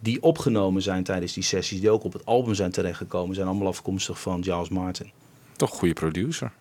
die 0.00 0.22
opgenomen 0.22 0.82
zijn 0.82 1.04
tijdens 1.04 1.32
die 1.32 1.42
sessies, 1.42 1.80
die 1.80 1.90
ook 1.90 2.04
op 2.04 2.12
het 2.12 2.26
album 2.26 2.54
zijn 2.54 2.70
terechtgekomen, 2.70 3.34
zijn 3.34 3.46
allemaal 3.46 3.68
afkomstig 3.68 4.20
van 4.20 4.44
Giles 4.44 4.68
Martin. 4.68 5.10
Toch 5.56 5.70
een 5.70 5.78
goede 5.78 5.94
producer. 5.94 6.52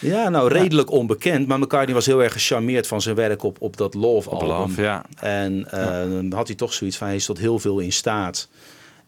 Ja, 0.00 0.28
nou 0.28 0.48
redelijk 0.48 0.90
onbekend, 0.90 1.46
maar 1.46 1.58
McCartney 1.58 1.94
was 1.94 2.06
heel 2.06 2.22
erg 2.22 2.32
gecharmeerd 2.32 2.86
van 2.86 3.00
zijn 3.00 3.16
werk 3.16 3.42
op, 3.42 3.56
op 3.60 3.76
dat 3.76 3.94
Love 3.94 4.30
album. 4.30 4.48
Love, 4.48 4.82
ja. 4.82 5.04
En 5.16 5.66
dan 6.20 6.32
had 6.32 6.46
hij 6.46 6.56
toch 6.56 6.72
zoiets 6.72 6.96
van, 6.96 7.06
hij 7.06 7.16
is 7.16 7.24
tot 7.24 7.38
heel 7.38 7.58
veel 7.58 7.78
in 7.78 7.92
staat. 7.92 8.48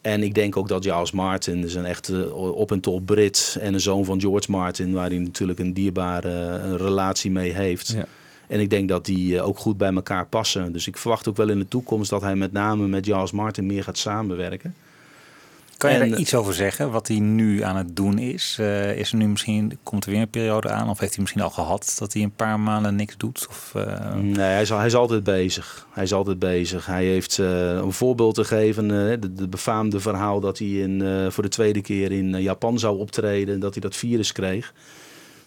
En 0.09 0.23
ik 0.23 0.35
denk 0.35 0.57
ook 0.57 0.69
dat 0.69 0.85
Giles 0.85 1.11
Martin 1.11 1.65
is 1.65 1.75
een 1.75 1.85
echte 1.85 2.35
op 2.35 2.73
en 2.73 2.81
top 2.81 3.07
Brit 3.07 3.57
en 3.61 3.75
een 3.75 3.81
zoon 3.81 4.05
van 4.05 4.21
George 4.21 4.51
Martin, 4.51 4.93
waar 4.93 5.09
hij 5.09 5.19
natuurlijk 5.19 5.59
een 5.59 5.73
dierbare 5.73 6.59
eh, 6.59 6.75
relatie 6.75 7.31
mee 7.31 7.53
heeft. 7.53 7.89
Ja. 7.89 8.05
En 8.47 8.61
ik 8.61 8.71
denk 8.71 8.89
dat 8.89 9.05
die 9.05 9.37
eh, 9.37 9.47
ook 9.47 9.59
goed 9.59 9.77
bij 9.77 9.93
elkaar 9.93 10.27
passen. 10.27 10.73
Dus 10.73 10.87
ik 10.87 10.97
verwacht 10.97 11.29
ook 11.29 11.37
wel 11.37 11.49
in 11.49 11.59
de 11.59 11.69
toekomst 11.69 12.11
dat 12.11 12.21
hij 12.21 12.37
met 12.37 12.53
name 12.53 12.87
met 12.87 13.07
Giles 13.07 13.33
Martin 13.33 13.67
meer 13.67 13.85
gaat 13.85 13.99
samenwerken. 13.99 14.75
Kan 15.79 15.93
je 15.93 15.99
En, 15.99 16.11
daar 16.11 16.19
iets 16.19 16.35
over 16.35 16.55
zeggen? 16.55 16.91
Wat 16.91 17.09
hij 17.09 17.19
nu 17.19 17.63
aan 17.63 17.77
het 17.77 17.97
doen 17.97 18.19
is? 18.19 18.57
Eh, 18.61 18.97
is 18.97 19.11
er 19.11 19.17
nu 19.17 19.29
misschien, 19.29 19.79
komt 19.83 20.05
er 20.05 20.11
weer 20.11 20.21
een 20.21 20.29
periode 20.31 20.69
aan? 20.69 20.89
Of 20.89 20.99
heeft 20.99 21.13
hij 21.13 21.21
misschien 21.23 21.43
al 21.45 21.51
gehad 21.51 21.97
dat 21.99 22.13
hij 22.13 22.23
een 22.23 22.35
paar 22.35 22.61
maanden 22.61 22.97
niks 22.97 23.17
doet? 23.17 23.47
Of, 23.51 23.73
eh, 23.75 24.15
Nee, 24.15 24.35
hij 24.47 24.61
is, 24.63 24.69
hij 24.69 24.87
is 24.87 24.95
altijd 24.95 25.25
bezig. 25.25 25.87
Hij 25.91 26.05
is 26.05 26.13
altijd 26.13 26.39
bezig. 26.39 26.87
Hij 26.87 27.05
heeft 27.05 27.39
eh, 27.39 27.71
een 27.71 27.93
voorbeeld 27.93 28.35
te 28.35 28.45
geven. 28.45 28.85
eh, 28.85 29.21
de, 29.21 29.33
de 29.35 29.49
befaamde 29.49 30.01
verhaal 30.01 30.41
dat 30.41 30.59
hij 30.59 30.69
in, 30.69 31.03
eh, 31.03 31.31
voor 31.31 31.43
de 31.43 31.49
tweede 31.49 31.81
keer 31.81 32.13
in 32.13 32.35
eh, 32.35 32.43
Japan 32.43 32.79
zou 32.79 32.99
optreden. 32.99 33.61
Dat 33.61 33.73
hij 33.73 33.83
dat 33.83 33.97
virus 33.97 34.33
kreeg. 34.33 34.73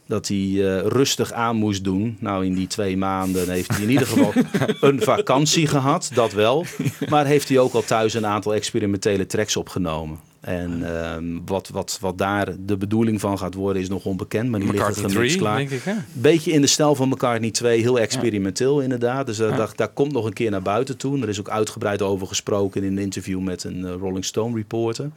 Dat 0.06 0.28
hij 0.28 0.38
eh, 0.38 0.88
rustig 0.88 1.32
aan 1.32 1.56
moest 1.56 1.84
doen. 1.84 2.18
Nou, 2.20 2.45
in 2.45 2.54
die 2.54 2.68
twee 2.68 2.97
maanden 2.97 3.49
heeft 3.49 3.72
hij 3.72 3.82
in 3.82 3.89
ieder 3.89 4.08
geval 4.08 4.34
een 4.89 5.02
vakantie 5.02 5.68
gehad. 5.68 6.12
Dat 6.14 6.34
wel. 6.34 6.66
Maar 7.10 7.26
heeft 7.26 7.49
hij 7.49 7.60
ook 7.60 7.74
al 7.74 7.84
thuis 7.84 8.14
een 8.14 8.26
aantal 8.26 8.54
experimentele 8.54 9.26
tracks 9.26 9.56
opgenomen. 9.56 10.20
En 10.41 10.95
ehm, 10.95 11.39
wat, 11.45 11.70
wat, 11.70 11.97
wat 12.02 12.18
daar 12.18 12.56
de 12.60 12.78
bedoeling 12.78 13.20
van 13.20 13.38
gaat 13.38 13.54
worden 13.54 13.82
is 13.82 13.89
nog 13.89 14.06
onbekend. 14.06 14.49
Maar 14.49 14.60
die 14.60 14.72
liggen 14.72 14.89
McCartney 14.89 15.16
gemixt 15.16 15.38
3, 15.38 15.47
klaar. 15.47 15.58
denk 15.58 15.70
ik. 15.70 15.84
Hè? 15.84 15.93
Beetje 16.14 16.52
in 16.52 16.62
de 16.62 16.68
stijl 16.68 16.95
van 16.95 17.10
McCartney 17.10 17.52
2, 17.52 17.82
heel 17.82 17.99
experimenteel 17.99 18.82
inderdaad. 18.82 19.26
Dus 19.26 19.38
daar, 19.38 19.72
daar 19.76 19.89
komt 19.89 20.12
nog 20.12 20.26
een 20.26 20.34
keer 20.34 20.52
naar 20.52 20.62
buiten 20.62 20.97
toe. 20.97 21.22
Er 21.22 21.30
is 21.30 21.39
ook 21.39 21.49
uitgebreid 21.49 22.02
over 22.02 22.28
gesproken 22.28 22.84
in 22.84 22.91
een 22.91 23.04
interview 23.04 23.39
met 23.39 23.64
een 23.64 23.86
eh, 23.86 23.93
Rolling 23.99 24.26
Stone 24.26 24.56
reporter. 24.56 25.10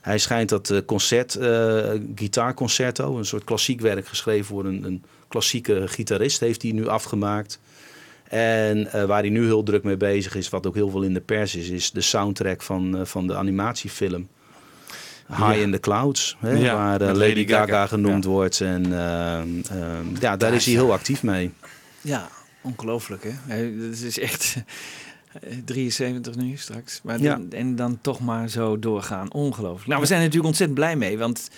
Hij 0.00 0.18
schijnt 0.18 0.48
dat 0.48 0.70
eh, 0.70 0.78
concert, 0.86 1.34
eh 1.34 1.90
gitaarconcerto, 2.14 3.18
een 3.18 3.24
soort 3.24 3.44
klassiek 3.44 3.80
werk 3.80 4.06
geschreven 4.06 4.44
voor 4.46 4.64
een, 4.64 4.84
een 4.84 5.04
klassieke 5.28 5.88
gitarist, 5.88 6.40
heeft 6.40 6.62
hij 6.62 6.70
nu 6.72 6.86
afgemaakt. 6.88 7.60
En 8.28 8.92
eh, 8.92 9.04
waar 9.04 9.20
hij 9.20 9.28
nu 9.30 9.44
heel 9.44 9.62
druk 9.62 9.82
mee 9.82 9.96
bezig 9.96 10.34
is, 10.34 10.48
wat 10.48 10.66
ook 10.66 10.74
heel 10.74 10.90
veel 10.90 11.02
in 11.02 11.14
de 11.14 11.20
pers 11.20 11.54
is, 11.54 11.68
is 11.68 11.90
de 11.90 12.00
soundtrack 12.00 12.62
van, 12.62 12.96
eh, 12.98 13.04
van 13.04 13.26
de 13.26 13.34
animatiefilm. 13.36 14.28
High 15.28 15.40
Ja. 15.40 15.52
in 15.52 15.72
the 15.72 15.80
Clouds, 15.80 16.36
hè, 16.38 16.50
Ja, 16.50 16.74
waar 16.74 17.14
Lady, 17.14 17.46
Gaga, 17.46 17.66
Gaga, 17.66 17.86
genoemd 17.86 18.24
ja. 18.24 18.30
wordt. 18.30 18.60
En 18.60 18.84
ehm, 18.84 19.48
ehm, 19.70 20.06
ja, 20.20 20.36
daar 20.36 20.54
is 20.54 20.64
hij 20.64 20.74
heel 20.74 20.92
actief 20.92 21.22
mee. 21.22 21.50
Ja, 22.00 22.28
ongelooflijk 22.62 23.22
hè. 23.22 23.30
Hij- 23.46 23.72
Het 23.88 24.02
is 24.02 24.18
echt 24.18 24.56
73 25.64 26.34
nu 26.36 26.56
straks. 26.56 27.00
Maar 27.02 27.20
Ja. 27.20 27.34
dan, 27.36 27.46
en 27.50 27.76
dan 27.76 27.98
toch 28.00 28.20
maar 28.20 28.48
zo 28.48 28.78
doorgaan. 28.78 29.32
Ongelooflijk. 29.32 29.86
Nou, 29.88 30.00
we 30.00 30.06
zijn 30.06 30.18
er 30.18 30.24
natuurlijk 30.24 30.50
ontzettend 30.50 30.78
blij 30.78 30.96
mee. 30.96 31.18
Want 31.18 31.50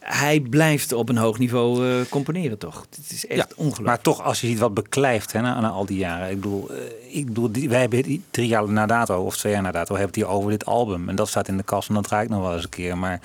hij 0.00 0.40
blijft 0.40 0.92
op 0.92 1.08
een 1.08 1.16
hoog 1.16 1.38
niveau 1.38 1.88
eh, 1.88 1.94
componeren, 2.08 2.58
toch? 2.58 2.86
Het 2.96 3.10
is 3.12 3.26
echt 3.26 3.54
ongelooflijk. 3.54 3.86
Maar 3.88 4.00
toch, 4.00 4.22
als 4.22 4.40
je 4.40 4.46
ziet 4.46 4.58
wat 4.58 4.74
beklijft 4.74 5.32
hè, 5.32 5.40
na, 5.40 5.60
na 5.60 5.68
al 5.68 5.86
die 5.86 5.98
jaren. 5.98 6.30
Ik 6.30 6.34
bedoel, 6.40 6.70
eh, 6.70 6.76
ik 7.16 7.26
bedoel 7.26 7.52
die, 7.52 7.68
wij 7.68 7.80
hebben 7.80 8.02
die 8.02 8.22
drie 8.30 8.46
jaar 8.48 8.68
na 8.68 8.86
dato, 8.86 9.22
of 9.24 9.36
twee 9.36 9.52
jaar 9.52 9.62
na 9.62 9.70
dato, 9.72 9.94
hebben 9.94 10.06
het 10.06 10.16
hier 10.16 10.26
over 10.36 10.50
dit 10.50 10.66
album. 10.66 11.08
En 11.08 11.14
dat 11.16 11.28
staat 11.28 11.48
in 11.48 11.56
de 11.56 11.62
kast 11.62 11.88
en 11.88 11.94
dat 11.94 12.04
draai 12.04 12.24
ik 12.24 12.30
nog 12.30 12.40
wel 12.42 12.54
eens 12.54 12.62
een 12.64 12.68
keer. 12.68 12.98
Maar 12.98 13.20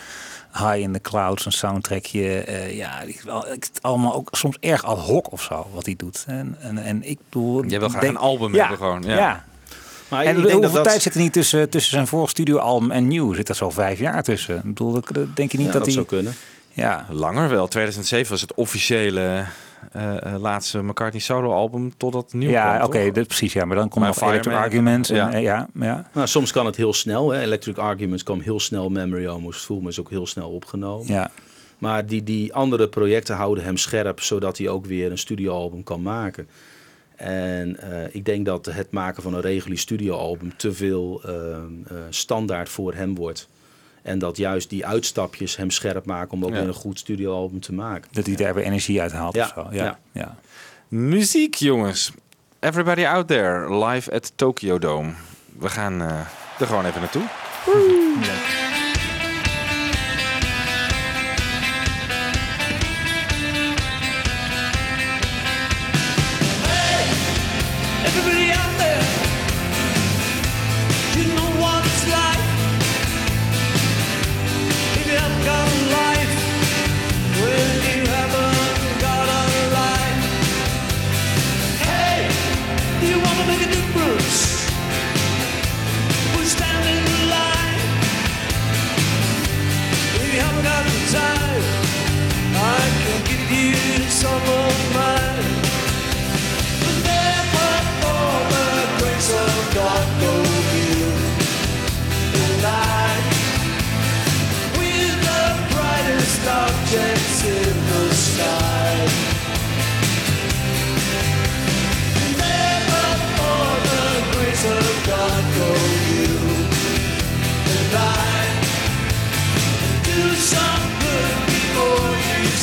High 0.51 0.77
in 0.79 0.91
the 0.93 1.01
Clouds, 1.01 1.45
een 1.45 1.51
soundtrackje. 1.51 2.37
eh, 2.39 2.75
ja, 2.77 3.01
ik, 3.01 3.21
wel- 3.21 3.47
ik, 3.47 3.63
het 3.63 3.79
allemaal 3.81 4.13
ook 4.13 4.29
soms 4.31 4.57
erg 4.59 4.83
ad 4.83 4.97
hoc 4.99 5.31
of 5.31 5.41
zo, 5.41 5.67
wat 5.73 5.85
hij 5.85 5.95
doet. 5.95 6.23
En, 6.27 6.55
en, 6.59 6.77
en 6.77 7.03
ik 7.03 7.19
bedoel... 7.29 7.65
Jij 7.65 7.79
wil 7.79 7.89
graag 7.89 8.01
denk- 8.01 8.13
een 8.15 8.21
album 8.21 8.53
ja, 8.53 8.59
hebben 8.59 8.77
gewoon. 8.77 9.03
Ja. 9.03 9.15
Ja. 9.17 9.45
Maar 10.09 10.23
En 10.25 10.29
ik 10.29 10.35
denk 10.35 10.51
hoeveel 10.51 10.61
dat 10.61 10.83
tijd 10.83 10.85
dat, 10.93 11.01
zit 11.01 11.13
er 11.15 11.19
niet 11.21 11.33
tussen, 11.33 11.69
tussen 11.69 11.91
zijn 11.91 12.07
vorige 12.07 12.29
studioalbum 12.29 12.91
en 12.91 13.07
nieuw? 13.07 13.33
Zit 13.33 13.49
er 13.49 13.55
zo 13.55 13.69
vijf 13.69 13.99
jaar 13.99 14.23
tussen? 14.23 14.55
Ik 14.55 14.63
bedoel, 14.63 14.91
dat- 14.91 15.35
denk 15.35 15.51
je 15.51 15.57
niet 15.57 15.67
ja, 15.67 15.73
dat 15.73 15.83
dat 15.83 15.93
zou 15.93 16.05
kunnen. 16.05 16.33
Ja, 16.73 17.05
Langer 17.09 17.49
wel. 17.49 17.67
2007 17.67 18.31
was 18.31 18.41
het 18.41 18.53
officiële 18.53 19.43
eh, 19.91 20.33
eh, 20.33 20.41
laatste 20.41 20.83
McCartney 20.83 21.21
solo 21.21 21.51
album 21.51 21.93
totdat 21.97 22.33
nieuw 22.33 22.49
ja 22.49 22.83
oké, 22.83 23.11
dat 23.11 23.27
precies. 23.27 23.53
Ja, 23.53 23.65
maar 23.65 23.75
dan 23.77 23.89
komt 23.89 24.05
nog 24.05 24.21
Electric 24.21 24.53
Arguments. 24.55 25.09
En, 25.09 25.15
Ja. 25.15 25.29
ja. 25.31 25.37
ja, 25.39 25.67
ja, 25.79 26.09
Nou, 26.13 26.27
soms 26.27 26.51
kan 26.51 26.65
het 26.65 26.75
heel 26.75 26.93
snel. 26.93 27.31
Hè. 27.31 27.41
Electric 27.41 27.77
Arguments 27.77 28.23
kwam 28.23 28.39
heel 28.39 28.59
snel. 28.59 28.89
Memory 28.89 29.27
Almost 29.27 29.65
Full 29.65 29.87
is 29.87 29.99
ook 29.99 30.09
heel 30.09 30.27
snel 30.27 30.49
opgenomen. 30.49 31.07
ja. 31.07 31.31
Maar 31.77 32.05
die, 32.05 32.23
die 32.23 32.53
andere 32.53 32.87
projecten 32.89 33.35
houden 33.35 33.63
hem 33.63 33.77
scherp, 33.77 34.19
zodat 34.21 34.57
hij 34.57 34.69
ook 34.69 34.85
weer 34.85 35.11
een 35.11 35.17
studioalbum 35.17 35.83
kan 35.83 36.01
maken. 36.01 36.47
En 37.18 37.80
eh, 37.80 38.15
ik 38.15 38.26
denk 38.26 38.45
dat 38.45 38.65
het 38.65 38.91
maken 38.91 39.24
van 39.24 39.34
een 39.34 39.41
regulier 39.41 39.78
studioalbum 39.80 40.57
te 40.57 40.74
veel 40.74 41.22
eh, 41.26 41.51
eh, 41.55 41.57
standaard 42.09 42.70
voor 42.70 42.93
hem 42.93 43.15
wordt. 43.15 43.47
En 44.01 44.20
dat 44.20 44.38
juist 44.38 44.70
die 44.70 44.86
uitstapjes 44.86 45.55
hem 45.57 45.72
scherp 45.72 46.05
maken 46.05 46.32
om 46.32 46.43
ook 46.45 46.49
Ja. 46.51 46.55
weer 46.59 46.68
een 46.68 46.74
goed 46.74 46.99
studioalbum 46.99 47.59
te 47.59 47.74
maken. 47.74 48.09
Dat 48.11 48.26
hij 48.26 48.36
daar 48.36 48.53
weer 48.53 48.63
energie 48.63 49.01
uit 49.01 49.11
haalt 49.11 49.36
Ja, 49.36 49.43
of 49.43 49.51
zo. 49.53 49.68
Ja, 49.72 49.84
ja. 49.84 49.99
ja. 50.11 50.36
Muziek, 50.88 51.55
jongens. 51.55 52.11
Everybody 52.59 53.05
out 53.05 53.28
there, 53.28 53.86
live 53.86 54.11
at 54.11 54.32
Tokyo 54.36 54.80
Dome. 54.80 55.11
We 55.59 55.70
gaan 55.70 56.01
eh, 56.01 56.20
er 56.59 56.68
gewoon 56.68 56.86
even 56.86 57.01
naartoe. 57.01 58.66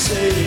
Say 0.05 0.44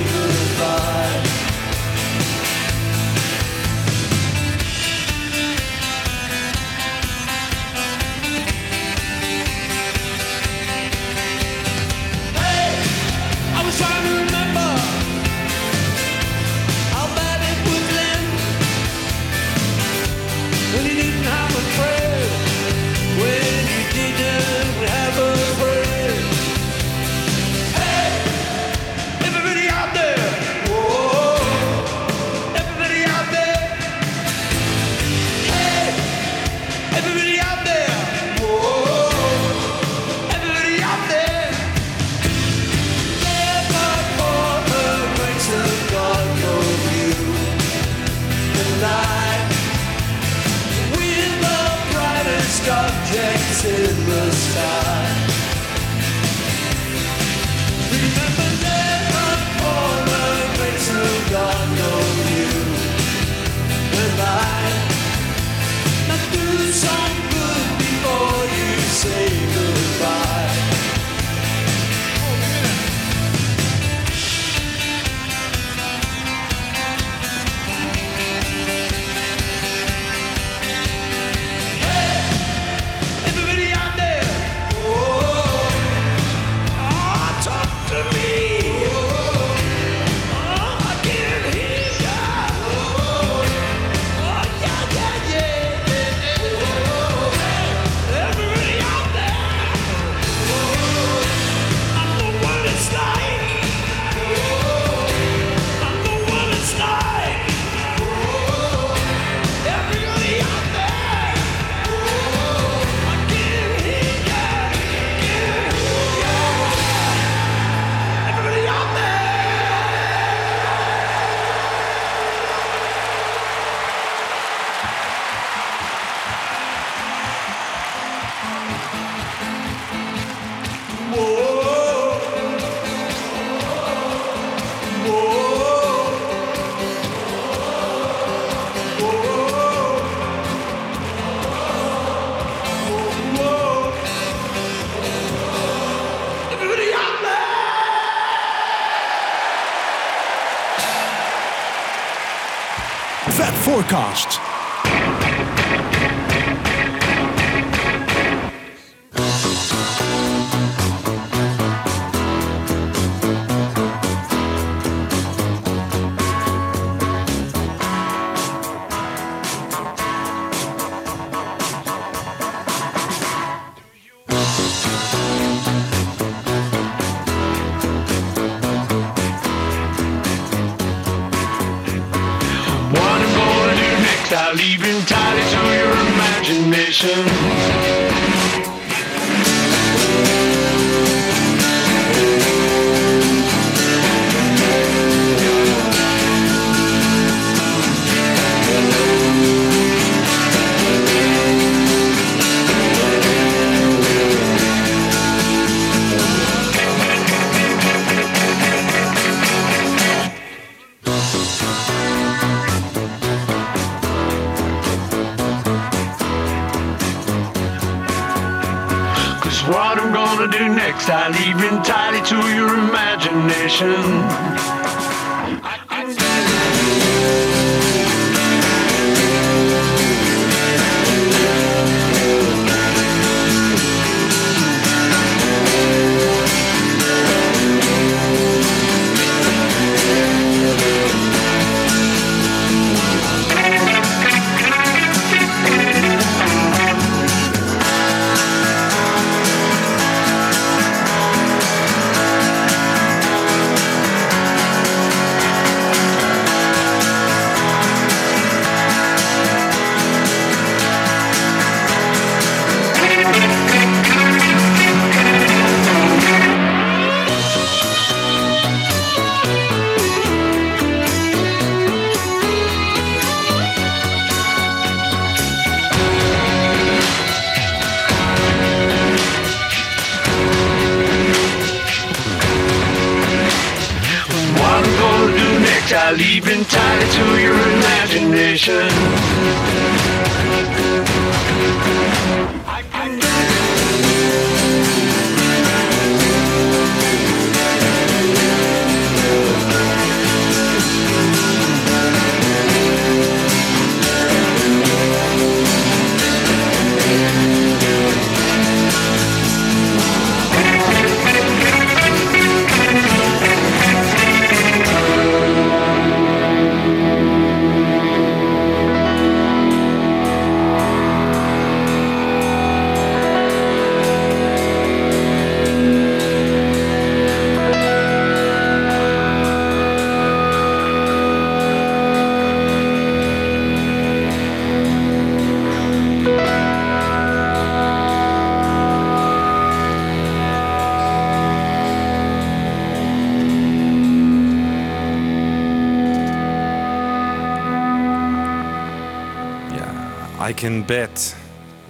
Ja, 350.87 351.05
Bet. 351.07 351.35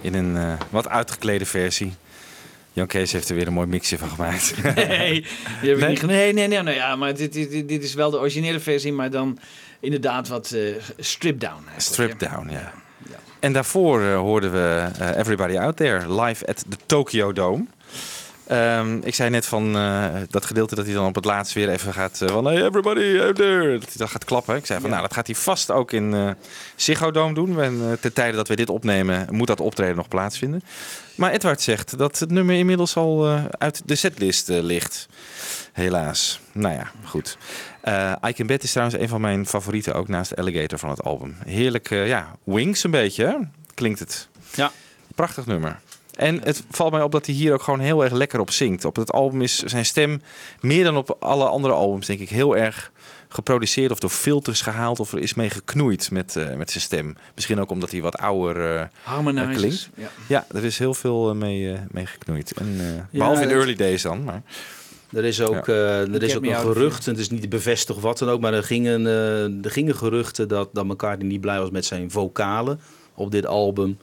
In 0.00 0.14
een 0.14 0.36
eh, 0.36 0.52
wat 0.70 0.88
uitgeklede 0.88 1.46
versie. 1.46 1.94
Jan 2.72 2.86
Kees 2.86 3.12
heeft 3.12 3.28
er 3.28 3.34
weer 3.34 3.46
een 3.46 3.52
mooi 3.52 3.66
mixje 3.66 3.98
van 3.98 4.08
gemaakt. 4.10 4.54
Nee, 4.74 5.26
die 5.60 5.70
heb 5.70 5.78
ik 5.78 5.80
Nee? 5.80 5.88
niet 5.88 6.02
nee, 6.02 6.32
nee, 6.32 6.48
nee, 6.48 6.62
nou 6.62 6.76
ja, 6.76 6.96
maar 6.96 7.14
dit, 7.14 7.32
dit, 7.32 7.68
dit- 7.68 7.82
is 7.82 7.94
wel 7.94 8.10
de 8.10 8.18
originele 8.18 8.60
versie, 8.60 8.92
maar 8.92 9.10
dan 9.10 9.38
inderdaad 9.80 10.28
wat 10.28 10.50
eh 10.50 10.60
stripped 10.98 11.40
down. 11.40 11.62
Stripped 11.76 12.20
down, 12.20 12.48
ja. 12.50 12.72
En 13.40 13.52
daarvoor 13.52 14.02
eh, 14.02 14.16
hoorden 14.16 14.52
we 14.52 14.88
Everybody 15.16 15.56
Out 15.58 15.76
There 15.76 16.14
live 16.22 16.46
at 16.46 16.64
the 16.68 16.76
Tokyo 16.86 17.32
Dome. 17.32 17.64
Ehm, 18.48 18.98
ik 19.02 19.14
zei 19.14 19.30
net 19.30 19.46
van 19.46 19.76
eh, 19.76 20.04
dat 20.30 20.44
gedeelte 20.44 20.74
dat 20.74 20.84
hij 20.84 20.94
dan 20.94 21.06
op 21.06 21.14
het 21.14 21.24
laatst 21.24 21.52
weer 21.52 21.68
even 21.68 21.92
gaat 21.92 22.20
eh, 22.22 22.28
van 22.28 22.44
hey 22.44 22.64
everybody 22.64 23.20
out 23.20 23.36
there. 23.36 23.78
Dat 23.78 23.88
hij 23.88 23.96
dan 23.96 24.08
gaat 24.08 24.24
klappen. 24.24 24.56
Ik 24.56 24.66
zei 24.66 24.80
van 24.80 24.90
nou 24.90 25.02
dat 25.02 25.12
gaat 25.12 25.26
hij 25.26 25.36
vast 25.36 25.70
ook 25.70 25.92
in 25.92 26.36
Ziggo 26.76 27.10
Dome 27.10 27.34
doen. 27.34 27.60
En 27.60 27.98
ten 28.00 28.12
tijde 28.12 28.36
dat 28.36 28.48
we 28.48 28.56
dit 28.56 28.70
opnemen 28.70 29.26
moet 29.30 29.46
dat 29.46 29.60
optreden 29.60 29.96
nog 29.96 30.08
plaatsvinden. 30.08 30.62
Maar 31.14 31.30
Edward 31.30 31.60
zegt 31.60 31.98
dat 31.98 32.18
het 32.18 32.30
nummer 32.30 32.56
inmiddels 32.56 32.96
al 32.96 33.28
uit 33.58 33.82
de 33.84 33.94
setlist 33.94 34.48
ligt. 34.48 35.08
Helaas. 35.72 36.40
Nou 36.52 36.74
ja, 36.74 36.90
goed. 37.04 37.38
Eh 37.80 38.12
I 38.28 38.32
Can 38.32 38.46
Bet 38.46 38.62
is 38.62 38.70
trouwens 38.70 39.00
een 39.00 39.08
van 39.08 39.20
mijn 39.20 39.46
favorieten 39.46 39.94
ook 39.94 40.08
naast 40.08 40.36
Alligator 40.36 40.78
van 40.78 40.90
het 40.90 41.02
album. 41.02 41.36
Heerlijk, 41.44 41.88
ja, 41.88 42.36
Wings 42.44 42.84
een 42.84 42.90
beetje 42.90 43.24
hè? 43.24 43.34
klinkt 43.74 43.98
het. 43.98 44.28
Ja. 44.54 44.70
Prachtig 45.14 45.46
nummer. 45.46 45.80
En 46.18 46.40
het 46.42 46.62
valt 46.70 46.92
mij 46.92 47.02
op 47.02 47.12
dat 47.12 47.26
hij 47.26 47.34
hier 47.34 47.52
ook 47.52 47.62
gewoon 47.62 47.80
heel 47.80 48.04
erg 48.04 48.12
lekker 48.12 48.40
op 48.40 48.50
zingt. 48.50 48.84
Op 48.84 48.96
het 48.96 49.12
album 49.12 49.42
is 49.42 49.58
zijn 49.62 49.84
stem 49.86 50.22
meer 50.60 50.84
dan 50.84 50.96
op 50.96 51.16
alle 51.20 51.44
andere 51.44 51.74
albums 51.74 52.06
denk 52.06 52.20
ik 52.20 52.28
heel 52.28 52.56
erg 52.56 52.92
geproduceerd 53.28 53.90
of 53.90 53.98
door 53.98 54.10
filters 54.10 54.60
gehaald 54.60 55.00
of 55.00 55.12
er 55.12 55.18
is 55.18 55.34
mee 55.34 55.50
geknoeid 55.50 56.10
met, 56.10 56.36
eh, 56.36 56.54
met 56.54 56.70
zijn 56.70 56.82
stem. 56.82 57.16
Misschien 57.34 57.60
ook 57.60 57.70
omdat 57.70 57.90
hij 57.90 58.00
wat 58.02 58.16
ouder 58.16 58.76
eh, 58.76 58.84
Harmonizers, 59.02 59.56
klinkt. 59.56 59.88
ja. 59.94 60.08
Ja, 60.26 60.46
er 60.54 60.64
is 60.64 60.78
heel 60.78 60.94
veel 60.94 61.34
mee, 61.34 61.76
mee 61.90 62.06
geknoeid. 62.06 62.52
En, 62.52 62.76
eh, 62.78 63.18
behalve 63.18 63.42
in 63.42 63.50
early 63.50 63.74
days 63.74 64.02
dan. 64.02 64.24
Maar, 64.24 64.42
Er 65.12 65.24
is 65.24 65.40
ook, 65.40 65.66
Ja. 65.66 65.72
eh, 65.72 66.14
er 66.14 66.22
is 66.22 66.36
ook 66.36 66.44
een 66.44 66.56
gerucht, 66.56 67.06
en 67.06 67.12
het 67.12 67.20
is 67.20 67.30
niet 67.30 67.48
bevestigd 67.48 68.00
wat 68.00 68.18
dan 68.18 68.28
ook, 68.28 68.40
maar 68.40 68.54
er 68.54 68.62
gingen, 68.64 69.06
eh, 69.06 69.64
er 69.64 69.70
gingen 69.70 69.96
geruchten 69.96 70.48
dat, 70.48 70.68
dat 70.72 70.84
McCartney 70.84 71.28
niet 71.28 71.40
blij 71.40 71.58
was 71.58 71.70
met 71.70 71.84
zijn 71.84 72.10
vocalen 72.10 72.80
op 73.14 73.30
dit 73.30 73.46
album. 73.46 73.98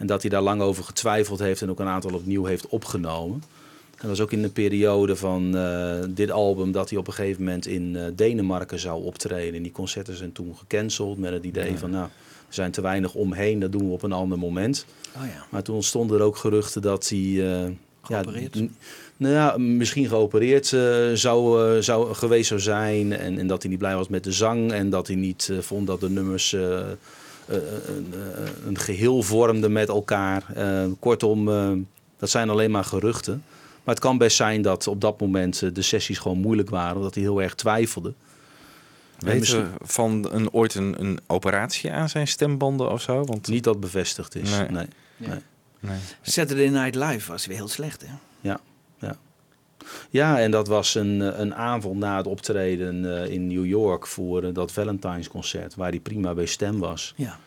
En 0.00 0.06
dat 0.06 0.20
hij 0.20 0.30
daar 0.30 0.42
lang 0.42 0.60
over 0.60 0.84
getwijfeld 0.84 1.38
heeft 1.38 1.62
en 1.62 1.70
ook 1.70 1.80
een 1.80 1.86
aantal 1.86 2.14
opnieuw 2.14 2.44
heeft 2.44 2.66
opgenomen. 2.66 3.42
En 3.90 4.08
dat 4.08 4.08
was 4.08 4.20
ook 4.20 4.32
in 4.32 4.42
de 4.42 4.48
periode 4.50 5.16
van 5.16 5.56
eh, 5.56 5.98
dit 6.08 6.30
album 6.30 6.72
dat 6.72 6.90
hij 6.90 6.98
op 6.98 7.06
een 7.06 7.12
gegeven 7.12 7.44
moment 7.44 7.66
in 7.66 7.96
eh, 7.96 8.02
Denemarken 8.14 8.78
zou 8.78 9.04
optreden. 9.04 9.54
En 9.54 9.62
die 9.62 9.72
concerten 9.72 10.16
zijn 10.16 10.32
toen 10.32 10.56
gecanceld 10.56 11.18
met 11.18 11.32
het 11.32 11.44
idee 11.44 11.78
van 11.78 11.90
nou, 11.90 12.04
er 12.48 12.54
zijn 12.54 12.70
te 12.70 12.80
weinig 12.80 13.14
omheen, 13.14 13.60
dat 13.60 13.72
doen 13.72 13.86
we 13.86 13.92
op 13.92 14.02
een 14.02 14.12
ander 14.12 14.38
moment. 14.38 14.86
Oh 15.16 15.22
ja. 15.24 15.46
Maar 15.50 15.62
toen 15.62 15.74
ontstonden 15.74 16.18
er 16.18 16.24
ook 16.24 16.36
geruchten 16.36 16.82
dat 16.82 17.08
hij... 17.08 17.18
eh, 17.18 17.70
Geopereerd? 18.02 18.54
Ja, 18.54 18.66
nou 19.16 19.34
ja, 19.34 19.58
misschien 19.58 20.08
geopereerd 20.08 20.66
zou, 21.14 21.82
zou 21.82 22.14
geweest 22.14 22.48
zou 22.48 22.60
zijn. 22.60 23.12
En, 23.12 23.38
en 23.38 23.46
dat 23.46 23.62
hij 23.62 23.70
niet 23.70 23.80
blij 23.80 23.96
was 23.96 24.08
met 24.08 24.24
de 24.24 24.32
zang. 24.32 24.72
En 24.72 24.90
dat 24.90 25.06
hij 25.06 25.16
niet 25.16 25.52
vond 25.60 25.86
dat 25.86 26.00
de 26.00 26.10
nummers 26.10 26.56
een, 27.56 28.14
eh, 28.14 28.66
een 28.66 28.78
geheel 28.78 29.22
vormden 29.22 29.72
met 29.72 29.88
elkaar. 29.88 30.44
Eh, 30.54 30.84
kortom, 30.98 31.48
eh, 31.48 31.70
dat 32.16 32.30
zijn 32.30 32.50
alleen 32.50 32.70
maar 32.70 32.84
geruchten. 32.84 33.42
Maar 33.84 33.94
het 33.94 34.04
kan 34.04 34.18
best 34.18 34.36
zijn 34.36 34.62
dat 34.62 34.86
op 34.86 35.00
dat 35.00 35.20
moment 35.20 35.62
eh, 35.62 35.70
de 35.72 35.82
sessies 35.82 36.18
gewoon 36.18 36.38
moeilijk 36.38 36.70
waren. 36.70 37.02
Dat 37.02 37.14
hij 37.14 37.22
heel 37.22 37.42
erg 37.42 37.54
twijfelde. 37.54 38.12
weten 39.18 39.38
misschien- 39.38 39.62
we 39.62 39.68
van 39.80 40.28
een, 40.32 40.52
ooit 40.52 40.74
een, 40.74 41.00
een 41.00 41.18
operatie 41.26 41.92
aan 41.92 42.08
zijn 42.08 42.28
stembanden 42.28 42.90
of 42.90 43.02
zo? 43.02 43.24
Want 43.24 43.48
Niet 43.48 43.64
dat 43.64 43.80
bevestigd 43.80 44.34
is. 44.34 44.50
Nee. 44.50 44.68
Nee. 44.68 44.86
Nee. 45.16 45.38
nee. 45.80 45.98
Saturday 46.22 46.68
Night 46.68 46.94
Live 46.94 47.30
was 47.30 47.46
weer 47.46 47.56
heel 47.56 47.68
slecht, 47.68 48.02
hè? 48.02 48.12
Ja, 48.40 48.60
ja. 50.10 50.40
en 50.40 50.50
dat 50.50 50.68
was 50.68 50.94
een, 50.94 51.22
eh, 51.22 51.38
een 51.38 51.54
avond 51.54 51.98
na 51.98 52.16
het 52.16 52.26
optreden 52.26 53.16
eh, 53.22 53.32
in 53.32 53.46
New 53.46 53.66
York 53.66 54.06
voor 54.06 54.42
eh, 54.42 54.54
dat 54.54 54.72
Valentine's 54.72 55.28
concert, 55.28 55.74
waar 55.74 55.90
hij 55.90 56.00
prima 56.00 56.34
bij 56.34 56.46
stem 56.46 56.78
was. 56.78 57.12
Ja. 57.16 57.38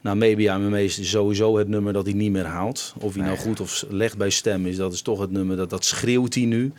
Nou, 0.00 0.16
Maybe 0.16 0.42
I'm 0.42 0.50
Amazed 0.66 0.98
is 0.98 1.10
sowieso 1.10 1.56
het 1.58 1.68
nummer 1.68 1.92
dat 1.92 2.04
hij 2.04 2.14
niet 2.14 2.30
meer 2.32 2.44
haalt. 2.44 2.94
Of 3.00 3.14
hij 3.14 3.24
nou 3.24 3.36
goed 3.36 3.60
of 3.60 3.70
slecht 3.70 4.16
bij 4.16 4.30
stem 4.30 4.66
is, 4.66 4.76
dat 4.76 4.92
is 4.92 5.02
toch 5.02 5.20
het 5.20 5.30
nummer 5.30 5.56
dat, 5.56 5.70
dat 5.70 5.84
schreeuwt 5.84 6.34
hij 6.34 6.44
nu. 6.44 6.72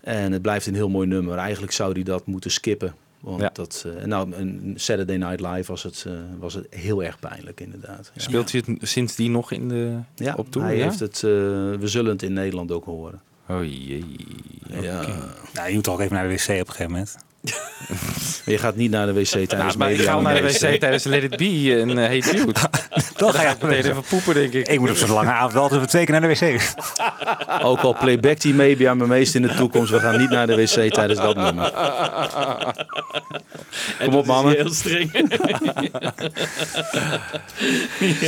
En 0.00 0.32
het 0.32 0.42
blijft 0.42 0.66
een 0.66 0.74
heel 0.74 0.88
mooi 0.88 1.06
nummer. 1.06 1.36
Eigenlijk 1.38 1.72
zou 1.72 1.92
hij 1.92 2.02
dat 2.02 2.26
moeten 2.26 2.50
skippen. 2.50 2.94
Want 3.20 3.40
Ja. 3.40 3.50
dat, 3.52 3.86
nou, 4.04 4.32
een 4.34 4.72
Saturday 4.76 5.16
Night 5.16 5.40
Live 5.40 5.70
was 5.70 5.82
het, 5.82 6.06
was 6.38 6.54
het 6.54 6.66
heel 6.70 7.02
erg 7.02 7.18
pijnlijk 7.18 7.60
inderdaad. 7.60 8.10
Ja. 8.14 8.20
Speelt 8.20 8.52
hij 8.52 8.62
het 8.66 8.88
sindsdien 8.88 9.32
nog 9.32 9.52
in 9.52 9.68
de, 9.68 9.98
Ja, 10.14 10.34
op 10.36 10.50
tour? 10.50 10.66
hij 10.66 10.76
ja? 10.76 10.82
heeft 10.84 11.00
het, 11.00 11.20
we 11.20 11.78
zullen 11.82 12.12
het 12.12 12.22
in 12.22 12.32
Nederland 12.32 12.70
ook 12.72 12.84
horen. 12.84 13.20
Oh 13.52 13.64
jee. 13.64 14.04
Ja. 14.80 15.04
Nou, 15.52 15.68
je 15.68 15.74
moet 15.74 15.84
toch 15.84 15.94
ook 15.94 16.00
even 16.00 16.14
naar 16.14 16.28
de 16.28 16.34
wc 16.34 16.48
op 16.48 16.48
een 16.48 16.66
gegeven 16.66 16.90
moment. 16.90 17.16
Je 18.44 18.58
gaat 18.58 18.76
niet 18.76 18.90
naar 18.90 19.06
de 19.06 19.12
wc 19.12 19.24
tijdens 19.26 19.50
Nou, 19.50 19.76
maar 19.78 19.90
ik 19.90 19.96
media 19.96 20.12
ga 20.12 20.20
naar 20.20 20.34
de 20.34 20.42
wc 20.42 20.80
tijdens 20.80 21.04
Let 21.04 21.22
It 21.22 21.36
Be 21.36 21.76
en 21.80 21.88
uh, 21.90 21.96
Hate 21.96 22.36
You. 22.36 22.52
Dan 23.16 23.32
ga 23.34 23.42
je 23.42 23.54
Meteen 23.62 23.90
even 23.90 24.02
poepen, 24.08 24.34
denk 24.34 24.52
ik. 24.52 24.68
Ik 24.68 24.80
moet 24.80 24.90
op 24.90 24.96
zo'n 24.96 25.10
lange 25.10 25.30
avond 25.30 25.54
altijd 25.56 25.72
even 25.80 25.88
twee 25.88 26.04
keer 26.04 26.20
naar 26.20 26.28
de 26.28 26.36
wc. 26.38 26.74
Ook 27.68 27.80
al 27.80 27.96
playbackt 28.00 28.42
die 28.42 28.54
Maybe 28.54 28.84
I'm 28.84 29.02
Amazed 29.02 29.34
in 29.34 29.42
de 29.42 29.54
toekomst, 29.54 29.90
we 29.90 30.00
gaan 30.00 30.18
niet 30.18 30.30
naar 30.30 30.46
de 30.46 30.56
wc 30.56 30.92
tijdens 30.92 31.20
dat 31.20 31.36
nummer. 31.36 31.72
Kom 34.04 34.14
op 34.14 34.26
mannen. 34.26 34.54
Heel 34.54 34.72
streng. 34.72 35.10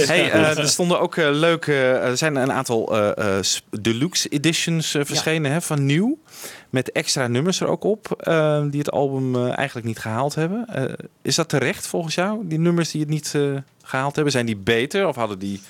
Hey, 0.06 0.30
eh, 0.30 0.58
er 0.58 0.68
stonden 0.68 1.00
ook 1.00 1.16
eh, 1.16 1.28
leuke. 1.30 1.72
eh, 1.72 2.08
er 2.08 2.16
zijn 2.16 2.36
een 2.36 2.52
aantal 2.52 2.96
eh, 2.96 3.38
eh, 3.38 3.44
deluxe 3.80 4.28
editions 4.28 4.96
verschenen 5.00 5.52
hè, 5.52 5.60
van 5.60 5.86
nieuw. 5.86 6.18
Met 6.75 6.93
extra 6.93 7.27
nummers 7.27 7.61
er 7.61 7.66
ook 7.68 7.85
op. 7.85 8.14
eh, 8.18 8.62
die 8.70 8.79
het 8.79 8.91
album 8.91 9.35
eh, 9.35 9.57
eigenlijk 9.57 9.87
niet 9.87 9.99
gehaald 9.99 10.35
hebben. 10.35 10.66
Eh, 10.68 10.93
is 11.22 11.35
dat 11.35 11.49
terecht 11.49 11.87
volgens 11.87 12.14
jou? 12.14 12.41
Die 12.49 12.59
nummers 12.59 12.91
die 12.91 13.01
het 13.01 13.11
niet 13.11 13.33
eh, 13.35 13.57
gehaald 13.83 14.14
hebben, 14.14 14.33
zijn 14.33 14.47
die 14.47 14.57
beter? 14.57 15.07
Of 15.09 15.16
hadden 15.16 15.39
die. 15.39 15.61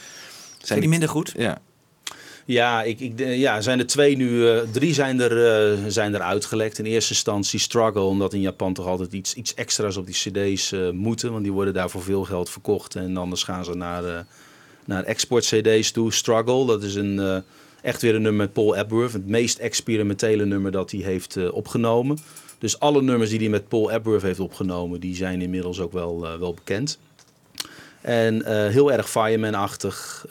Zijn 0.59 0.81
die 0.81 0.89
minder 0.89 1.09
goed? 1.09 1.33
Ja. 1.37 1.59
Ja, 2.45 2.83
ik, 2.83 3.01
ik, 3.01 3.13
ja, 3.19 3.61
zijn 3.61 3.79
er 3.79 3.87
twee 3.87 4.17
nu. 4.17 4.49
eh, 4.49 4.59
drie 4.73 4.95
zijn 4.95 5.21
er, 5.21 5.47
eh, 5.73 5.79
zijn 5.89 6.15
er 6.15 6.21
uitgelekt. 6.21 6.79
In 6.79 6.85
eerste 6.85 7.13
instantie 7.13 7.59
Struggle, 7.59 8.01
omdat 8.03 8.33
in 8.33 8.41
Japan 8.41 8.73
toch 8.75 8.87
altijd 8.87 9.13
iets, 9.13 9.35
iets 9.35 9.55
extra's 9.55 9.97
op 9.97 10.07
die 10.07 10.15
CD's 10.15 10.75
moeten. 10.93 11.31
Want 11.33 11.43
die 11.43 11.53
worden 11.53 11.75
daar 11.75 11.91
voor 11.91 12.03
veel 12.03 12.25
geld 12.25 12.51
verkocht. 12.51 12.95
En 12.97 13.17
anders 13.17 13.43
gaan 13.43 13.65
ze 13.65 13.75
naar, 13.75 14.05
eh, 14.05 14.19
naar 14.85 15.05
export-CD's 15.05 15.91
toe. 15.91 16.13
Struggle, 16.13 16.67
dat 16.67 16.83
is 16.83 16.95
een, 16.95 17.19
eh, 17.19 17.37
echt 17.85 18.03
weer 18.03 18.15
een 18.15 18.23
nummer 18.23 18.45
met 18.45 18.53
Paul 18.53 18.77
Epworth. 18.77 19.13
Het 19.13 19.27
meest 19.27 19.59
experimentele 19.59 20.45
nummer 20.45 20.73
dat 20.73 20.91
hij 20.91 21.01
heeft 21.01 21.37
eh, 21.37 21.55
opgenomen. 21.55 22.19
Dus 22.59 22.79
alle 22.81 23.03
nummers 23.03 23.31
die 23.31 23.39
hij 23.39 23.49
met 23.49 23.69
Paul 23.69 23.91
Epworth 23.91 24.23
heeft 24.23 24.41
opgenomen, 24.41 25.01
die 25.01 25.17
zijn 25.17 25.43
inmiddels 25.43 25.81
ook 25.81 25.93
wel, 25.93 26.27
eh, 26.27 26.39
wel 26.39 26.55
bekend. 26.55 26.99
En 28.01 28.45
eh, 28.45 28.69
heel 28.73 28.93
erg 28.93 29.11
Fireman-achtig. 29.11 30.27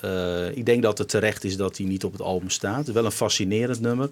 Ik 0.53 0.65
denk 0.65 0.83
dat 0.83 0.97
het 0.97 1.09
terecht 1.09 1.43
is 1.43 1.57
dat 1.57 1.77
hij 1.77 1.85
niet 1.85 2.03
op 2.03 2.11
het 2.11 2.21
album 2.21 2.49
staat. 2.49 2.87
Wel 2.87 3.05
een 3.05 3.11
fascinerend 3.11 3.81
nummer. 3.81 4.09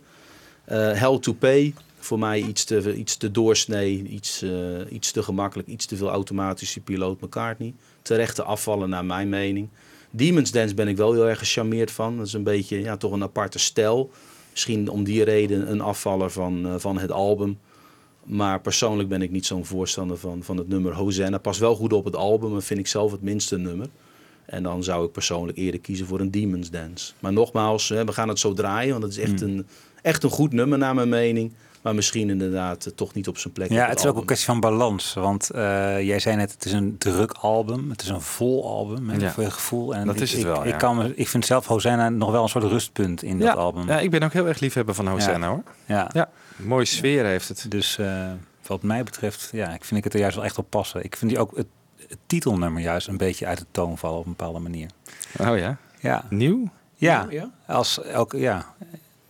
Hell 0.66 1.20
to 1.20 1.34
Pay. 1.34 1.74
Voor 2.00 2.20
mij 2.20 2.42
iets 2.42 2.64
te, 2.64 2.96
iets 2.96 3.18
te 3.18 3.32
doorsnee, 3.32 4.04
iets, 4.04 4.46
iets 4.90 5.12
te 5.12 5.24
gemakkelijk, 5.24 5.68
iets 5.68 5.86
te 5.86 5.96
veel 5.98 6.10
automatische 6.10 6.80
piloot 6.80 7.22
McCartney. 7.22 7.74
Terechte 8.02 8.44
afvallen 8.44 8.90
naar 8.90 9.06
mijn 9.06 9.30
mening. 9.30 9.70
Demon's 10.12 10.52
Dance 10.52 10.74
ben 10.74 10.88
ik 10.88 10.98
wel 10.98 11.14
heel 11.14 11.28
erg 11.28 11.40
gecharmeerd 11.40 11.92
van. 11.92 12.18
Dat 12.18 12.28
is 12.28 12.34
een 12.34 12.44
beetje 12.44 12.80
ja, 12.80 12.98
toch 12.98 13.12
een 13.12 13.24
aparte 13.24 13.60
stijl. 13.60 14.12
Misschien 14.52 14.90
om 14.90 15.04
die 15.04 15.24
reden 15.24 15.72
een 15.72 15.82
afvaller 15.82 16.32
van, 16.32 16.66
eh, 16.66 16.74
van 16.78 16.98
het 16.98 17.12
album. 17.12 17.60
Maar 18.24 18.62
persoonlijk 18.62 19.10
ben 19.10 19.22
ik 19.22 19.32
niet 19.32 19.46
zo'n 19.46 19.66
voorstander 19.66 20.18
van, 20.18 20.44
van 20.44 20.58
het 20.58 20.68
nummer 20.68 20.94
Hosanna. 20.94 21.38
Pas 21.38 21.60
wel 21.60 21.76
goed 21.76 21.94
op 21.94 22.06
het 22.06 22.16
album, 22.16 22.52
maar 22.52 22.62
vind 22.62 22.80
ik 22.80 22.88
zelf 22.88 23.12
het 23.12 23.22
minste 23.22 23.58
nummer. 23.58 23.88
En 24.46 24.64
dan 24.64 24.84
zou 24.84 25.06
ik 25.06 25.12
persoonlijk 25.12 25.58
eerder 25.58 25.80
kiezen 25.80 26.06
voor 26.06 26.20
een 26.20 26.32
Demon's 26.32 26.70
Dance. 26.70 27.14
Maar 27.20 27.34
nogmaals, 27.34 27.88
we 27.88 28.12
gaan 28.12 28.28
het 28.28 28.40
zo 28.40 28.54
draaien, 28.54 28.92
want 28.92 29.04
het 29.04 29.12
is 29.12 29.32
echt, 29.32 29.42
een, 29.42 29.68
echt 30.02 30.24
een 30.24 30.30
goed 30.30 30.52
nummer 30.52 30.78
naar 30.78 30.96
mijn 30.96 31.10
mening. 31.10 31.54
Maar 31.82 31.96
misschien 31.96 32.30
inderdaad 32.30 32.86
eh, 32.86 32.94
toch 32.94 33.14
niet 33.14 33.28
op 33.28 33.38
zijn 33.38 33.54
plek. 33.54 33.70
Ja, 33.70 33.88
het 33.88 34.00
is 34.00 34.06
ook 34.06 34.18
een 34.18 34.26
kwestie 34.26 34.48
van 34.48 34.60
balans. 34.60 35.14
Want 35.14 35.50
eh, 35.50 35.62
jij 36.02 36.20
zei 36.20 36.36
net, 36.36 36.52
het 36.52 36.66
is 36.66 36.72
een 36.72 36.98
druk 36.98 37.32
album. 37.32 37.90
Het 37.90 38.02
is 38.02 38.08
een 38.10 38.22
vol 38.22 38.68
album, 38.70 39.10
hè, 39.10 39.30
voor 39.30 39.44
je 39.44 39.52
gevoel. 39.52 39.96
En 39.96 40.06
Dat 40.06 40.16
ik, 40.16 40.22
is 40.22 40.32
het 40.32 40.40
ik, 40.40 40.46
wel, 40.46 40.62
Ik, 40.66 40.70
ja. 40.72 40.78
kan, 40.78 41.12
ik 41.16 41.28
vind 41.28 41.46
zelf 41.46 41.66
Hosanna 41.66 42.10
nog 42.10 42.32
wel 42.32 42.44
een 42.44 42.50
soort 42.50 42.64
rustpunt 42.64 43.24
in 43.24 43.38
Ja. 43.38 43.46
dat 43.46 43.56
album. 43.56 43.88
ja, 43.88 44.00
ik 44.00 44.10
ben 44.12 44.24
ook 44.24 44.34
heel 44.34 44.48
erg 44.48 44.60
liefhebber 44.60 44.96
van 44.96 45.08
Hosanna 45.08 45.48
hoor. 45.48 45.64
Ja. 45.86 46.10
Ja, 46.14 46.30
mooie 46.56 46.86
sfeer 46.86 47.26
heeft 47.26 47.48
het. 47.48 47.66
Dus 47.70 47.98
eh, 47.98 48.32
wat 48.68 48.82
mij 48.84 49.04
betreft, 49.04 49.50
ja, 49.52 49.74
ik 49.74 49.84
vind 49.86 49.98
ik 49.98 50.04
het 50.04 50.14
er 50.14 50.20
juist 50.20 50.36
wel 50.36 50.46
echt 50.46 50.58
op 50.58 50.70
passen. 50.70 51.04
Ik 51.04 51.16
vind 51.16 51.32
die 51.32 51.40
ook 51.40 51.58
het, 51.58 51.68
het 52.08 52.18
titelnummer 52.26 52.82
juist 52.82 53.08
een 53.08 53.18
beetje 53.18 53.46
uit 53.46 53.58
de 53.58 53.66
toon 53.72 53.98
vallen 53.98 54.20
op 54.20 54.26
een 54.26 54.36
bepaalde 54.38 54.60
manier. 54.60 54.90
Oh 55.40 55.58
ja, 55.58 55.78
Ja, 56.00 56.24
nieuw? 56.30 56.70
ja. 56.96 57.28
Ja? 57.30 57.50
als 57.68 58.02
elke, 58.04 58.38
ja, 58.40 58.66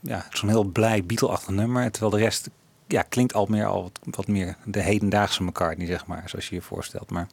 ja 0.01 0.25
zo'n 0.29 0.49
heel 0.49 0.63
blij 0.63 1.03
Beatle-achtig 1.03 1.49
nummer. 1.49 1.91
Terwijl 1.91 2.11
de 2.11 2.23
rest 2.23 2.49
ja, 2.87 3.01
klinkt 3.01 3.33
al 3.33 3.45
meer 3.45 3.65
al 3.65 3.81
wat, 3.81 4.15
wat 4.15 4.27
meer 4.27 4.55
de 4.65 4.81
hedendaagse 4.81 5.43
McCartney, 5.43 5.87
zeg 5.87 6.05
maar, 6.05 6.23
zoals 6.25 6.49
je 6.49 6.55
je 6.55 6.61
voorstelt. 6.61 7.09
Maar 7.09 7.27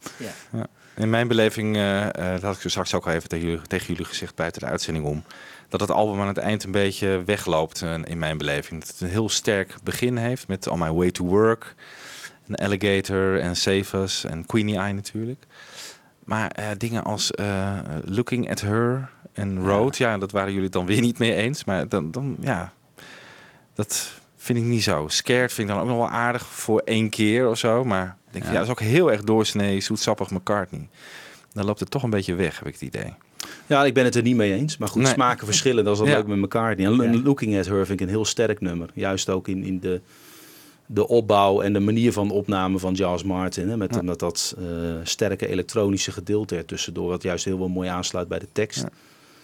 Ja. 0.51 0.67
In 0.95 1.09
mijn 1.09 1.27
beleving, 1.27 1.75
eh, 1.75 2.07
eh, 2.07 2.13
dat 2.13 2.41
had 2.41 2.63
ik 2.63 2.69
straks 2.69 2.93
ook 2.93 3.05
al 3.05 3.13
even 3.13 3.29
tegen 3.29 3.47
jullie, 3.47 3.67
tegen 3.67 3.87
jullie 3.87 4.05
gezegd 4.05 4.35
buiten 4.35 4.61
de 4.61 4.67
uitzending 4.67 5.05
om, 5.05 5.23
dat 5.69 5.79
het 5.79 5.91
album 5.91 6.21
aan 6.21 6.27
het 6.27 6.37
eind 6.37 6.63
een 6.63 6.71
beetje 6.71 7.23
wegloopt 7.25 7.81
eh, 7.81 7.93
in 8.03 8.19
mijn 8.19 8.37
beleving. 8.37 8.79
Dat 8.79 8.89
het 8.89 9.01
een 9.01 9.09
heel 9.09 9.29
sterk 9.29 9.75
begin 9.83 10.17
heeft 10.17 10.47
met 10.47 10.67
On 10.67 10.79
My 10.79 10.91
Way 10.91 11.11
to 11.11 11.25
Work, 11.25 11.75
en 12.49 12.55
Alligator 12.55 13.39
en 13.39 13.55
Save 13.55 13.97
Us 13.97 14.23
en 14.23 14.45
Queenie 14.45 14.77
Eye 14.77 14.93
natuurlijk. 14.93 15.45
Maar 16.29 16.51
eh, 16.51 16.65
dingen 16.77 17.03
als 17.03 17.31
eh, 17.31 17.77
Looking 18.05 18.49
at 18.51 18.61
Her 18.61 19.09
en 19.33 19.65
Road, 19.65 19.97
ja. 19.97 20.17
dat 20.17 20.31
waren 20.31 20.53
jullie 20.53 20.69
dan 20.69 20.85
weer 20.85 21.01
niet 21.01 21.17
mee 21.19 21.33
eens. 21.33 21.63
Maar 21.63 21.87
dan, 21.87 22.11
dan 22.11 22.35
ja, 22.39 22.73
dat 23.73 24.13
vind 24.37 24.57
ik 24.57 24.63
niet 24.63 24.83
zo. 24.83 25.05
Scared 25.07 25.53
vind 25.53 25.69
ik 25.69 25.75
dan 25.75 25.83
ook 25.83 25.89
nog 25.89 25.97
wel 25.97 26.09
aardig 26.09 26.45
voor 26.45 26.81
één 26.85 27.09
keer 27.09 27.49
of 27.49 27.57
zo. 27.57 27.83
Maar 27.83 28.17
denk, 28.31 28.43
ja. 28.45 28.51
Ja. 28.51 28.55
dat 28.57 28.65
is 28.65 28.71
ook 28.71 28.79
heel 28.79 29.11
erg 29.11 29.23
doorsnee, 29.23 29.81
zoetsappig 29.81 30.29
McCartney. 30.29 30.87
Dan 31.53 31.65
loopt 31.65 31.79
het 31.79 31.91
toch 31.91 32.03
een 32.03 32.09
beetje 32.09 32.35
weg, 32.35 32.57
heb 32.57 32.67
ik 32.67 32.73
het 32.73 32.81
idee. 32.81 33.13
Ja, 33.65 33.85
ik 33.85 33.93
ben 33.93 34.05
het 34.05 34.15
er 34.15 34.21
niet 34.21 34.35
mee 34.35 34.53
eens. 34.53 34.77
Maar 34.77 34.87
goed, 34.87 35.01
Nee. 35.01 35.13
smaken 35.13 35.45
verschillen. 35.45 35.83
Dat 35.83 35.93
is 35.93 35.99
dan 35.99 36.07
Ja. 36.11 36.15
leuk 36.15 36.27
met 36.27 36.37
McCartney. 36.37 36.85
En. 36.85 37.23
Looking 37.23 37.57
at 37.57 37.65
Her 37.65 37.85
vind 37.85 37.99
ik 37.99 38.07
een 38.07 38.13
heel 38.13 38.25
sterk 38.25 38.61
nummer. 38.61 38.89
Juist 38.93 39.29
ook 39.29 39.47
in, 39.47 39.63
in 39.63 39.79
de, 39.79 40.01
de 40.91 41.07
opbouw 41.07 41.61
en 41.61 41.73
de 41.73 41.79
manier 41.79 42.13
van 42.13 42.31
opname 42.31 42.79
van 42.79 42.95
Charles 42.95 43.23
Martin. 43.23 43.69
Hè, 43.69 43.77
met, 43.77 43.95
Ja. 43.95 44.01
met 44.01 44.19
dat 44.19 44.55
eh, 44.57 44.65
sterke 45.03 45.47
elektronische 45.47 46.11
gedeelte 46.11 46.55
ertussendoor. 46.55 47.09
Wat 47.09 47.23
juist 47.23 47.45
heel 47.45 47.57
wel 47.59 47.67
mooi 47.67 47.89
aansluit 47.89 48.27
bij 48.27 48.39
de 48.39 48.47
tekst. 48.51 48.81
Ja. 48.81 48.89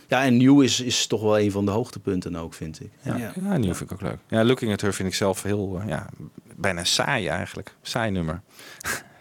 Ja, 0.08 0.24
en 0.24 0.38
New 0.38 0.62
is, 0.64 0.82
is 0.82 1.08
toch 1.08 1.22
wel 1.22 1.40
een 1.40 1.52
van 1.52 1.66
de 1.66 1.72
hoogtepunten 1.72 2.36
ook, 2.36 2.54
vind 2.54 2.82
ik. 2.82 2.90
Ja. 3.02 3.16
Ja. 3.16 3.32
Vind 3.62 3.82
ik 3.82 3.92
ook 3.92 4.02
leuk. 4.02 4.18
Ja, 4.28 4.44
Looking 4.44 4.72
at 4.74 4.82
Her 4.82 4.94
vind 4.94 5.08
ik 5.10 5.16
zelf 5.16 5.44
heel, 5.44 5.80
eh, 5.82 5.88
ja, 5.88 6.10
bijna 6.56 6.84
saai 6.84 7.28
eigenlijk. 7.28 7.76
Saai 7.82 8.12
nummer. 8.12 8.42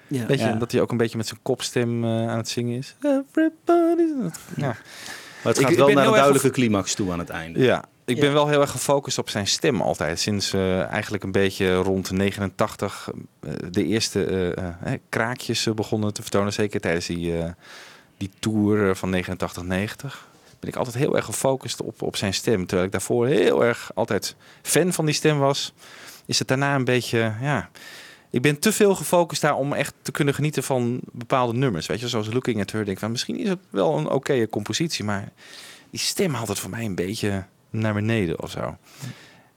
Ja. 0.08 0.26
Weet 0.26 0.38
je, 0.38 0.44
Ja. 0.46 0.52
dat 0.54 0.72
hij 0.72 0.80
ook 0.80 0.90
een 0.90 0.96
beetje 0.96 1.16
met 1.16 1.26
zijn 1.26 1.40
kopstem 1.42 2.04
eh, 2.04 2.28
aan 2.28 2.36
het 2.36 2.48
zingen 2.48 2.78
is. 2.78 2.96
Everybody. 3.02 4.02
Ja. 4.56 4.66
Maar 4.66 5.52
het 5.52 5.58
gaat 5.58 5.70
ik 5.70 5.76
wel 5.76 5.88
naar 5.88 6.06
een 6.06 6.12
duidelijke 6.12 6.50
climax 6.50 6.94
toe 6.94 7.12
aan 7.12 7.18
het 7.18 7.28
einde. 7.30 7.60
Ja, 7.60 7.84
ik 8.04 8.20
ben 8.20 8.32
wel 8.32 8.48
heel 8.48 8.60
erg 8.60 8.70
gefocust 8.70 9.18
op 9.18 9.30
zijn 9.30 9.46
stem 9.46 9.80
altijd. 9.80 10.20
Sinds 10.20 10.52
eh, 10.52 10.82
eigenlijk 10.82 11.24
een 11.24 11.32
beetje 11.32 11.74
rond 11.74 12.10
89 12.10 13.10
eh, 13.40 13.52
de 13.70 13.84
eerste 13.84 14.54
eh, 14.54 14.92
kraakjes 15.08 15.68
begonnen 15.74 16.12
te 16.12 16.22
vertonen. 16.22 16.52
Zeker 16.52 16.80
tijdens 16.80 17.06
die, 17.06 17.32
die 18.16 18.30
tour 18.38 18.96
van 18.96 19.24
89-90. 19.24 19.26
Ben 20.60 20.72
ik 20.72 20.76
altijd 20.76 20.96
heel 20.96 21.16
erg 21.16 21.24
gefocust 21.24 21.82
op, 21.82 22.02
op 22.02 22.16
zijn 22.16 22.34
stem. 22.34 22.66
Terwijl 22.66 22.86
ik 22.86 22.92
daarvoor 22.92 23.26
heel 23.26 23.64
erg 23.64 23.90
altijd 23.94 24.36
fan 24.62 24.92
van 24.92 25.04
die 25.06 25.14
stem 25.14 25.38
was. 25.38 25.72
Is 26.26 26.38
het 26.38 26.48
daarna 26.48 26.74
een 26.74 26.84
beetje, 26.84 27.32
ja... 27.40 27.70
Ik 28.30 28.42
ben 28.42 28.58
te 28.58 28.72
veel 28.72 28.94
gefocust 28.94 29.40
daar 29.40 29.54
om 29.54 29.72
echt 29.72 29.94
te 30.02 30.12
kunnen 30.12 30.34
genieten 30.34 30.62
van 30.62 31.00
bepaalde 31.12 31.58
nummers. 31.58 31.86
Weet 31.86 32.00
je, 32.00 32.08
zoals 32.08 32.32
Looking 32.32 32.60
at 32.60 32.70
Her. 32.70 32.84
Denk 32.84 32.96
ik 32.96 32.98
van, 32.98 33.10
misschien 33.10 33.38
is 33.38 33.48
het 33.48 33.58
wel 33.70 33.98
een 33.98 34.10
oké 34.10 34.48
compositie, 34.48 35.04
maar 35.04 35.32
die 35.90 36.00
stem 36.00 36.34
haalt 36.34 36.48
het 36.48 36.58
voor 36.58 36.70
mij 36.70 36.84
een 36.84 36.94
beetje 36.94 37.44
naar 37.80 37.94
beneden 37.94 38.42
of 38.42 38.50
zo. 38.50 38.76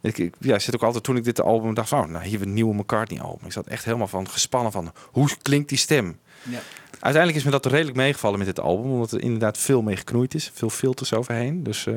Ik, 0.01 0.32
ja, 0.39 0.59
zit 0.59 0.76
ook 0.76 0.84
altijd 0.84 1.03
toen 1.03 1.18
ik 1.18 1.24
dit 1.24 1.41
album 1.41 1.74
dacht 1.74 1.89
van, 1.89 2.03
oh, 2.03 2.09
nou 2.09 2.26
hier 2.26 2.41
een 2.41 2.53
nieuwe 2.53 2.74
McCartney 2.74 3.22
album. 3.22 3.45
Ik 3.45 3.51
zat 3.51 3.68
echt 3.68 3.86
helemaal 3.86 4.07
van 4.07 4.30
gespannen 4.30 4.72
van, 4.72 4.91
hoe 5.11 5.30
klinkt 5.41 5.70
die 5.70 5.78
stem? 5.78 6.20
Ja. 6.44 6.60
Uiteindelijk 7.00 7.46
is 7.46 7.52
me 7.52 7.60
dat 7.60 7.66
redelijk 7.72 7.98
meegevallen 7.98 8.38
met 8.38 8.48
dit 8.48 8.60
album, 8.60 8.92
omdat 8.92 9.12
er 9.12 9.22
inderdaad 9.22 9.58
veel 9.58 9.82
mee 9.82 9.96
geknoeid 9.96 10.34
is, 10.34 10.52
veel 10.54 10.70
filters 10.70 11.14
overheen. 11.14 11.64
Dus 11.64 11.86
eh, 11.86 11.94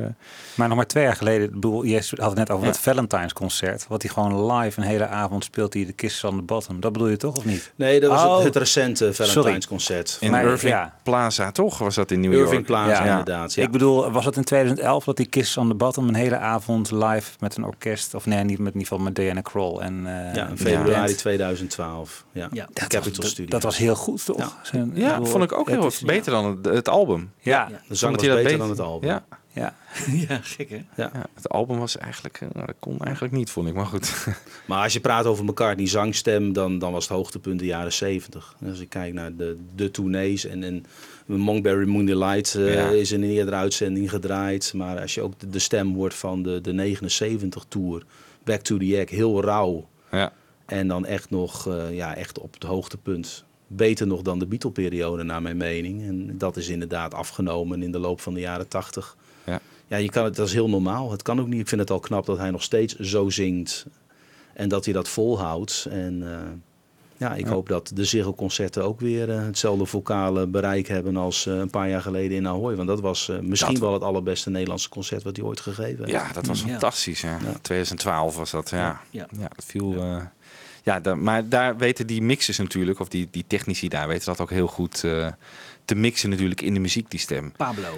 Maar 0.55 0.68
nog 0.68 0.76
maar 0.76 0.86
twee 0.86 1.05
jaar 1.05 1.16
geleden, 1.16 1.47
ik 1.47 1.53
bedoel, 1.53 1.82
je 1.82 1.95
had 1.95 2.11
het 2.30 2.34
net 2.34 2.51
over 2.51 2.66
Ja. 2.66 2.72
dat 2.72 2.80
Valentine's 2.80 3.32
concert. 3.32 3.86
Wat 3.88 4.03
hij 4.03 4.11
gewoon 4.11 4.53
live 4.53 4.80
een 4.80 4.86
hele 4.86 5.07
avond 5.07 5.45
speelt, 5.45 5.74
hij 5.74 5.86
de 5.86 5.93
Kisses 5.93 6.24
on 6.24 6.36
the 6.36 6.43
Bottom. 6.43 6.80
Dat 6.80 6.93
bedoel 6.93 7.09
je 7.09 7.16
toch, 7.16 7.36
of 7.36 7.45
niet? 7.45 7.72
Nee, 7.76 8.01
dat 8.01 8.11
was 8.11 8.24
Oh. 8.24 8.34
het, 8.36 8.45
het 8.45 8.57
recente 8.57 9.12
Sorry. 9.12 9.30
Valentine's 9.32 9.66
concert. 9.66 10.16
in 10.20 10.30
Maar, 10.30 10.45
Irving 10.45 10.72
ja. 10.72 10.95
Plaza, 11.03 11.53
toch? 11.53 11.78
Was 11.78 11.95
dat 11.95 12.11
in 12.11 12.20
New 12.20 12.32
Irving 12.32 12.51
York? 12.53 12.66
Plaza, 12.66 13.05
Ja. 13.05 13.11
inderdaad. 13.11 13.55
Ja. 13.55 13.62
Ik 13.62 13.70
bedoel, 13.70 14.11
was 14.11 14.24
het 14.24 14.36
in 14.36 14.45
2011 14.45 15.05
dat 15.05 15.16
die 15.16 15.26
Kisses 15.26 15.57
on 15.57 15.68
the 15.68 15.74
Bottom 15.74 16.09
een 16.09 16.14
hele 16.14 16.36
avond 16.38 16.91
live 16.91 17.30
met 17.38 17.57
een 17.57 17.64
orkest. 17.64 18.14
Of 18.14 18.26
nee, 18.26 18.38
niet 18.45 18.59
met, 18.59 18.59
in 18.59 18.64
ieder 18.80 18.80
geval 18.82 18.99
met 18.99 19.14
Diana 19.14 19.41
Kroll. 19.41 19.78
En, 19.78 20.07
eh, 20.07 20.34
Ja, 20.34 20.47
in 20.49 20.59
februari 20.59 20.91
band. 21.05 21.18
2012. 21.18 22.24
Ja, 22.32 22.49
Ja. 22.53 22.66
de 22.66 22.70
Dat 22.72 22.88
Capital 22.88 23.03
was, 23.05 23.16
dat, 23.16 23.26
Studio. 23.26 23.51
dat 23.51 23.62
was 23.62 23.76
heel 23.76 23.95
goed, 23.95 24.30
toch? 24.33 24.57
Ja. 24.57 24.61
Zijn- 24.62 24.91
Ja, 24.95 25.11
bedoel, 25.12 25.26
vond 25.26 25.45
ik 25.45 25.53
ook 25.53 25.68
heel 25.68 25.87
is- 25.87 26.01
beter 26.01 26.33
dan 26.33 26.45
het, 26.57 26.64
het 26.74 26.89
album. 26.89 27.33
Ja, 27.41 27.68
De 27.89 27.95
zang 27.95 28.16
was 28.16 28.26
beter 28.26 28.59
dan 28.59 28.70
het 28.70 28.81
album. 28.81 29.09
Ja, 29.09 29.24
ja. 29.53 29.74
ja, 30.28 30.39
gek 30.43 30.70
hè? 30.70 30.81
ja, 30.97 31.11
het 31.35 31.49
album 31.49 31.78
was 31.78 31.97
eigenlijk, 31.99 32.41
eh, 32.41 32.49
nou, 32.53 32.66
dat 32.66 32.74
kon 32.78 32.99
eigenlijk 32.99 33.35
niet, 33.35 33.51
vond 33.51 33.68
ik. 33.68 33.74
Maar 33.74 33.87
goed. 33.87 34.26
Maar 34.66 34.83
als 34.83 34.93
je 34.93 35.01
praat 35.01 35.24
over 35.26 35.45
McCartney 35.45 35.87
zangstem, 35.87 36.53
dan, 36.53 36.78
dan 36.78 36.93
was 36.93 37.09
het 37.09 37.16
hoogtepunt 37.16 37.59
de 37.59 37.64
jaren 37.66 37.93
70. 37.93 38.55
Als 38.68 38.81
ik 38.81 38.89
kijk 38.89 39.12
naar 39.14 39.37
de, 39.37 39.57
de 39.74 39.91
tournees 39.91 40.45
en, 40.47 40.62
en 40.64 40.85
Monkberry 41.26 41.89
Moonlight 41.89 42.55
eh 42.55 42.74
Ja. 42.74 42.89
is 42.89 43.12
in 43.12 43.22
een 43.22 43.31
eerdere 43.31 43.57
uitzending 43.57 44.11
gedraaid. 44.11 44.72
Maar 44.74 45.01
als 45.01 45.14
je 45.14 45.22
ook 45.22 45.39
de, 45.41 45.49
de 45.49 45.59
stem 45.59 45.95
hoort 45.95 46.14
van 46.14 46.43
de, 46.43 46.61
de 46.61 46.72
79 46.72 47.64
tour, 47.68 48.03
Back 48.45 48.61
to 48.61 48.76
the 48.78 48.97
Egg, 48.99 49.11
heel 49.11 49.43
rauw. 49.43 49.89
ja. 50.11 50.33
En 50.66 50.89
dan 50.89 51.07
echt 51.07 51.31
nog 51.31 51.68
eh, 51.68 51.95
ja, 51.95 52.16
echt 52.16 52.39
op 52.39 52.55
het 52.55 52.62
hoogtepunt. 52.62 53.45
Beter 53.72 54.06
nog 54.06 54.22
dan 54.22 54.38
de 54.38 54.46
Beatle-periode, 54.46 55.22
naar 55.22 55.42
mijn 55.42 55.56
mening. 55.56 56.02
En 56.02 56.38
dat 56.38 56.56
is 56.56 56.68
inderdaad 56.68 57.14
afgenomen 57.14 57.82
in 57.82 57.92
de 57.92 57.98
loop 57.98 58.20
van 58.20 58.34
de 58.34 58.40
jaren 58.40 58.68
80. 58.68 59.16
Ja. 59.46 59.60
Ja, 59.86 59.96
je 59.96 60.10
kan 60.10 60.24
het, 60.24 60.36
dat 60.36 60.46
is 60.46 60.52
heel 60.52 60.68
normaal. 60.68 61.10
Het 61.10 61.22
kan 61.22 61.40
ook 61.40 61.46
niet. 61.48 61.60
Ik 61.60 61.68
vind 61.68 61.80
het 61.80 61.90
al 61.90 62.00
knap 62.00 62.26
dat 62.26 62.38
hij 62.38 62.50
nog 62.50 62.62
steeds 62.62 62.98
zo 62.98 63.28
zingt. 63.30 63.86
En 64.52 64.68
dat 64.68 64.84
hij 64.84 64.94
dat 64.94 65.08
volhoudt. 65.08 65.86
En 65.90 66.22
eh, 66.32 66.38
ja, 67.16 67.34
ik 67.34 67.44
Ja. 67.46 67.50
hoop 67.52 67.68
dat 67.68 67.90
de 67.94 68.04
Ziggo-concerten 68.04 68.84
ook 68.84 69.00
weer 69.00 69.30
eh, 69.30 69.44
hetzelfde 69.44 69.86
vocale 69.86 70.46
bereik 70.46 70.88
hebben 70.88 71.16
als 71.16 71.46
eh, 71.46 71.54
een 71.58 71.70
paar 71.70 71.88
jaar 71.88 72.02
geleden 72.02 72.36
in 72.36 72.46
Ahoy. 72.48 72.76
Want 72.76 72.88
dat 72.88 73.00
was 73.00 73.28
eh, 73.28 73.38
misschien 73.38 73.72
Dat- 73.74 73.82
wel 73.82 73.92
het 73.92 74.02
allerbeste 74.02 74.50
Nederlandse 74.50 74.88
concert 74.88 75.22
wat 75.22 75.36
hij 75.36 75.44
ooit 75.44 75.60
gegeven 75.60 75.98
heeft. 76.04 76.10
Ja, 76.10 76.32
dat 76.32 76.46
was 76.46 76.60
Ja. 76.62 76.66
fantastisch. 76.68 77.20
Ja. 77.20 77.38
2012 77.62 78.36
was 78.36 78.50
dat, 78.50 78.70
ja. 78.70 79.00
Ja. 79.10 79.26
Ja, 79.38 79.48
dat 79.54 79.64
viel... 79.64 79.94
Ja. 80.83 81.14
maar 81.14 81.49
daar 81.49 81.76
weten 81.76 82.07
die 82.07 82.22
mixers 82.22 82.59
natuurlijk, 82.59 83.01
of 83.01 83.09
die, 83.09 83.28
die 83.31 83.45
technici 83.47 83.89
daar, 83.89 84.09
weten 84.09 84.26
dat 84.26 84.41
ook 84.41 84.51
heel 84.51 84.66
goed 84.66 85.05
eh, 85.05 85.26
te 85.85 85.95
mixen 85.95 86.31
natuurlijk 86.31 86.62
in 86.62 86.74
de 86.74 86.81
muziek, 86.81 87.11
die 87.11 87.20
stem. 87.20 87.53
Pablo. 87.57 87.89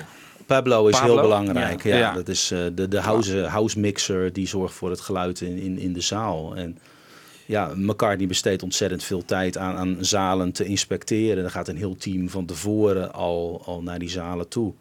Pablo 0.46 0.86
is 0.86 0.98
Pablo? 0.98 1.12
heel 1.12 1.22
belangrijk. 1.22 1.82
Ja. 1.82 1.96
Ja. 1.96 2.12
Dat 2.12 2.28
is 2.28 2.50
eh, 2.50 2.58
de, 2.74 2.88
de 2.88 3.00
house, 3.00 3.38
house 3.38 3.78
mixer 3.78 4.32
die 4.32 4.46
zorgt 4.46 4.74
voor 4.74 4.90
het 4.90 5.00
geluid 5.00 5.40
in, 5.40 5.58
in, 5.58 5.78
in 5.78 5.92
de 5.92 6.00
zaal. 6.00 6.56
En 6.56 6.78
ja, 7.46 7.72
McCartney 7.76 8.26
besteedt 8.26 8.62
ontzettend 8.62 9.04
veel 9.04 9.24
tijd 9.24 9.58
aan, 9.58 9.76
aan 9.76 9.96
zalen 10.00 10.52
te 10.52 10.64
inspecteren. 10.64 11.44
Er 11.44 11.50
gaat 11.50 11.68
een 11.68 11.76
heel 11.76 11.96
team 11.96 12.28
van 12.28 12.46
tevoren 12.46 13.12
al, 13.12 13.62
al 13.64 13.82
naar 13.82 13.98
die 13.98 14.10
zalen 14.10 14.48
toe. 14.48 14.72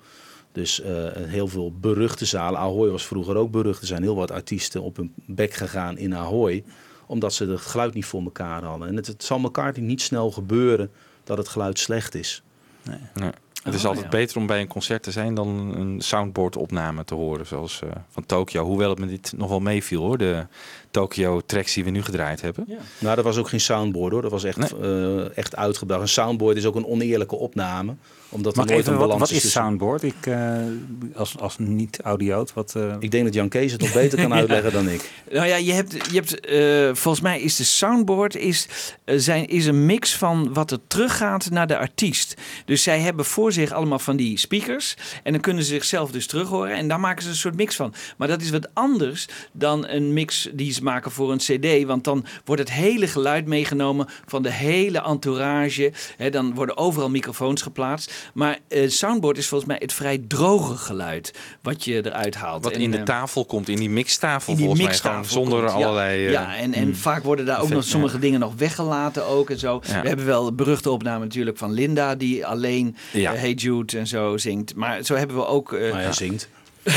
Dus 0.52 0.82
eh, 0.82 0.92
heel 1.16 1.48
veel 1.48 1.74
beruchte 1.80 2.26
zalen. 2.26 2.60
Ahoy 2.60 2.90
was 2.90 3.06
vroeger 3.06 3.36
ook 3.36 3.52
berucht. 3.52 3.82
Er 3.82 3.88
zijn 3.88 4.02
heel 4.02 4.16
wat 4.16 4.32
artiesten 4.32 4.82
op 4.82 4.96
hun 4.96 5.14
bek 5.16 5.54
gegaan 5.54 5.98
in 5.98 6.16
Ahoy. 6.16 6.64
Omdat 7.12 7.34
ze 7.34 7.46
het 7.46 7.62
geluid 7.62 7.94
niet 7.94 8.06
voor 8.06 8.24
elkaar 8.24 8.64
hadden. 8.64 8.88
En 8.88 8.96
het, 8.96 9.08
het 9.08 9.24
zal 9.24 9.40
McCartney 9.40 9.86
niet 9.86 10.02
snel 10.02 10.32
gebeuren 10.32 10.92
dat 11.24 11.38
het 11.38 11.48
geluid 11.48 11.80
slecht 11.80 12.16
is. 12.16 12.44
Nee. 12.84 13.32
Het 13.64 13.74
is 13.74 13.82
Oh, 13.82 13.88
altijd 13.88 14.06
ja. 14.06 14.12
beter 14.12 14.38
om 14.38 14.46
bij 14.46 14.62
een 14.62 14.68
concert 14.68 15.04
te 15.04 15.12
zijn 15.12 15.36
dan 15.36 15.48
een 15.76 16.02
soundboard 16.02 16.56
opname 16.56 17.04
te 17.04 17.16
horen, 17.16 17.46
zoals 17.46 17.82
eh, 17.82 17.90
van 18.10 18.26
Tokyo. 18.26 18.64
Hoewel 18.66 18.90
het 18.90 19.00
me 19.00 19.06
dit 19.06 19.34
nog 19.38 19.50
wel 19.50 19.60
meeviel 19.60 20.02
hoor, 20.02 20.18
de 20.18 20.48
Tokyo 20.92 21.42
tracks 21.46 21.74
die 21.74 21.84
we 21.84 21.90
nu 21.90 22.02
gedraaid 22.04 22.42
hebben. 22.42 22.64
Ja. 22.68 22.78
Nou, 23.00 23.16
dat 23.16 23.24
was 23.26 23.38
ook 23.38 23.50
geen 23.50 23.60
soundboard 23.60 24.12
hoor. 24.12 24.22
Dat 24.22 24.32
was 24.32 24.44
echt, 24.44 24.74
eh, 24.82 25.38
echt 25.38 25.56
uitgebracht. 25.56 26.02
Een 26.02 26.08
soundboard 26.08 26.58
is 26.58 26.66
ook 26.66 26.76
een 26.76 26.86
oneerlijke 26.88 27.36
opname. 27.36 27.96
Omdat 28.34 28.52
er 28.58 28.58
nooit 28.66 28.72
even, 28.80 28.92
een 28.92 28.98
wat, 28.98 29.08
balans 29.08 29.20
wat 29.30 29.32
is 29.38 29.42
tussen- 29.42 29.62
soundboard? 29.62 30.04
Ik, 30.04 30.16
eh, 30.22 30.56
als, 31.16 31.38
als 31.40 31.58
niet-audioot, 31.58 32.54
wat... 32.54 32.76
eh, 32.76 32.96
Ik 33.00 33.12
denk 33.12 33.24
dat 33.24 33.34
Jan 33.34 33.50
Kees 33.50 33.72
het 33.72 33.82
nog 33.82 33.94
beter 33.94 34.20
kan 34.22 34.34
uitleggen 34.40 34.72
dan 34.72 34.90
ik. 34.90 35.10
Nou 35.32 35.48
ja, 35.48 35.56
je 35.56 35.72
hebt, 35.74 35.92
je 36.12 36.22
hebt 36.24 36.40
volgens 37.00 37.24
mij 37.24 37.42
is 37.42 37.56
de 37.56 37.64
soundboard 37.64 38.36
is, 38.36 38.68
zijn, 39.06 39.48
is 39.48 39.66
een 39.66 39.86
mix 39.86 40.16
van 40.16 40.54
wat 40.54 40.72
er 40.72 40.80
teruggaat 40.88 41.50
naar 41.50 41.68
de 41.68 41.78
artiest. 41.78 42.34
Dus 42.66 42.84
zij 42.84 43.00
hebben 43.00 43.26
voor 43.26 43.52
zich 43.52 43.72
allemaal 43.72 44.00
van 44.00 44.16
die 44.16 44.38
speakers. 44.38 44.96
En 45.24 45.32
dan 45.32 45.42
kunnen 45.42 45.64
ze 45.64 45.70
zichzelf 45.74 46.12
dus 46.12 46.28
terug 46.28 46.48
horen. 46.48 46.76
En 46.76 46.88
daar 46.88 47.00
maken 47.00 47.24
ze 47.24 47.30
een 47.30 47.36
soort 47.36 47.56
mix 47.56 47.76
van. 47.76 47.94
Maar 48.18 48.28
dat 48.28 48.42
is 48.42 48.50
wat 48.50 48.68
anders 48.74 49.28
dan 49.52 49.88
een 49.88 50.14
mix 50.14 50.50
die 50.54 50.74
maken 50.82 51.12
voor 51.12 51.32
een 51.32 51.38
CD. 51.38 51.84
Want 51.86 52.04
dan 52.04 52.26
wordt 52.46 52.62
het 52.62 52.72
hele 52.72 53.08
geluid 53.08 53.46
meegenomen 53.46 54.08
van 54.26 54.44
de 54.44 54.52
hele 54.52 55.02
entourage. 55.04 55.92
Hè, 56.18 56.30
dan 56.30 56.54
worden 56.54 56.78
overal 56.78 57.10
microfoons 57.10 57.62
geplaatst. 57.62 58.30
Maar 58.34 58.60
eh, 58.68 58.90
soundboard 58.90 59.38
is 59.38 59.48
volgens 59.48 59.70
mij 59.70 59.80
het 59.82 59.94
vrij 59.94 60.24
droge 60.28 60.76
geluid 60.78 61.34
wat 61.62 61.84
je 61.84 62.06
eruit 62.06 62.36
haalt. 62.36 62.64
Wat 62.64 62.74
En, 62.74 62.82
in 62.82 62.92
de 62.92 62.98
eh, 62.98 63.04
tafel 63.04 63.46
komt, 63.46 63.70
in 63.70 63.76
die 63.78 63.90
mixtafel 63.90 64.52
in 64.52 64.58
die 64.58 64.66
volgens 64.66 64.86
mixtafel 64.88 65.20
mij. 65.20 65.28
Gewoon 65.30 65.44
zonder 65.50 65.60
komt, 65.70 65.80
ja. 65.80 65.86
allerlei... 65.86 66.26
eh, 66.26 66.32
ja, 66.32 66.56
en, 66.56 66.74
en 66.74 66.96
vaak 66.96 67.24
worden 67.24 67.46
daar 67.46 67.62
ook 67.62 67.70
nog 67.70 67.84
sommige 67.84 68.20
dingen 68.20 68.40
nog 68.40 68.54
weggelaten 68.58 69.26
ook 69.26 69.50
en 69.50 69.60
zo. 69.60 69.82
Ja. 69.88 70.02
We 70.02 70.08
hebben 70.08 70.26
wel 70.26 70.46
de 70.46 70.54
beruchte 70.54 70.90
opname 70.90 71.24
natuurlijk 71.24 71.58
van 71.58 71.72
Linda 71.72 72.16
die 72.16 72.46
alleen 72.46 72.96
Ja. 73.12 73.34
eh, 73.34 73.40
Hey 73.40 73.52
Jude 73.54 73.98
en 73.98 74.08
zo 74.08 74.38
zingt. 74.38 74.76
Maar 74.76 75.04
zo 75.04 75.16
hebben 75.16 75.36
we 75.36 75.46
ook... 75.46 75.74
eh, 75.74 75.92
Maar 75.92 76.02
hij 76.02 76.14
zingt. 76.14 76.50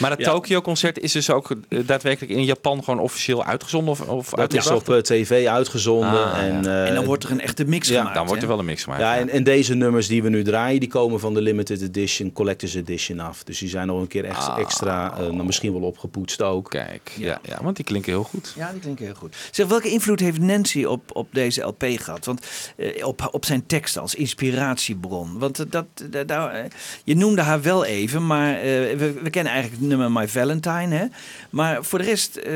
Maar 0.00 0.10
het 0.10 0.18
Ja. 0.20 0.30
Tokyo-concert 0.30 0.98
is 0.98 1.12
dus 1.12 1.30
ook 1.30 1.50
eh, 1.50 1.78
daadwerkelijk 1.86 2.32
in 2.32 2.44
Japan 2.44 2.84
gewoon 2.84 3.00
officieel 3.00 3.44
uitgezonden 3.44 3.92
of, 3.92 4.00
of 4.00 4.30
Dat 4.30 4.54
is 4.54 4.70
op 4.70 4.88
eh, 4.88 4.96
tv 4.98 5.46
uitgezonden. 5.46 6.32
Ah, 6.32 6.38
en, 6.42 6.62
ja. 6.62 6.82
eh, 6.82 6.88
en 6.88 6.94
dan 6.94 7.04
wordt 7.04 7.24
er 7.24 7.30
een 7.30 7.40
echte 7.40 7.64
mix 7.64 7.88
ja, 7.88 7.96
gemaakt. 7.98 8.14
Dan 8.16 8.26
wordt 8.26 8.42
er 8.42 8.48
wel 8.48 8.58
een 8.58 8.64
mix 8.64 8.82
gemaakt. 8.82 9.02
ja, 9.02 9.14
ja. 9.14 9.20
en, 9.20 9.28
en 9.28 9.44
deze 9.44 9.74
nummers 9.74 10.06
die 10.06 10.22
we 10.22 10.28
nu 10.28 10.42
draaien, 10.44 10.80
die 10.80 10.88
komen 10.88 11.20
van 11.20 11.34
de 11.34 11.40
limited 11.40 11.82
edition, 11.82 12.32
collector's 12.32 12.74
edition 12.74 13.20
af. 13.20 13.44
Dus 13.44 13.58
die 13.58 13.68
zijn 13.68 13.86
nog 13.86 14.00
een 14.00 14.06
keer 14.06 14.24
echt 14.24 14.40
Ah. 14.48 14.58
extra, 14.58 15.12
eh, 15.12 15.18
nou, 15.18 15.44
misschien 15.44 15.72
wel 15.72 15.82
opgepoetst 15.82 16.42
ook. 16.42 16.70
Kijk, 16.70 17.12
ja. 17.18 17.38
Ja, 17.42 17.58
want 17.62 17.76
die 17.76 17.84
klinken 17.84 18.12
heel 18.12 18.22
goed. 18.22 18.52
Ja, 18.56 18.70
die 18.72 18.80
klinken 18.80 19.04
heel 19.04 19.14
goed. 19.14 19.36
Zeg, 19.50 19.66
welke 19.66 19.88
invloed 19.90 20.20
heeft 20.20 20.38
Nancy 20.38 20.84
op, 20.84 21.02
op 21.12 21.28
deze 21.32 21.62
LP 21.62 21.84
gehad? 21.96 22.24
Want 22.24 22.46
eh, 22.76 23.06
op, 23.06 23.28
op 23.30 23.44
zijn 23.44 23.66
tekst 23.66 23.96
als 23.98 24.14
inspiratiebron. 24.14 25.38
Want 25.38 25.72
dat, 25.72 25.86
daar, 26.26 26.66
je 27.04 27.16
noemde 27.16 27.40
haar 27.42 27.61
wel 27.62 27.84
even, 27.84 28.26
maar 28.26 28.54
eh, 28.56 28.62
we, 28.96 29.30
kennen 29.30 29.52
eigenlijk 29.52 29.80
het 29.80 29.90
nummer 29.90 30.12
My 30.12 30.28
Valentine. 30.28 30.94
Hè? 30.94 31.04
Maar 31.50 31.84
voor 31.84 31.98
de 31.98 32.04
rest 32.04 32.36
eh, 32.36 32.52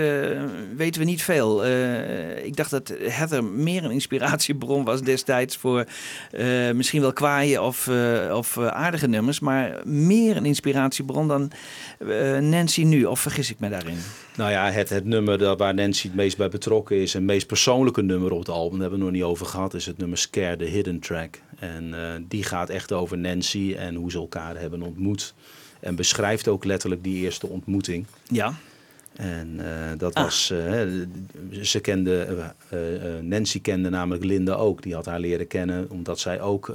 weten 0.77 1.01
we 1.01 1.07
niet 1.07 1.23
veel. 1.23 1.65
Eh, 1.65 2.45
ik 2.45 2.57
dacht 2.57 2.71
dat 2.71 2.95
Heather 2.99 3.45
meer 3.45 3.85
een 3.85 3.91
inspiratiebron 3.91 4.85
was 4.85 5.03
destijds 5.03 5.57
voor 5.57 5.85
misschien 6.75 7.01
wel 7.01 7.13
kwaaie 7.13 7.63
of, 7.63 7.91
of 8.33 8.59
aardige 8.59 9.09
nummers. 9.09 9.41
Maar 9.41 9.81
meer 9.85 10.37
een 10.37 10.47
inspiratiebron 10.47 11.29
dan 11.29 11.51
Nancy 12.41 12.83
nu. 12.83 13.05
Of 13.05 13.21
vergis 13.21 13.51
ik 13.51 13.59
me 13.59 13.69
daarin? 13.69 13.99
Nou 14.37 14.51
ja, 14.51 14.71
het, 14.71 14.89
het 14.89 15.05
nummer 15.05 15.57
waar 15.57 15.75
Nancy 15.75 16.07
het 16.07 16.17
meest 16.17 16.37
bij 16.37 16.49
betrokken 16.49 16.97
is, 16.97 17.15
en 17.15 17.21
het 17.21 17.31
meest 17.31 17.47
persoonlijke 17.47 18.03
nummer 18.03 18.33
op 18.33 18.39
het 18.39 18.49
album, 18.49 18.73
daar 18.73 18.81
hebben 18.81 18.99
we 18.99 19.05
nog 19.05 19.15
niet 19.15 19.23
over 19.23 19.47
gehad, 19.47 19.75
is 19.75 19.87
het 19.87 19.99
nummer 19.99 20.19
Scare, 20.19 20.57
the 20.57 20.65
Hidden 20.65 21.01
Track. 21.01 21.39
En 21.59 21.95
eh, 21.95 22.13
die 22.29 22.43
gaat 22.45 22.69
echt 22.71 22.93
over 22.93 23.19
Nancy 23.19 23.75
en 23.79 23.95
hoe 23.95 24.11
ze 24.11 24.19
elkaar 24.19 24.59
hebben 24.61 24.83
ontmoet. 24.83 25.35
En 25.81 25.95
beschrijft 25.97 26.49
ook 26.49 26.65
letterlijk 26.65 27.05
die 27.05 27.17
eerste 27.25 27.47
ontmoeting. 27.47 28.07
Ja. 28.29 28.55
En 29.17 29.57
eh, 29.59 29.99
dat 29.99 30.15
Ah. 30.15 30.23
was, 30.23 30.51
eh, 30.51 30.83
ze 31.63 31.81
kende, 31.81 32.37
Nancy 33.23 33.61
kende 33.61 33.89
namelijk 33.91 34.25
Linda 34.25 34.55
ook. 34.55 34.83
Die 34.83 34.95
had 34.95 35.07
haar 35.07 35.21
leren 35.21 35.47
kennen 35.47 35.91
omdat 35.91 36.19
zij 36.19 36.41
ook 36.41 36.75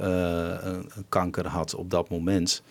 kanker 1.08 1.46
had 1.46 1.74
op 1.74 1.90
dat 1.90 2.08
moment. 2.10 2.62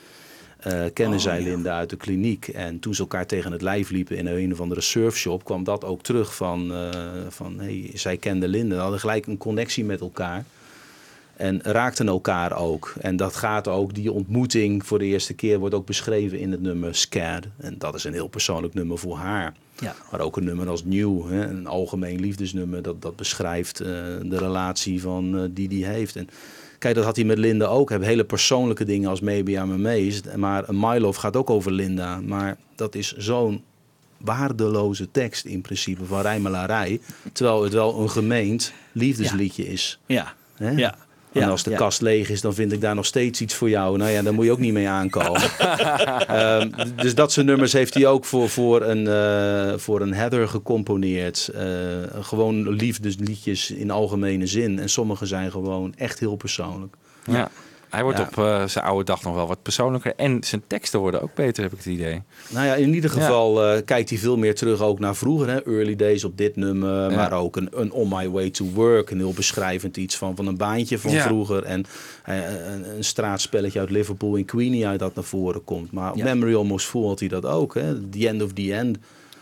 Eh 0.58 0.84
kende 0.94 1.16
Oh, 1.16 1.22
zij 1.22 1.38
ja. 1.42 1.44
Linda 1.48 1.78
uit 1.78 1.90
de 1.90 1.96
kliniek. 1.96 2.48
En 2.48 2.80
toen 2.80 2.94
ze 2.96 3.02
elkaar 3.02 3.26
tegen 3.26 3.52
het 3.52 3.62
lijf 3.62 3.90
liepen 3.90 4.18
in 4.18 4.28
een 4.28 4.52
of 4.52 4.62
andere 4.62 4.82
surfshop, 4.82 5.44
kwam 5.44 5.64
dat 5.64 5.84
ook 5.86 6.02
terug 6.04 6.36
van, 6.36 6.72
eh, 6.74 6.90
van 7.30 7.60
hey, 7.60 7.92
zij 7.94 8.18
kende 8.18 8.48
Linda. 8.48 8.76
Ze 8.76 8.82
hadden 8.82 9.00
gelijk 9.00 9.28
een 9.28 9.38
connectie 9.38 9.86
met 9.86 10.00
elkaar. 10.02 10.46
En 11.36 11.60
raakten 11.64 12.08
elkaar 12.08 12.58
ook. 12.58 12.94
En 13.00 13.16
dat 13.16 13.36
gaat 13.36 13.68
ook, 13.68 13.94
die 13.94 14.12
ontmoeting 14.12 14.86
voor 14.86 15.00
de 15.00 15.06
eerste 15.06 15.34
keer 15.34 15.60
wordt 15.60 15.76
ook 15.76 15.86
beschreven 15.86 16.40
in 16.40 16.52
het 16.52 16.62
nummer 16.62 16.96
Scared. 16.96 17.48
En 17.58 17.76
dat 17.78 17.96
is 17.96 18.04
een 18.04 18.14
heel 18.14 18.28
persoonlijk 18.28 18.74
nummer 18.74 18.98
voor 18.98 19.18
haar. 19.18 19.54
Ja. 19.80 19.96
Maar 20.12 20.20
ook 20.20 20.38
een 20.38 20.44
nummer 20.44 20.70
als 20.70 20.84
Nieuw, 20.84 21.28
hè, 21.28 21.48
een 21.48 21.68
algemeen 21.68 22.20
liefdesnummer, 22.20 22.82
dat, 22.82 23.02
dat 23.02 23.16
beschrijft 23.16 23.80
eh, 23.80 23.88
de 24.24 24.38
relatie 24.38 25.02
van, 25.02 25.38
eh, 25.38 25.44
die 25.50 25.68
die 25.68 25.86
heeft. 25.86 26.16
En 26.16 26.28
kijk, 26.80 26.96
dat 26.96 27.04
had 27.06 27.16
hij 27.16 27.26
met 27.26 27.38
Linda 27.38 27.66
ook. 27.66 27.90
Hebben 27.90 28.08
hele 28.08 28.24
persoonlijke 28.24 28.86
dingen 28.86 29.10
als 29.10 29.20
Maybe 29.20 29.52
I'm 29.52 29.72
Amazed. 29.72 30.36
Maar 30.36 30.66
My 30.70 30.98
Love 30.98 31.20
gaat 31.20 31.36
ook 31.36 31.50
over 31.50 31.72
Linda. 31.72 32.22
Maar 32.22 32.58
dat 32.76 32.96
is 32.96 33.16
zo'n 33.18 33.64
waardeloze 34.18 35.12
tekst 35.12 35.46
in 35.46 35.62
principe 35.62 36.06
van 36.06 36.22
rijmelarij. 36.22 37.00
Terwijl 37.34 37.64
het 37.64 37.74
wel 37.74 38.00
een 38.00 38.10
gemeend 38.10 38.74
liefdesliedje 38.92 39.68
is. 39.68 40.00
Ja. 40.06 40.34
Hè? 40.56 40.72
Ja. 40.72 40.98
En 41.34 41.42
Ja, 41.42 41.48
als 41.48 41.64
de 41.64 41.70
ja. 41.70 41.78
kast 41.78 42.02
leeg 42.02 42.30
is, 42.30 42.42
dan 42.42 42.54
vind 42.54 42.72
ik 42.72 42.82
daar 42.82 42.96
nog 42.96 43.06
steeds 43.06 43.42
iets 43.42 43.56
voor 43.56 43.70
jou. 43.70 43.98
Nou 43.98 44.12
ja, 44.12 44.22
daar 44.22 44.34
moet 44.34 44.46
je 44.46 44.52
ook 44.52 44.60
niet 44.60 44.74
mee 44.74 44.88
aankomen. 44.88 45.42
Ehm, 46.28 46.70
dus 46.96 47.16
dat 47.16 47.32
soort 47.32 47.46
nummers 47.46 47.74
heeft 47.74 47.94
hij 47.94 48.08
ook 48.08 48.26
voor, 48.26 48.50
voor, 48.50 48.82
een, 48.82 49.08
eh, 49.08 49.78
voor 49.78 50.02
een 50.02 50.14
Heather 50.14 50.48
gecomponeerd. 50.48 51.50
Eh, 51.54 51.66
gewoon 52.22 52.70
liefdesliedjes 52.70 53.72
in 53.72 53.92
algemene 53.92 54.48
zin. 54.48 54.80
En 54.80 54.90
sommige 54.90 55.26
zijn 55.26 55.52
gewoon 55.52 55.94
echt 55.98 56.20
heel 56.20 56.36
persoonlijk. 56.36 56.96
Ja. 57.26 57.50
Hij 57.92 58.04
wordt 58.04 58.18
Ja. 58.18 58.24
op 58.24 58.38
eh, 58.38 58.68
zijn 58.68 58.86
oude 58.86 59.04
dag 59.04 59.24
nog 59.24 59.36
wel 59.36 59.48
wat 59.48 59.62
persoonlijker. 59.62 60.14
En 60.16 60.44
zijn 60.44 60.64
teksten 60.68 61.00
worden 61.00 61.22
ook 61.22 61.34
beter, 61.36 61.64
heb 61.64 61.72
ik 61.72 61.78
het 61.78 61.88
idee. 61.88 62.22
Nou 62.50 62.66
ja, 62.66 62.74
in 62.76 62.94
ieder 62.94 63.10
geval 63.10 63.64
eh, 63.66 63.82
kijkt 63.86 64.10
hij 64.10 64.18
veel 64.20 64.38
meer 64.38 64.56
terug 64.56 64.82
ook 64.82 65.00
naar 65.00 65.16
vroeger. 65.16 65.50
Hè? 65.50 65.64
Early 65.66 65.96
Days 65.96 66.24
op 66.24 66.38
dit 66.38 66.56
nummer, 66.56 67.10
Ja. 67.12 67.16
maar 67.16 67.32
ook 67.34 67.56
een, 67.56 67.70
een 67.72 67.92
On 67.92 68.08
My 68.10 68.30
Way 68.30 68.50
to 68.50 68.66
Work. 68.74 69.10
Een 69.10 69.18
heel 69.18 69.34
beschrijvend 69.34 69.98
iets 69.98 70.18
van, 70.18 70.36
van 70.36 70.48
een 70.48 70.58
baantje 70.58 71.00
van 71.00 71.12
vroeger. 71.12 71.64
En 71.64 71.86
eh, 72.24 72.38
een, 72.74 72.96
een 72.96 73.04
straatspelletje 73.04 73.80
uit 73.80 73.90
Liverpool 73.90 74.36
in 74.36 74.46
Queenie 74.46 74.88
uit 74.88 75.00
dat 75.00 75.16
naar 75.16 75.24
voren 75.24 75.64
komt. 75.64 75.92
Maar 75.92 76.12
op. 76.12 76.24
Memory 76.24 76.56
Almost 76.56 76.86
Full 76.88 77.06
had 77.08 77.20
hij 77.20 77.30
dat 77.30 77.46
ook. 77.46 77.74
Hè? 77.74 78.10
The 78.10 78.28
End 78.28 78.42
of 78.44 78.54
the 78.54 78.74
End. 78.74 78.98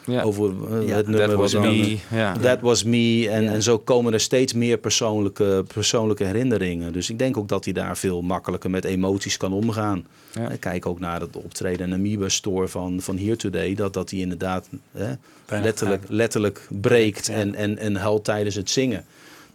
Ja. 0.06 0.22
Over 0.22 0.46
eh, 0.50 0.88
Ja, 0.88 0.96
het 0.96 1.08
nummer 1.08 1.28
That 1.28 1.38
was 1.38 1.52
dan, 1.52 1.62
me. 1.62 1.98
Ja. 2.12 2.38
That 2.38 2.62
was 2.62 2.84
me. 2.84 3.28
En, 3.30 3.48
en 3.48 3.64
zo 3.64 3.78
komen 3.78 4.14
er 4.14 4.20
steeds 4.20 4.54
meer 4.54 4.78
persoonlijke, 4.78 5.66
persoonlijke 5.74 6.24
herinneringen. 6.24 6.94
Dus 6.94 7.10
ik 7.10 7.20
denk 7.20 7.38
ook 7.38 7.48
dat 7.48 7.64
hij 7.64 7.74
daar 7.74 7.98
veel 7.98 8.22
makkelijker 8.22 8.70
met 8.70 8.86
emoties 8.86 9.38
kan 9.38 9.54
omgaan. 9.54 10.06
Ja. 10.34 10.52
Kijk 10.60 10.86
ook 10.86 11.00
naar 11.00 11.22
het 11.22 11.36
optreden 11.36 11.80
in 11.84 11.90
de 11.90 11.96
Amoeba 12.10 12.30
Store 12.30 12.68
van, 12.68 13.02
van 13.02 13.18
Here 13.18 13.36
Today. 13.36 13.76
Dat, 13.76 13.94
dat 13.94 14.10
hij 14.10 14.20
inderdaad 14.20 14.70
hè, 14.92 15.14
letterlijk, 15.48 16.04
letterlijk 16.08 16.68
breekt 16.82 17.30
en, 17.30 17.56
en, 17.56 17.78
en 17.78 17.96
huilt 17.96 18.24
tijdens 18.24 18.56
het 18.56 18.70
zingen. 18.70 19.06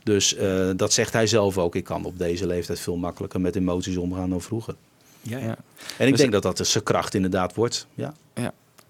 Dus 0.03 0.35
eh, 0.35 0.71
dat 0.77 0.93
zegt 0.93 1.13
hij 1.13 1.27
zelf 1.27 1.59
ook. 1.59 1.75
Ik 1.75 1.85
kan 1.85 2.05
op 2.05 2.19
deze 2.19 2.47
leeftijd 2.47 2.81
veel 2.81 2.97
makkelijker 2.97 3.41
met 3.41 3.57
emoties 3.57 3.97
omgaan 3.97 4.31
dan 4.31 4.41
vroeger. 4.41 4.75
Ja, 5.21 5.39
ja. 5.39 5.45
Ja. 5.45 5.57
En 5.99 6.05
ik 6.05 6.11
Dus- 6.11 6.21
denk 6.21 6.33
dat 6.33 6.43
dat 6.43 6.67
zijn 6.67 6.85
kracht 6.85 7.15
inderdaad 7.15 7.55
wordt. 7.55 7.87
Ja. 7.95 8.15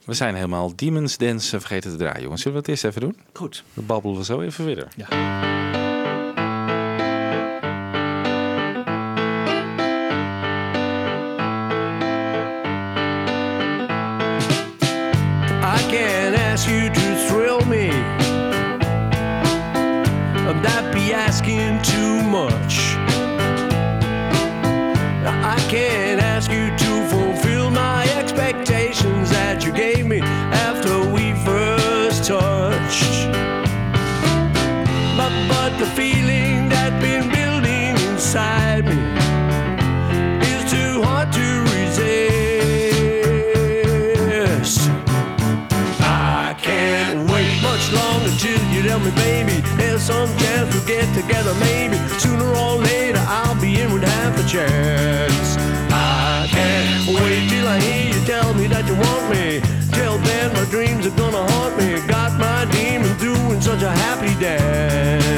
Ja. 0.04 0.10
We 0.10 0.14
zijn 0.14 0.34
helemaal 0.34 0.72
Demons 0.76 1.16
Dance 1.16 1.60
vergeten 1.60 1.90
te 1.90 1.96
draaien, 1.96 2.22
jongens. 2.22 2.42
Zullen 2.42 2.56
we 2.56 2.62
het 2.62 2.70
eerst 2.70 2.84
even 2.84 3.00
doen? 3.00 3.16
Goed. 3.32 3.64
We 3.74 3.82
babbelen 3.82 4.24
zo 4.24 4.40
even 4.40 4.64
verder. 4.64 4.88
I 4.98 5.83
me, 49.04 49.10
baby. 49.12 49.60
There's 49.76 50.02
some 50.02 50.28
chance 50.38 50.74
we'll 50.74 50.86
get 50.86 51.06
together, 51.14 51.54
maybe. 51.60 51.96
Sooner 52.18 52.48
or 52.64 52.76
later, 52.76 53.22
I'll 53.28 53.60
be 53.60 53.80
in 53.80 53.92
with 53.92 54.02
half 54.02 54.34
a 54.38 54.48
chance. 54.48 55.56
I 55.90 56.46
can't 56.50 57.06
wait 57.08 57.48
till 57.48 57.68
I 57.68 57.78
hear 57.80 58.14
you 58.14 58.20
tell 58.24 58.54
me 58.54 58.66
that 58.68 58.86
you 58.88 58.94
want 58.94 59.24
me. 59.30 59.60
Till 59.92 60.18
then, 60.18 60.52
my 60.54 60.64
dreams 60.70 61.06
are 61.06 61.16
gonna 61.16 61.44
haunt 61.52 61.76
me. 61.78 62.00
Got 62.08 62.38
my 62.38 62.64
demons 62.72 63.20
doing 63.20 63.60
such 63.60 63.82
a 63.82 63.90
happy 63.90 64.34
dance. 64.40 65.33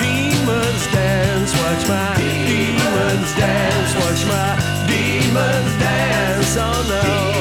Demons 0.00 0.84
dance. 0.92 1.52
Watch 1.62 1.88
my 1.88 2.14
demons 2.18 3.30
dance. 3.34 3.92
Watch 4.02 4.22
my 4.26 4.50
demons 4.86 5.72
dance. 5.82 6.56
Oh 6.56 6.82
no. 6.88 7.37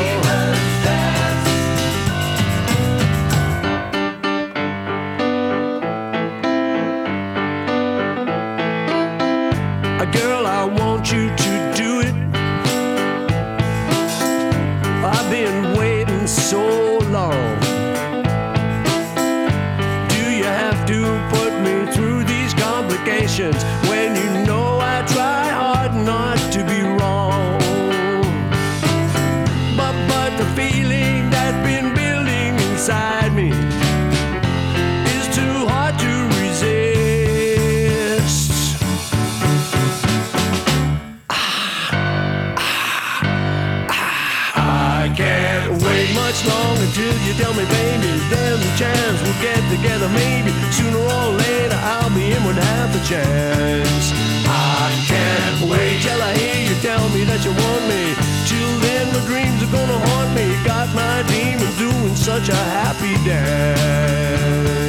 We'll 49.38 49.54
get 49.54 49.70
together, 49.70 50.10
maybe. 50.10 50.52
Sooner 50.72 50.98
or 50.98 51.34
later, 51.38 51.76
I'll 51.76 52.10
be 52.14 52.32
in 52.32 52.44
with 52.44 52.58
half 52.58 52.96
a 52.96 53.02
chance. 53.08 54.12
I 54.48 54.92
can't 55.08 55.70
wait 55.70 56.02
till 56.02 56.22
I 56.22 56.34
hear 56.38 56.70
you 56.70 56.76
tell 56.82 57.08
me 57.10 57.24
that 57.26 57.44
you 57.44 57.52
want 57.52 57.84
me. 57.88 58.16
Till 58.48 58.80
then, 58.80 59.08
my 59.14 59.26
dreams 59.26 59.62
are 59.64 59.72
gonna 59.72 60.00
haunt 60.08 60.36
me. 60.36 60.46
Got 60.64 60.94
my 60.96 61.24
demons 61.28 61.78
doing 61.78 62.16
such 62.16 62.50
a 62.50 62.56
happy 62.56 63.14
dance. 63.26 64.87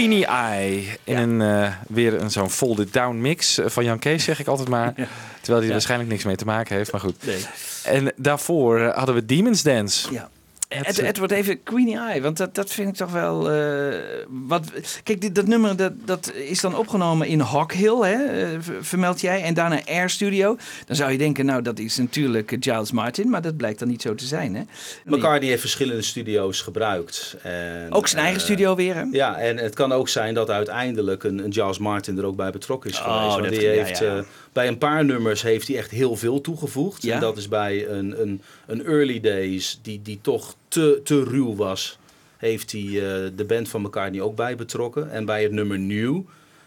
Queenie 0.00 0.26
Eye. 0.26 0.84
In 1.04 1.16
een, 1.16 1.40
eh, 1.40 1.72
weer 1.88 2.20
een 2.20 2.30
zo'n 2.30 2.50
folded 2.50 2.92
down 2.92 3.16
mix 3.16 3.58
eh, 3.58 3.68
van 3.68 3.84
Jan 3.84 3.98
Kees, 3.98 4.24
zeg 4.24 4.40
ik 4.40 4.46
altijd 4.46 4.68
maar. 4.68 4.94
Terwijl 5.40 5.58
die 5.58 5.66
er 5.66 5.72
waarschijnlijk 5.72 6.10
niks 6.10 6.24
mee 6.24 6.36
te 6.36 6.44
maken 6.44 6.76
heeft, 6.76 6.92
maar 6.92 7.00
goed. 7.00 7.26
Nee. 7.26 7.44
En 7.84 8.12
daarvoor 8.16 8.80
eh, 8.80 8.96
hadden 8.96 9.14
we 9.14 9.26
Demon's 9.26 9.62
Dance. 9.62 10.12
Ja. 10.12 10.30
Het 10.74 11.18
wordt 11.18 11.32
even 11.32 11.62
Queenie 11.62 11.98
Eye, 11.98 12.20
want 12.22 12.36
dat, 12.36 12.54
dat 12.54 12.70
vind 12.72 12.88
ik 12.88 12.94
toch 12.94 13.10
wel... 13.12 13.50
eh, 13.50 13.98
wat, 14.28 14.64
kijk, 15.02 15.20
dit, 15.20 15.34
dat 15.34 15.46
nummer 15.46 15.76
dat, 15.76 15.92
dat 16.04 16.32
is 16.34 16.60
dan 16.60 16.76
opgenomen 16.76 17.26
in 17.26 17.40
Hawk 17.40 17.72
Hill, 17.72 17.96
hè, 18.00 18.24
eh, 18.24 18.58
vermeld 18.80 19.20
jij. 19.20 19.42
En 19.42 19.54
daarna 19.54 19.80
Air 19.86 20.10
Studio. 20.10 20.56
Dan 20.86 20.96
zou 20.96 21.12
je 21.12 21.18
denken, 21.18 21.46
nou, 21.46 21.62
dat 21.62 21.78
is 21.78 21.96
natuurlijk 21.96 22.52
eh, 22.52 22.58
Giles 22.60 22.90
Martin. 22.92 23.30
Maar 23.30 23.42
dat 23.42 23.56
blijkt 23.56 23.78
dan 23.78 23.88
niet 23.88 24.02
zo 24.02 24.14
te 24.14 24.24
zijn, 24.24 24.54
hè? 24.54 24.62
McCartney 25.04 25.48
heeft 25.48 25.60
verschillende 25.60 26.02
studio's 26.02 26.60
gebruikt. 26.60 27.36
En, 27.42 27.86
Ook 27.92 28.08
zijn 28.08 28.22
eigen 28.22 28.40
studio 28.40 28.74
weer, 28.74 28.94
hè? 28.94 29.04
Ja, 29.12 29.36
en 29.38 29.56
het 29.56 29.74
kan 29.74 29.92
ook 29.92 30.08
zijn 30.08 30.34
dat 30.34 30.50
uiteindelijk 30.50 31.24
een, 31.24 31.38
een 31.44 31.52
Giles 31.52 31.78
Martin 31.78 32.18
er 32.18 32.24
ook 32.24 32.36
bij 32.36 32.50
betrokken 32.50 32.90
is 32.90 32.98
Oh, 32.98 33.04
geweest. 33.04 33.30
Want 33.36 33.42
dat- 33.42 33.52
die 33.60 33.68
heeft, 33.68 33.98
ja, 33.98 34.14
ja. 34.14 34.24
Bij 34.52 34.68
een 34.68 34.78
paar 34.78 35.04
nummers 35.04 35.42
heeft 35.42 35.68
hij 35.68 35.76
echt 35.76 35.90
heel 35.90 36.16
veel 36.16 36.40
toegevoegd. 36.40 37.02
Ja. 37.02 37.14
En 37.14 37.20
dat 37.20 37.36
is 37.36 37.48
bij 37.48 37.88
een, 37.88 38.20
een, 38.20 38.42
een 38.66 38.84
Early 38.86 39.20
Days 39.20 39.78
die, 39.82 40.02
die 40.02 40.18
toch 40.22 40.54
te, 40.68 41.00
te 41.04 41.24
ruw 41.24 41.54
was, 41.56 41.98
heeft 42.36 42.72
hij 42.72 42.80
eh, 42.82 43.30
de 43.36 43.44
band 43.46 43.68
van 43.68 43.80
McCartney 43.82 44.20
ook 44.20 44.36
bij 44.36 44.56
betrokken. 44.56 45.10
En 45.10 45.24
bij 45.24 45.42
het 45.42 45.52
nummer 45.52 45.78
New 45.78 46.20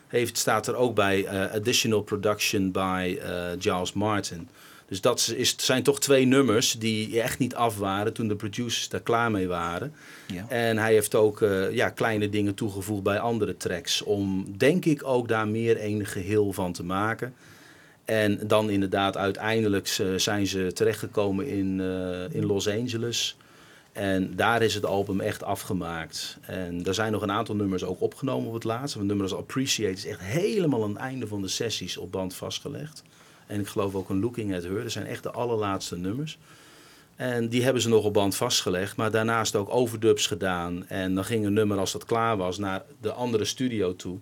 heeft, 0.07 0.37
staat 0.37 0.67
er 0.67 0.75
ook 0.75 0.95
bij 0.95 1.25
eh, 1.25 1.51
additional 1.51 2.01
production 2.01 2.71
by 2.71 3.17
eh, 3.21 3.45
Giles 3.59 3.93
Martin. 3.93 4.47
Dus 4.87 5.01
dat 5.01 5.33
is- 5.35 5.55
zijn 5.57 5.83
toch 5.83 5.99
twee 5.99 6.25
nummers 6.25 6.71
die 6.79 7.21
echt 7.21 7.39
niet 7.39 7.55
af 7.55 7.77
waren 7.77 8.13
toen 8.13 8.27
de 8.27 8.35
producers 8.35 8.89
daar 8.89 9.01
klaar 9.01 9.31
mee 9.31 9.47
waren. 9.47 9.93
Ja. 10.27 10.45
En 10.49 10.77
hij 10.77 10.93
heeft 10.93 11.15
ook 11.15 11.45
ja, 11.71 11.89
kleine 11.89 12.29
dingen 12.29 12.53
toegevoegd 12.53 13.03
bij 13.03 13.19
andere 13.19 13.57
tracks. 13.57 14.01
Om, 14.01 14.45
denk 14.57 14.85
ik, 14.85 15.03
ook 15.07 15.27
daar 15.27 15.47
meer 15.47 15.83
een 15.83 16.05
geheel 16.05 16.51
van 16.53 16.73
te 16.73 16.83
maken. 16.83 17.33
En 18.05 18.47
dan 18.47 18.69
inderdaad, 18.69 19.17
uiteindelijk 19.17 19.87
eh, 19.87 20.07
zijn 20.15 20.47
ze 20.47 20.71
terechtgekomen 20.73 21.47
in, 21.47 21.81
eh, 21.81 22.35
in 22.35 22.45
Los 22.45 22.67
Angeles. 22.69 23.37
En 23.91 24.35
daar 24.35 24.61
is 24.61 24.75
het 24.75 24.85
album 24.85 25.19
echt 25.19 25.43
afgemaakt. 25.43 26.37
En 26.41 26.85
er 26.85 26.93
zijn 26.93 27.11
nog 27.11 27.21
een 27.21 27.31
aantal 27.31 27.55
nummers 27.55 27.83
ook 27.83 28.01
opgenomen 28.01 28.47
op 28.47 28.53
het 28.53 28.63
laatste. 28.63 28.99
Een 28.99 29.05
nummer 29.05 29.25
als 29.25 29.35
Appreciate 29.35 29.93
is 29.93 30.05
echt 30.05 30.19
helemaal 30.19 30.83
aan 30.83 30.89
het 30.89 30.97
einde 30.97 31.27
van 31.27 31.41
de 31.41 31.47
sessies 31.47 31.97
op 31.97 32.11
band 32.11 32.33
vastgelegd. 32.33 33.03
En 33.47 33.59
ik 33.59 33.67
geloof 33.67 33.95
ook 33.95 34.09
een 34.09 34.19
Looking 34.19 34.55
at 34.55 34.63
Her. 34.63 34.81
Dat 34.81 34.91
zijn 34.91 35.05
echt 35.05 35.23
de 35.23 35.31
allerlaatste 35.31 35.97
nummers. 35.97 36.37
En 37.15 37.49
die 37.49 37.63
hebben 37.63 37.81
ze 37.81 37.89
nog 37.89 38.03
op 38.03 38.13
band 38.13 38.35
vastgelegd. 38.35 38.95
Maar 38.95 39.11
daarnaast 39.11 39.55
ook 39.55 39.69
overdubs 39.69 40.27
gedaan. 40.27 40.87
En 40.87 41.15
dan 41.15 41.25
ging 41.25 41.45
een 41.45 41.53
nummer, 41.53 41.77
als 41.77 41.91
dat 41.91 42.05
klaar 42.05 42.37
was, 42.37 42.57
naar 42.57 42.83
de 43.01 43.11
andere 43.11 43.45
studio 43.45 43.95
toe. 43.95 44.17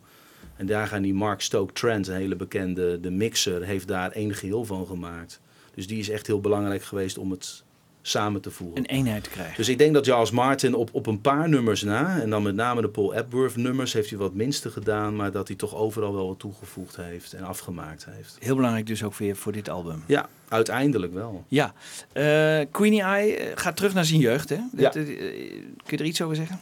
En 0.61 0.67
daar 0.67 0.87
gaan 0.87 1.01
die 1.01 1.13
Mark 1.13 1.41
Stoke 1.41 1.73
Trent, 1.73 2.07
een 2.07 2.15
hele 2.15 2.35
bekende 2.35 2.99
de 2.99 3.11
mixer, 3.11 3.63
heeft 3.63 3.87
daar 3.87 4.11
één 4.11 4.33
geheel 4.33 4.65
van 4.65 4.85
gemaakt. 4.85 5.41
Dus 5.75 5.87
die 5.87 5.99
is 5.99 6.09
echt 6.09 6.27
heel 6.27 6.39
belangrijk 6.39 6.83
geweest 6.83 7.17
om 7.17 7.31
het 7.31 7.63
samen 8.01 8.41
te 8.41 8.51
voegen. 8.51 8.77
Een 8.77 8.85
eenheid 8.85 9.23
te 9.23 9.29
krijgen. 9.29 9.55
Dus 9.55 9.69
ik 9.69 9.77
denk 9.77 9.93
dat 9.93 10.05
Charles 10.05 10.31
Martin 10.31 10.73
op, 10.73 10.89
op 10.93 11.07
een 11.07 11.21
paar 11.21 11.49
nummers 11.49 11.81
na, 11.81 12.21
en 12.21 12.29
dan 12.29 12.43
met 12.43 12.55
name 12.55 12.81
de 12.81 12.89
Paul 12.89 13.13
Epworth 13.13 13.55
nummers, 13.55 13.93
heeft 13.93 14.09
hij 14.09 14.19
wat 14.19 14.33
minste 14.33 14.69
gedaan, 14.69 15.15
maar 15.15 15.31
dat 15.31 15.47
hij 15.47 15.57
toch 15.57 15.75
overal 15.75 16.13
wel 16.13 16.27
wat 16.27 16.39
toegevoegd 16.39 16.95
heeft 16.95 17.33
en 17.33 17.43
afgemaakt 17.43 18.05
heeft. 18.09 18.37
Heel 18.39 18.55
belangrijk 18.55 18.87
dus 18.87 19.03
ook 19.03 19.15
weer 19.15 19.35
voor 19.35 19.51
dit 19.51 19.69
album. 19.69 20.03
Ja, 20.07 20.29
uiteindelijk 20.47 21.13
wel. 21.13 21.45
Ja. 21.47 21.73
Eh, 22.11 22.65
Queenie 22.71 23.01
Eye 23.01 23.35
eh, 23.35 23.51
gaat 23.55 23.75
terug 23.75 23.93
naar 23.93 24.05
zijn 24.05 24.19
jeugd, 24.19 24.49
hè? 24.49 24.59
Ja. 24.77 24.93
Eh, 24.93 25.05
kun 25.83 25.85
je 25.85 25.97
er 25.97 26.05
iets 26.05 26.21
over 26.21 26.35
zeggen? 26.35 26.59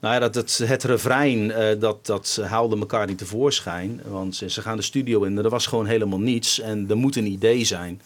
Nou 0.00 0.14
ja, 0.14 0.20
dat, 0.20 0.34
het, 0.34 0.58
het 0.58 0.84
refrein, 0.84 1.50
eh, 1.50 1.80
dat, 1.80 2.06
dat 2.06 2.40
haalde 2.44 2.78
elkaar 2.78 3.06
niet 3.06 3.18
tevoorschijn. 3.18 4.00
Want 4.06 4.36
ze, 4.36 4.62
gaan 4.62 4.76
de 4.76 4.82
studio 4.82 5.22
in 5.22 5.38
er 5.38 5.48
was 5.48 5.66
gewoon 5.66 5.86
helemaal 5.86 6.20
niets. 6.20 6.60
En 6.60 6.86
er 6.88 6.96
moet 6.96 7.16
een 7.16 7.26
idee 7.26 7.64
zijn. 7.64 8.00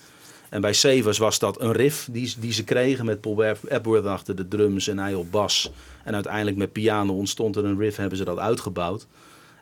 En 0.48 0.60
bij 0.60 0.73
Savers 0.73 1.19
was 1.19 1.39
dat 1.39 1.60
een 1.60 1.73
riff 1.73 2.09
die, 2.10 2.35
die 2.39 2.52
ze 2.52 2.64
kregen 2.64 3.05
met 3.05 3.20
Paul 3.20 3.44
Ep- 3.44 3.64
Epworth 3.69 4.06
achter 4.06 4.36
de 4.36 4.48
drums 4.48 4.89
en 4.89 4.98
hij 4.98 5.14
op 5.14 5.31
bas. 5.31 5.73
En 6.05 6.14
uiteindelijk 6.14 6.56
met 6.56 6.73
piano 6.73 7.14
ontstond 7.14 7.56
er 7.56 7.64
een 7.64 7.78
riff, 7.78 7.97
hebben 7.97 8.19
ze 8.19 8.24
dat 8.24 8.39
uitgebouwd. 8.39 9.06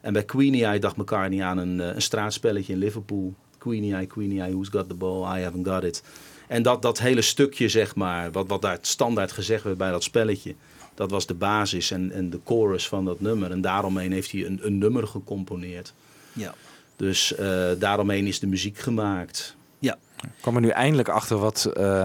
En 0.01 0.13
bij 0.13 0.25
Queenie 0.25 0.65
Eye 0.65 0.79
dacht 0.79 0.97
McCartney 0.97 1.45
aan 1.45 1.59
een, 1.59 1.81
eh, 1.81 1.95
een 1.95 2.03
straatspelletje 2.03 2.73
in 2.73 2.79
Liverpool. 2.79 3.35
Queenie 3.59 3.95
Eye, 3.95 4.07
Queenie 4.07 4.41
Eye, 4.41 4.51
who's 4.51 4.69
got 4.69 4.89
the 4.89 4.95
ball? 4.95 5.39
I 5.39 5.43
haven't 5.43 5.69
got 5.69 5.85
it. 5.85 6.03
En 6.51 6.63
dat, 6.63 6.83
dat 6.83 6.99
hele 6.99 7.23
stukje, 7.23 7.69
zeg 7.69 7.95
maar, 7.95 8.33
wat, 8.33 8.49
wat 8.49 8.63
daar 8.63 8.79
standaard 8.81 9.33
gezegd 9.33 9.65
werd 9.65 9.77
bij 9.77 9.91
dat 9.91 10.03
spelletje, 10.03 10.55
dat 10.95 11.11
was 11.11 11.27
de 11.27 11.35
basis 11.35 11.91
en, 11.91 12.13
en 12.13 12.31
de 12.31 12.41
chorus 12.45 12.89
van 12.89 13.05
dat 13.05 13.21
nummer. 13.21 13.51
En 13.51 13.61
daaromheen 13.61 14.13
heeft 14.13 14.33
hij 14.33 14.47
een, 14.47 14.59
een 14.63 14.79
nummer 14.79 15.07
gecomponeerd. 15.07 15.93
Ja. 16.33 16.55
Dus 16.97 17.35
eh, 17.35 17.71
daaromheen 17.79 18.27
is 18.27 18.41
de 18.41 18.47
muziek 18.47 18.79
gemaakt. 18.79 19.57
Ja. 19.79 19.99
Ik 20.23 20.31
kwam 20.41 20.55
er 20.55 20.61
nu 20.61 20.69
eindelijk 20.69 21.09
achter 21.09 21.39
wat 21.39 21.65
eh, 21.65 22.03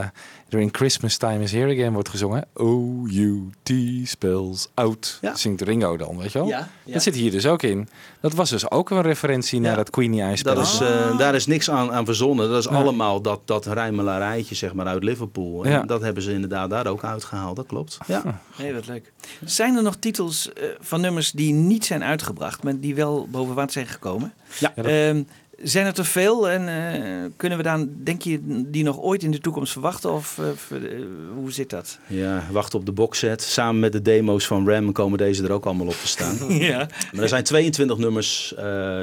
er 0.50 0.60
in 0.60 0.70
Christmas 0.72 1.18
Time 1.18 1.44
is 1.44 1.52
Here 1.52 1.72
Again 1.74 1.94
wordt 1.94 2.10
gezongen. 2.10 2.46
O-U-T 2.54 3.72
spells 4.08 4.68
out. 4.74 5.18
Ja. 5.22 5.36
Zingt 5.36 5.62
Ringo 5.62 5.98
dan, 5.98 6.18
weet 6.18 6.32
je 6.32 6.38
wel? 6.40 6.48
Ja, 6.48 6.68
ja. 6.84 6.94
Dat 6.94 7.04
zit 7.04 7.16
hier 7.16 7.32
dus 7.32 7.46
ook 7.46 7.64
in. 7.64 7.88
Dat 8.22 8.34
was 8.34 8.50
dus 8.50 8.72
ook 8.72 8.90
een 8.90 9.02
referentie 9.02 9.60
naar 9.60 9.76
dat 9.76 9.90
Queenie 9.90 10.22
Eye 10.22 10.36
spel. 10.38 10.56
Dat 10.56 10.64
is, 10.66 10.80
eh, 10.80 11.18
daar 11.18 11.36
is 11.36 11.46
niks 11.46 11.70
aan, 11.70 11.92
aan 11.92 12.06
verzonnen. 12.06 12.50
Dat 12.50 12.60
is 12.66 12.70
Ja. 12.72 12.76
allemaal 12.78 13.22
dat, 13.22 13.40
dat 13.46 13.66
rijmelarijtje 13.66 14.56
zeg 14.56 14.74
maar, 14.74 14.86
uit 14.86 15.04
Liverpool. 15.04 15.64
En 15.66 15.72
Ja. 15.72 15.82
dat 15.84 16.02
hebben 16.02 16.24
ze 16.24 16.32
inderdaad 16.34 16.70
daar 16.70 16.88
ook 16.88 17.04
uitgehaald. 17.04 17.56
Dat 17.56 17.66
klopt. 17.66 17.98
Ja. 18.08 18.42
Nee, 18.58 18.74
wat 18.74 18.88
leuk. 18.88 19.12
Zijn 19.46 19.76
er 19.76 19.84
nog 19.84 19.96
titels 19.96 20.54
eh, 20.54 20.64
van 20.80 21.02
nummers 21.02 21.32
die 21.32 21.54
niet 21.54 21.86
zijn 21.86 22.04
uitgebracht, 22.04 22.64
maar 22.64 22.80
die 22.80 22.96
wel 22.96 23.28
boven 23.32 23.56
water 23.56 23.72
zijn 23.72 23.88
gekomen? 23.88 24.34
Ja. 24.60 24.76
Ehm, 24.76 25.24
zijn 25.64 25.86
er 25.86 25.94
te 25.94 26.04
veel 26.04 26.50
en 26.50 26.68
eh, 26.68 27.32
kunnen 27.38 27.58
we 27.58 27.64
dan, 27.64 27.90
denk 28.04 28.22
je, 28.22 28.40
die 28.68 28.84
nog 28.84 29.00
ooit 29.00 29.24
in 29.24 29.32
de 29.32 29.40
toekomst 29.40 29.72
verwachten? 29.72 30.14
Of 30.14 30.40
eh, 30.40 30.78
eh, 30.78 31.06
hoe 31.36 31.52
zit 31.52 31.70
dat? 31.70 32.00
Ja, 32.08 32.44
wacht 32.52 32.74
op 32.74 32.86
de 32.86 32.92
boxset. 32.92 33.42
Samen 33.42 33.80
met 33.80 33.92
de 33.92 34.02
demo's 34.02 34.48
van 34.48 34.70
Ram 34.70 34.92
komen 34.92 35.18
deze 35.18 35.44
er 35.44 35.52
ook 35.52 35.66
allemaal 35.66 35.88
op 35.88 35.96
te 36.02 36.08
staan. 36.08 36.34
Ja. 36.66 36.88
maar 37.14 37.22
er 37.22 37.30
zijn 37.30 37.44
22 37.44 37.98
nummers 37.98 38.54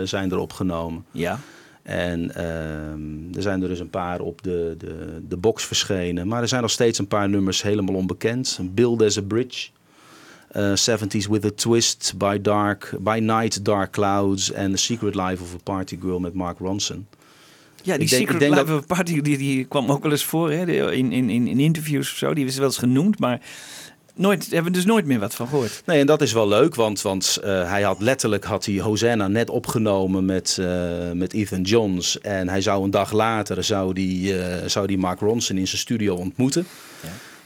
zijn 0.05 0.31
er 0.31 0.39
opgenomen. 0.39 1.05
Ja. 1.11 1.39
En 1.83 2.35
ehm, 2.35 3.35
er 3.37 3.43
zijn 3.43 3.63
er 3.63 3.69
dus 3.69 3.81
een 3.81 3.91
paar 3.91 4.21
op 4.21 4.43
de, 4.43 4.75
de, 4.79 5.23
de 5.29 5.37
box 5.37 5.65
verschenen. 5.65 6.29
Maar 6.29 6.43
er 6.43 6.49
zijn 6.49 6.63
nog 6.63 6.71
steeds 6.71 6.99
een 6.99 7.07
paar 7.07 7.29
nummers 7.29 7.63
helemaal 7.63 7.95
onbekend. 7.95 8.59
Build 8.63 9.03
as 9.03 9.19
a 9.19 9.23
Bridge. 9.23 9.69
Eh, 10.53 10.73
70s 10.77 11.29
with 11.31 11.45
a 11.45 11.51
Twist. 11.55 12.15
By, 12.17 12.39
dark, 12.43 12.95
by 13.01 13.19
Night, 13.23 13.65
Dark 13.65 13.91
Clouds. 13.93 14.53
En 14.53 14.71
The 14.71 14.77
Secret 14.77 15.15
Life 15.15 15.43
of 15.43 15.55
a 15.55 15.59
Party 15.63 15.99
Girl 16.01 16.19
met 16.19 16.35
Mark 16.35 16.59
Ronson. 16.59 17.07
Ja, 17.83 17.95
die 17.97 18.03
Ik 18.03 18.11
denk- 18.11 18.23
ik 18.23 18.29
Secret 18.29 18.41
denk 18.41 18.55
Life 18.55 18.75
of 18.77 18.83
a 18.83 18.95
Party, 18.95 19.21
die, 19.21 19.39
die 19.39 19.65
kwam 19.65 19.91
ook 19.91 20.03
wel 20.03 20.11
eens 20.13 20.25
voor 20.25 20.51
hè, 20.51 20.91
in, 20.93 21.13
in, 21.13 21.31
in, 21.31 21.47
in 21.47 21.61
interviews 21.61 22.11
of 22.11 22.17
zo. 22.17 22.35
Die 22.35 22.47
is 22.47 22.57
wel 22.57 22.67
eens 22.67 22.79
genoemd, 22.79 23.19
maar 23.19 23.41
nooit, 24.15 24.45
hebben 24.51 24.73
we 24.73 24.79
dus 24.79 24.87
nooit 24.87 25.07
meer 25.07 25.19
wat 25.19 25.35
van 25.35 25.49
gehoord. 25.49 25.83
Nee, 25.87 26.01
en 26.01 26.07
dat 26.07 26.23
is 26.23 26.33
wel 26.33 26.49
leuk, 26.49 26.75
want, 26.75 27.03
want 27.03 27.39
eh, 27.43 27.69
hij 27.71 27.83
had 27.83 28.01
letterlijk 28.01 28.45
had 28.45 28.65
hij 28.65 28.81
Hosanna 28.81 29.29
net 29.29 29.51
opgenomen 29.51 30.25
met, 30.25 30.57
eh, 30.61 31.11
met 31.15 31.33
Ethan 31.33 31.63
Johns. 31.63 32.21
En 32.21 32.49
hij 32.49 32.61
zou 32.61 32.85
een 32.85 32.91
dag 32.91 33.13
later 33.13 33.65
zou 33.65 33.93
die, 33.93 34.35
zou 34.67 34.87
die 34.87 34.99
Mark 34.99 35.21
Ronson 35.21 35.57
in 35.57 35.69
zijn 35.69 35.81
studio 35.81 36.15
ontmoeten. 36.15 36.67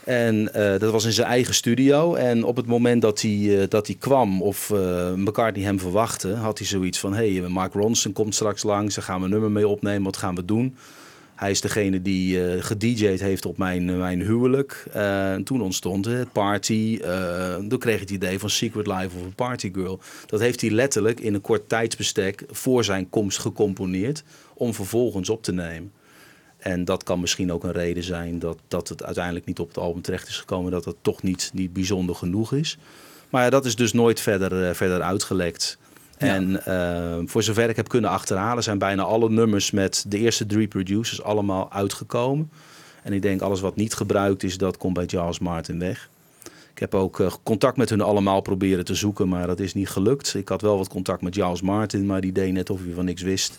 En 0.06 0.54
eh, 0.54 0.78
dat 0.78 0.92
was 0.92 1.04
in 1.04 1.12
zijn 1.12 1.26
eigen 1.26 1.54
studio. 1.54 2.14
En 2.14 2.44
op 2.44 2.56
het 2.56 2.66
moment 2.66 3.02
dat 3.02 3.20
hij, 3.20 3.60
eh, 3.60 3.68
dat 3.68 3.86
hij 3.86 3.96
kwam 3.96 4.42
of 4.42 4.70
eh 4.70 5.12
McCartney 5.12 5.64
hem 5.64 5.80
verwachtte, 5.80 6.34
had 6.34 6.58
hij 6.58 6.66
zoiets 6.66 6.98
van: 6.98 7.14
hé, 7.14 7.36
hey, 7.36 7.48
Mark 7.48 7.72
Ronson 7.72 8.12
komt 8.12 8.34
straks 8.34 8.62
langs, 8.62 8.94
daar 8.94 9.04
gaan 9.04 9.18
we 9.18 9.24
een 9.24 9.30
nummer 9.30 9.50
mee 9.50 9.68
opnemen, 9.68 10.02
wat 10.02 10.16
gaan 10.16 10.34
we 10.34 10.44
doen? 10.44 10.76
Hij 11.34 11.50
is 11.50 11.60
degene 11.60 12.02
die 12.02 12.40
gedj'd 12.62 13.20
heeft 13.20 13.46
op 13.46 13.58
mijn, 13.58 13.98
mijn 13.98 14.20
huwelijk. 14.20 14.86
En 14.92 15.44
toen 15.44 15.60
ontstond 15.62 16.04
het 16.04 16.32
party. 16.32 17.00
toen 17.68 17.78
kreeg 17.78 17.94
ik 17.94 18.00
het 18.00 18.10
idee 18.10 18.38
van 18.38 18.50
Secret 18.50 18.86
Life 18.86 19.10
of 19.18 19.26
a 19.26 19.32
Party 19.34 19.72
Girl. 19.72 20.00
Dat 20.26 20.40
heeft 20.40 20.60
hij 20.60 20.70
letterlijk 20.70 21.20
in 21.20 21.34
een 21.34 21.40
kort 21.40 21.68
tijdsbestek 21.68 22.44
voor 22.50 22.84
zijn 22.84 23.10
komst 23.10 23.38
gecomponeerd. 23.38 24.24
Om 24.54 24.74
vervolgens 24.74 25.28
op 25.28 25.42
te 25.42 25.52
nemen. 25.52 25.92
En 26.66 26.84
dat 26.84 27.02
kan 27.02 27.20
misschien 27.20 27.52
ook 27.52 27.64
een 27.64 27.72
reden 27.72 28.02
zijn 28.02 28.38
dat, 28.38 28.58
dat 28.68 28.88
het 28.88 29.04
uiteindelijk 29.04 29.46
niet 29.46 29.58
op 29.58 29.68
het 29.68 29.78
album 29.78 30.02
terecht 30.02 30.28
is 30.28 30.38
gekomen. 30.38 30.70
Dat 30.70 30.84
het 30.84 30.96
toch 31.00 31.22
niet, 31.22 31.50
niet 31.54 31.72
bijzonder 31.72 32.14
genoeg 32.14 32.52
is. 32.52 32.78
Maar 33.30 33.44
ja, 33.44 33.50
dat 33.50 33.64
is 33.64 33.76
dus 33.76 33.92
nooit 33.92 34.20
verder, 34.20 34.68
eh, 34.68 34.74
verder 34.74 35.02
uitgelekt. 35.02 35.78
En 36.16 36.64
eh, 36.64 37.18
voor 37.24 37.42
zover 37.42 37.68
ik 37.68 37.76
heb 37.76 37.88
kunnen 37.88 38.10
achterhalen, 38.10 38.62
zijn 38.62 38.78
bijna 38.78 39.02
alle 39.02 39.30
nummers 39.30 39.70
met 39.70 40.04
de 40.08 40.18
eerste 40.18 40.46
drie 40.46 40.68
producers 40.68 41.22
allemaal 41.22 41.72
uitgekomen. 41.72 42.50
En 43.02 43.12
ik 43.12 43.22
denk 43.22 43.40
alles 43.40 43.60
wat 43.60 43.76
niet 43.76 43.94
gebruikt 43.94 44.42
is, 44.42 44.58
dat 44.58 44.76
komt 44.76 44.94
bij 44.94 45.06
Charles 45.06 45.38
Martin 45.38 45.78
weg. 45.78 46.08
Ik 46.72 46.78
heb 46.78 46.94
ook 46.94 47.20
eh, 47.20 47.32
contact 47.42 47.76
met 47.76 47.90
hun 47.90 48.00
allemaal 48.00 48.40
proberen 48.40 48.84
te 48.84 48.94
zoeken, 48.94 49.28
maar 49.28 49.46
dat 49.46 49.60
is 49.60 49.74
niet 49.74 49.88
gelukt. 49.88 50.34
Ik 50.34 50.48
had 50.48 50.60
wel 50.60 50.76
wat 50.76 50.88
contact 50.88 51.22
met 51.22 51.34
Charles 51.34 51.62
Martin, 51.62 52.06
maar 52.06 52.20
die 52.20 52.32
deed 52.32 52.52
net 52.52 52.70
of 52.70 52.80
hij 52.84 52.92
van 52.94 53.04
niks 53.04 53.22
wist. 53.22 53.58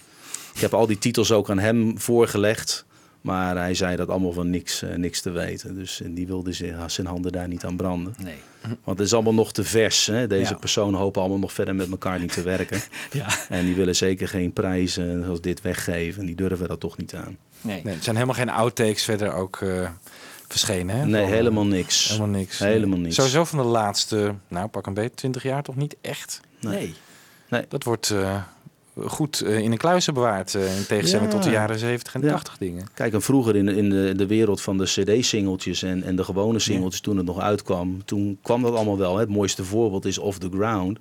Ik 0.53 0.61
heb 0.61 0.73
al 0.73 0.87
die 0.87 0.97
titels 0.97 1.31
ook 1.31 1.49
aan 1.49 1.59
hem 1.59 1.99
voorgelegd 1.99 2.85
Maar 3.21 3.55
hij 3.57 3.73
zei 3.73 3.95
dat 3.95 4.09
allemaal 4.09 4.31
van 4.31 4.49
niks, 4.49 4.81
eh, 4.81 4.95
niks 4.95 5.21
te 5.21 5.29
weten. 5.29 5.75
Dus 5.75 6.01
eh, 6.01 6.07
die 6.11 6.27
wilde 6.27 6.53
zich- 6.53 6.75
zijn 6.91 7.07
handen 7.07 7.31
daar 7.31 7.47
niet 7.47 7.65
aan 7.65 7.75
branden. 7.75 8.15
Nee. 8.23 8.35
Want 8.83 8.97
het 8.97 9.07
is 9.07 9.13
allemaal 9.13 9.33
nog 9.33 9.51
te 9.53 9.63
vers. 9.63 10.05
Hè? 10.05 10.27
Deze 10.27 10.51
Ja. 10.51 10.57
personen 10.57 10.99
hopen 10.99 11.21
allemaal 11.21 11.39
nog 11.39 11.53
verder 11.53 11.75
met 11.75 11.89
elkaar 11.91 12.19
niet 12.19 12.33
te 12.33 12.41
werken. 12.41 12.81
Ja. 13.11 13.27
En 13.49 13.65
die 13.65 13.75
willen 13.75 13.95
zeker 13.95 14.27
geen 14.27 14.53
prijzen 14.53 15.23
zoals 15.23 15.41
dit 15.41 15.61
weggeven. 15.61 16.25
Die 16.25 16.35
durven 16.35 16.67
dat 16.67 16.79
toch 16.79 16.97
niet 16.97 17.15
aan. 17.15 17.37
Nee. 17.61 17.81
Nee, 17.83 17.95
er 17.95 18.03
zijn 18.03 18.15
helemaal 18.15 18.35
geen 18.37 18.49
outtakes 18.49 19.03
verder 19.03 19.33
ook 19.33 19.61
eh, 19.61 19.89
verschenen. 20.47 20.95
Hè? 20.95 21.05
Nee, 21.05 21.23
Van, 21.23 21.31
helemaal 21.31 21.65
niks. 21.65 22.07
Helemaal 22.07 22.27
niks. 22.27 22.59
Helemaal 22.59 22.99
niks. 22.99 23.15
Sowieso 23.15 23.43
van 23.45 23.59
de 23.59 23.65
laatste, 23.65 24.33
nou 24.47 24.67
pak 24.67 24.85
een 24.87 24.93
beetje, 24.93 25.15
20 25.15 25.43
jaar 25.43 25.63
toch 25.63 25.75
niet 25.75 25.95
echt. 26.01 26.41
Nee. 26.59 26.93
Dat 27.67 27.83
wordt 27.83 28.09
eh, 28.09 28.43
goed 29.05 29.41
eh, 29.41 29.57
in 29.59 29.71
een 29.71 29.77
kluizen 29.77 30.13
bewaard. 30.13 30.55
eh, 30.55 30.77
in 30.77 30.85
tegenstelling 30.85 31.27
Ja. 31.31 31.35
tot 31.35 31.43
de 31.43 31.49
jaren 31.51 31.79
70 31.79 32.13
en 32.15 32.21
Ja. 32.21 32.31
80 32.31 32.57
dingen. 32.57 32.87
Kijk, 32.93 33.13
en 33.13 33.21
vroeger 33.21 33.55
in, 33.55 33.65
de- 33.65 33.75
in 33.75 33.89
de, 33.89 34.13
de 34.15 34.25
wereld 34.27 34.61
van 34.61 34.77
de 34.77 34.83
cd-singeltjes 34.83 35.83
en, 35.83 36.03
en 36.03 36.15
de 36.15 36.23
gewone 36.23 36.59
singeltjes 36.59 37.01
toen 37.01 37.17
het 37.17 37.25
nog 37.25 37.39
uitkwam, 37.39 38.05
toen 38.05 38.37
kwam 38.41 38.61
dat 38.61 38.73
allemaal 38.75 38.97
wel. 38.97 39.13
Hè. 39.13 39.19
Het 39.19 39.29
mooiste 39.29 39.63
voorbeeld 39.63 40.05
is 40.05 40.17
Off 40.17 40.37
the 40.37 40.49
Ground. 40.49 40.99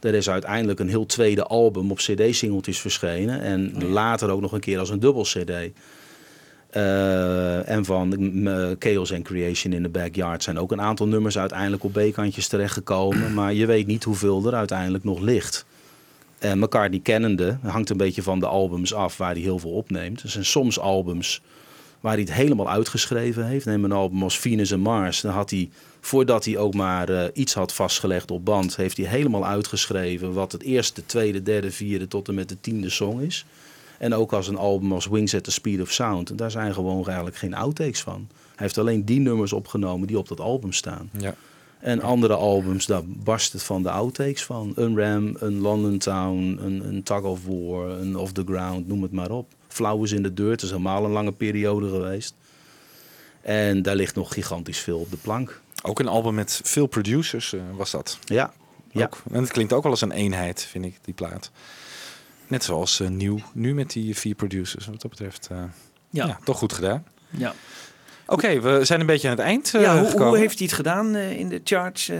Er 0.00 0.14
is 0.14 0.30
uiteindelijk 0.30 0.80
een 0.80 0.88
heel 0.88 1.06
tweede 1.06 1.42
album 1.44 1.90
op 1.90 1.96
cd-singeltjes 1.98 2.80
verschenen. 2.80 3.40
En 3.40 3.84
later 3.88 4.30
ook 4.30 4.40
nog 4.40 4.52
een 4.52 4.60
keer 4.60 4.78
als 4.78 4.90
een 4.90 5.00
dubbel 5.00 5.22
cd. 5.22 5.50
Eh, 6.70 7.68
en 7.68 7.84
van 7.84 8.14
Chaos 8.78 9.12
and 9.12 9.22
Creation 9.24 9.72
in 9.72 9.82
the 9.82 9.88
Backyard 9.88 10.42
zijn 10.42 10.58
ook 10.58 10.72
een 10.72 10.80
aantal 10.80 11.06
nummers 11.06 11.38
uiteindelijk 11.38 11.84
op 11.84 11.92
B-kantjes 11.92 12.48
terechtgekomen. 12.48 13.34
Maar 13.34 13.52
je 13.54 13.66
weet 13.66 13.86
niet 13.86 14.04
hoeveel 14.04 14.46
er 14.46 14.54
uiteindelijk 14.54 15.04
nog 15.04 15.20
ligt. 15.20 15.64
En 16.40 16.58
McCartney 16.58 17.00
kennende, 17.00 17.58
hangt 17.62 17.90
een 17.90 17.96
beetje 17.96 18.22
van 18.22 18.40
de 18.40 18.46
albums 18.46 18.94
af 18.94 19.16
waar 19.16 19.32
hij 19.32 19.40
heel 19.40 19.58
veel 19.58 19.70
opneemt. 19.70 20.22
Er 20.22 20.28
zijn 20.28 20.44
soms 20.44 20.78
albums 20.78 21.42
waar 22.00 22.12
hij 22.12 22.20
het 22.20 22.32
helemaal 22.32 22.70
uitgeschreven 22.70 23.46
heeft. 23.46 23.66
Neem 23.66 23.84
een 23.84 23.92
album 23.92 24.22
als 24.22 24.38
Venus 24.38 24.70
en 24.70 24.80
Mars. 24.80 25.20
Dan 25.20 25.32
had 25.32 25.50
hij, 25.50 25.70
voordat 26.00 26.44
hij 26.44 26.56
ook 26.56 26.74
maar 26.74 27.08
eh, 27.08 27.24
iets 27.32 27.54
had 27.54 27.72
vastgelegd 27.72 28.30
op 28.30 28.44
band, 28.44 28.76
heeft 28.76 28.96
hij 28.96 29.06
helemaal 29.06 29.46
uitgeschreven 29.46 30.32
wat 30.32 30.52
het 30.52 30.62
eerste, 30.62 31.06
tweede, 31.06 31.42
derde, 31.42 31.70
vierde 31.70 32.08
tot 32.08 32.28
en 32.28 32.34
met 32.34 32.48
de 32.48 32.60
tiende 32.60 32.90
song 32.90 33.20
is. 33.20 33.44
En 33.98 34.14
ook 34.14 34.32
als 34.32 34.48
een 34.48 34.56
album 34.56 34.92
als 34.92 35.06
Wings 35.06 35.34
at 35.34 35.44
the 35.44 35.50
Speed 35.50 35.80
of 35.80 35.92
Sound. 35.92 36.30
En 36.30 36.36
daar 36.36 36.50
zijn 36.50 36.74
gewoon 36.74 37.06
eigenlijk 37.06 37.36
geen 37.36 37.54
outtakes 37.54 38.00
van. 38.00 38.28
Hij 38.30 38.54
heeft 38.56 38.78
alleen 38.78 39.04
die 39.04 39.20
nummers 39.20 39.52
opgenomen 39.52 40.06
die 40.06 40.18
op 40.18 40.28
dat 40.28 40.40
album 40.40 40.72
staan. 40.72 41.10
Ja. 41.18 41.34
En 41.80 42.02
andere 42.02 42.34
albums, 42.34 42.86
daar 42.86 43.02
barst 43.04 43.52
het 43.52 43.62
van 43.62 43.82
de 43.82 43.90
outtakes 43.90 44.44
van. 44.44 44.72
Een 44.76 44.96
Ram, 44.96 45.36
een 45.38 45.60
London 45.60 45.98
Town, 45.98 46.58
een, 46.62 46.84
een 46.88 47.02
Tug 47.02 47.22
of 47.22 47.44
War, 47.44 47.88
een 47.88 48.16
Off 48.16 48.32
the 48.32 48.44
Ground, 48.46 48.86
noem 48.86 49.02
het 49.02 49.12
maar 49.12 49.30
op. 49.30 49.52
Flowers 49.68 50.12
in 50.12 50.22
the 50.22 50.34
Dirt 50.34 50.62
is 50.62 50.70
helemaal 50.70 51.04
een 51.04 51.10
lange 51.10 51.32
periode 51.32 51.88
geweest. 51.88 52.34
En 53.40 53.82
daar 53.82 53.96
ligt 53.96 54.14
nog 54.14 54.32
gigantisch 54.32 54.78
veel 54.78 54.98
op 54.98 55.10
de 55.10 55.16
plank. 55.16 55.60
Ook 55.82 55.98
een 55.98 56.08
album 56.08 56.34
met 56.34 56.60
veel 56.64 56.86
producers 56.86 57.52
eh, 57.52 57.60
was 57.76 57.90
dat. 57.90 58.18
Ja, 58.24 58.52
ja. 58.90 59.10
En 59.32 59.40
het 59.40 59.50
klinkt 59.52 59.72
ook 59.72 59.82
wel 59.82 59.92
als 59.92 60.00
een 60.00 60.12
eenheid, 60.12 60.62
vind 60.62 60.84
ik, 60.84 60.98
die 61.02 61.14
plaat. 61.14 61.50
Net 62.46 62.64
zoals 62.64 63.00
eh, 63.00 63.08
nieuw, 63.08 63.38
nu 63.52 63.74
met 63.74 63.90
die 63.90 64.16
vier 64.16 64.34
producers. 64.34 64.86
Wat 64.86 65.00
dat 65.00 65.10
betreft, 65.10 65.48
eh, 65.50 65.62
ja. 66.10 66.26
Ja. 66.26 66.38
toch 66.44 66.58
goed 66.58 66.72
gedaan. 66.72 67.04
Ja. 67.30 67.54
Oké, 68.30 68.60
we 68.60 68.84
zijn 68.84 69.00
een 69.00 69.06
beetje 69.06 69.28
aan 69.28 69.36
het 69.36 69.44
eind 69.44 69.74
eh, 69.74 69.80
Ja, 69.80 69.98
hoe, 69.98 70.06
gekomen. 70.08 70.28
hoe 70.28 70.38
heeft 70.38 70.58
hij 70.58 70.66
het 70.66 70.76
gedaan 70.76 71.14
eh, 71.14 71.38
in 71.38 71.48
de 71.48 71.60
charts 71.64 72.08
eh, 72.08 72.18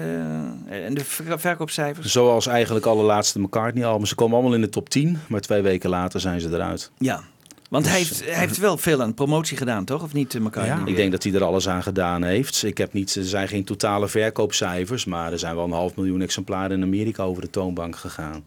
en 0.86 0.94
de 0.94 1.04
ver- 1.04 1.40
verkoopcijfers? 1.40 2.12
Zoals 2.12 2.46
eigenlijk 2.46 2.86
alle 2.86 3.02
laatste 3.02 3.40
McCartney-albums. 3.40 4.08
Ze 4.08 4.14
komen 4.14 4.34
allemaal 4.34 4.54
in 4.54 4.60
de 4.60 4.68
top 4.68 4.88
10, 4.88 5.18
maar 5.28 5.40
twee 5.40 5.62
weken 5.62 5.90
later 5.90 6.20
zijn 6.20 6.40
ze 6.40 6.48
eruit. 6.48 6.90
Ja. 6.98 7.22
Want 7.68 7.88
hij 7.88 7.96
heeft, 7.98 8.24
hij 8.24 8.38
heeft 8.38 8.56
wel 8.58 8.76
veel 8.76 9.02
aan 9.02 9.14
promotie 9.14 9.56
gedaan, 9.56 9.84
toch? 9.84 10.02
Of 10.02 10.12
niet, 10.12 10.34
eh? 10.34 10.76
Ik 10.84 10.96
denk 10.96 11.10
dat 11.12 11.22
hij 11.22 11.32
er 11.32 11.44
alles 11.44 11.68
aan 11.68 11.82
gedaan 11.82 12.22
heeft. 12.22 12.62
Ik 12.62 12.78
heb 12.78 12.92
niet, 12.92 13.14
er 13.14 13.24
zijn 13.24 13.48
geen 13.48 13.64
totale 13.64 14.08
verkoopcijfers, 14.08 15.04
maar 15.04 15.32
er 15.32 15.38
zijn 15.38 15.54
wel 15.54 15.64
een 15.64 15.72
half 15.72 15.96
miljoen 15.96 16.22
exemplaren 16.22 16.76
in 16.76 16.82
Amerika 16.82 17.22
over 17.22 17.42
de 17.42 17.50
toonbank 17.50 17.96
gegaan. 17.96 18.44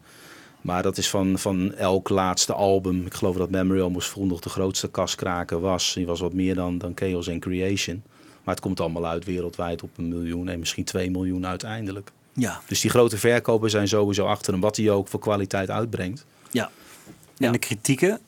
Maar 0.64 0.84
dat 0.84 0.98
is 0.98 1.10
van, 1.10 1.40
van 1.40 1.74
elk 1.74 2.10
laatste 2.10 2.54
album. 2.54 3.06
Ik 3.06 3.14
geloof 3.14 3.36
dat 3.36 3.50
Memory 3.50 3.82
Almost 3.82 4.10
Full 4.10 4.26
nog 4.26 4.40
de 4.40 4.50
grootste 4.50 4.90
kaskraker 4.90 5.60
was. 5.60 5.94
Die 5.94 6.06
was 6.06 6.20
wat 6.20 6.34
meer 6.34 6.56
dan, 6.56 6.78
dan 6.78 6.92
Chaos 6.96 7.30
and 7.30 7.42
Creation. 7.42 8.04
Maar 8.44 8.54
het 8.54 8.64
komt 8.64 8.80
allemaal 8.80 9.06
uit 9.06 9.26
wereldwijd 9.26 9.84
op 9.84 9.90
een 9.98 10.08
miljoen 10.08 10.50
en 10.50 10.60
misschien 10.60 10.84
twee 10.84 11.12
miljoen 11.12 11.46
uiteindelijk. 11.46 12.12
Ja. 12.34 12.62
Dus 12.68 12.82
die 12.82 12.90
grote 12.90 13.18
verkopen 13.18 13.70
zijn 13.70 13.88
sowieso 13.88 14.26
achter 14.26 14.54
hem, 14.54 14.62
wat 14.62 14.78
hij 14.78 14.90
ook 14.90 15.08
voor 15.08 15.20
kwaliteit 15.20 15.70
uitbrengt. 15.70 16.26
Ja. 16.52 16.72
En 17.38 17.52
de 17.52 17.58
kritieken, 17.58 18.20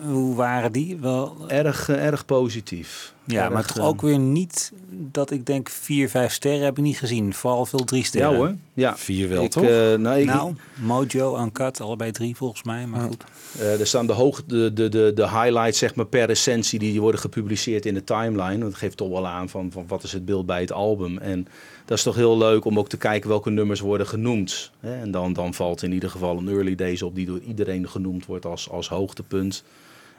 hoe 0.00 0.34
waren 0.34 0.72
die? 0.72 0.96
Wel, 1.00 1.36
Erg, 1.48 1.88
eh, 1.88 2.04
erg 2.06 2.24
positief. 2.24 3.14
ja, 3.24 3.44
Erg, 3.44 3.52
maar 3.52 3.66
toch 3.66 3.76
eh, 3.76 3.86
ook 3.86 4.00
weer 4.00 4.18
niet 4.18 4.72
dat 4.90 5.30
ik 5.30 5.46
denk 5.46 5.68
vier, 5.68 6.08
vijf 6.08 6.32
sterren 6.32 6.64
heb 6.64 6.78
ik 6.78 6.84
niet 6.84 6.98
gezien. 6.98 7.34
Vooral 7.34 7.66
veel 7.66 7.84
drie 7.84 8.00
Ja 8.00 8.06
sterren. 8.06 8.36
hoor. 8.36 8.54
Ja. 8.74 8.96
Vier 8.96 9.28
wel, 9.28 9.42
Ik, 9.44 9.50
toch? 9.50 9.62
eh, 9.64 9.94
nou, 9.94 10.18
ik, 10.20 10.26
Nou, 10.26 10.54
Mojo, 10.74 11.38
Uncut, 11.42 11.80
allebei 11.80 12.10
drie 12.10 12.36
volgens 12.36 12.62
mij. 12.62 12.86
Maar 12.86 13.00
goed. 13.00 13.24
Eh, 13.58 13.80
er 13.80 13.86
staan 13.86 14.06
de, 14.06 14.12
hoog, 14.12 14.44
de, 14.46 14.72
de, 14.72 14.88
de, 14.88 15.12
de 15.14 15.28
highlights 15.28 15.78
zeg 15.78 15.94
maar, 15.94 16.06
per 16.06 16.26
recensie 16.26 16.78
die 16.78 17.00
worden 17.00 17.20
gepubliceerd 17.20 17.86
in 17.86 17.94
de 17.94 18.04
timeline. 18.04 18.58
Dat 18.58 18.74
geeft 18.74 18.96
toch 18.96 19.08
wel 19.08 19.26
aan 19.26 19.48
van, 19.48 19.70
van 19.72 19.84
wat 19.88 20.02
is 20.02 20.12
het 20.12 20.24
beeld 20.24 20.46
bij 20.46 20.60
het 20.60 20.72
album. 20.72 21.18
En 21.18 21.46
dat 21.84 21.96
is 21.98 22.04
toch 22.04 22.14
heel 22.16 22.38
leuk 22.38 22.64
om 22.64 22.78
ook 22.78 22.88
te 22.88 22.96
kijken 22.96 23.28
welke 23.28 23.50
nummers 23.50 23.80
worden 23.80 24.06
genoemd. 24.06 24.70
Hè? 24.80 25.00
En 25.00 25.10
dan, 25.10 25.32
dan 25.32 25.54
valt 25.54 25.82
in 25.82 25.92
ieder 25.92 26.10
geval 26.10 26.38
een 26.38 26.48
early 26.48 26.74
days 26.74 27.02
op 27.02 27.14
die 27.14 27.26
door 27.26 27.40
iedereen 27.40 27.88
genoemd 27.88 28.26
wordt 28.26 28.46
als, 28.46 28.70
als 28.70 28.88
hoogtepunt. 28.88 29.64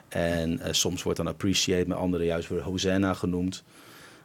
En 0.08 0.60
eh, 0.60 0.74
soms 0.74 1.04
wordt 1.04 1.18
dan 1.18 1.28
Appreciate, 1.28 1.88
maar 1.88 1.98
andere 1.98 2.26
juist 2.26 2.50
weer 2.50 2.62
Hosanna 2.62 3.14
genoemd. 3.14 3.64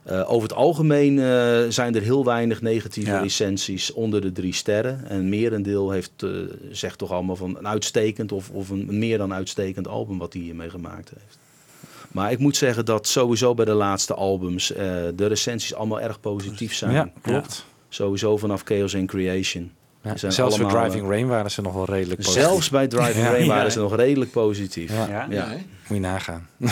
Eh, 0.02 0.31
over 0.31 0.48
het 0.48 0.57
algemeen 0.57 1.19
eh, 1.19 1.61
zijn 1.69 1.94
er 1.94 2.02
heel 2.02 2.24
weinig 2.24 2.62
negatieve 2.62 3.11
Ja. 3.11 3.20
recensies 3.20 3.93
onder 3.93 4.20
de 4.20 4.32
drie 4.32 4.55
sterren. 4.55 5.09
En 5.09 5.28
merendeel 5.28 5.90
heeft, 5.90 6.11
eh, 6.16 6.31
zegt 6.70 6.98
toch 6.98 7.11
allemaal 7.12 7.36
van 7.36 7.57
een 7.57 7.69
uitstekend 7.69 8.32
of, 8.32 8.51
of 8.51 8.69
een 8.69 8.98
meer 8.98 9.19
dan 9.19 9.32
uitstekend 9.32 9.89
album 9.89 10.19
wat 10.19 10.32
hij 10.32 10.43
hiermee 10.43 10.70
gemaakt 10.70 11.11
heeft. 11.20 11.39
Maar 12.12 12.32
ik 12.32 12.39
moet 12.39 12.57
zeggen 12.57 12.85
dat 12.85 13.07
sowieso 13.07 13.55
bij 13.55 13.65
de 13.65 13.73
laatste 13.73 14.15
albums 14.15 14.66
de 15.15 15.27
recensies 15.27 15.74
allemaal 15.74 16.01
erg 16.01 16.20
positief 16.20 16.74
zijn. 16.74 16.93
ja, 16.93 17.12
klopt. 17.23 17.65
Sowieso 17.89 18.36
vanaf 18.36 18.62
Chaos 18.65 18.94
and 18.94 19.07
Creation. 19.09 19.73
Ja, 20.02 20.16
Zelfs 20.16 20.36
voor 20.36 20.44
allemaal, 20.66 20.70
Driving 20.82 21.09
Rain 21.09 21.27
waren 21.27 21.51
ze 21.51 21.60
nog 21.62 21.72
wel 21.74 21.85
redelijk 21.85 22.20
positief. 22.20 22.43
Zelfs 22.43 22.70
bij 22.70 22.89
Driving 22.89 23.16
Ja. 23.27 23.31
Rain 23.32 23.47
waren 23.47 23.64
Ja. 23.64 23.70
ze 23.70 23.78
nog 23.81 23.97
redelijk 23.97 24.31
positief. 24.31 24.90
Ja. 24.93 25.06
Ja. 25.09 25.27
Ja. 25.31 25.47
Moet 25.48 25.62
je 25.89 26.01
nagaan. 26.01 26.48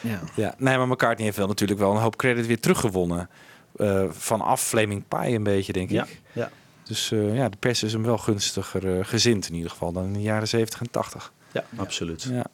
Ja. 0.00 0.20
Ja, 0.34 0.54
nee, 0.58 0.76
maar 0.76 0.88
McCartney 0.88 1.24
heeft 1.24 1.36
wel 1.36 1.46
natuurlijk 1.46 1.80
wel 1.80 1.90
een 1.90 2.00
hoop 2.00 2.16
credit 2.16 2.46
weer 2.46 2.60
teruggewonnen. 2.60 3.28
Eh, 3.76 4.04
vanaf 4.10 4.62
Flaming 4.62 5.04
Pie 5.08 5.34
een 5.34 5.42
beetje, 5.42 5.72
denk 5.72 5.90
Ja, 5.90 6.02
ik. 6.02 6.20
ja. 6.32 6.50
Dus 6.82 7.12
eh, 7.12 7.36
ja, 7.36 7.48
de 7.48 7.56
pers 7.56 7.82
is 7.82 7.92
hem 7.92 8.02
wel 8.02 8.18
gunstiger 8.18 8.98
eh, 8.98 9.04
gezind 9.04 9.48
in 9.48 9.54
ieder 9.54 9.70
geval 9.70 9.92
dan 9.92 10.04
in 10.04 10.12
de 10.12 10.20
jaren 10.22 10.48
70 10.48 10.80
en 10.80 10.90
80. 10.90 11.32
ja, 11.52 11.64
absoluut. 11.76 12.22
Ja. 12.22 12.44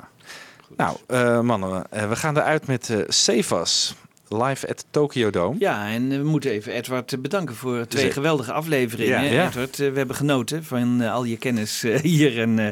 Nou, 0.76 0.96
eh, 1.06 1.40
mannen, 1.40 1.84
eh, 1.90 2.08
we 2.08 2.16
gaan 2.16 2.36
eruit 2.36 2.66
met 2.66 2.90
eh 2.90 2.98
Cefas 3.08 3.94
live 4.28 4.68
at 4.68 4.84
Tokyo 4.90 5.30
Dome. 5.30 5.56
Ja, 5.58 5.88
en 5.88 6.08
we 6.08 6.28
moeten 6.28 6.50
even 6.50 6.72
Edward 6.72 7.12
eh, 7.12 7.18
bedanken 7.18 7.54
voor 7.54 7.86
twee 7.86 8.00
Zeker. 8.02 8.16
geweldige 8.16 8.52
afleveringen. 8.52 9.24
Ja. 9.24 9.30
Ja. 9.32 9.46
Edward, 9.46 9.80
eh, 9.80 9.90
we 9.90 9.96
hebben 9.98 10.16
genoten 10.16 10.64
van 10.64 11.00
eh, 11.02 11.12
al 11.12 11.24
je 11.24 11.36
kennis 11.36 11.82
eh, 11.84 11.98
hier. 12.12 12.38
En, 12.40 12.58
eh, 12.58 12.66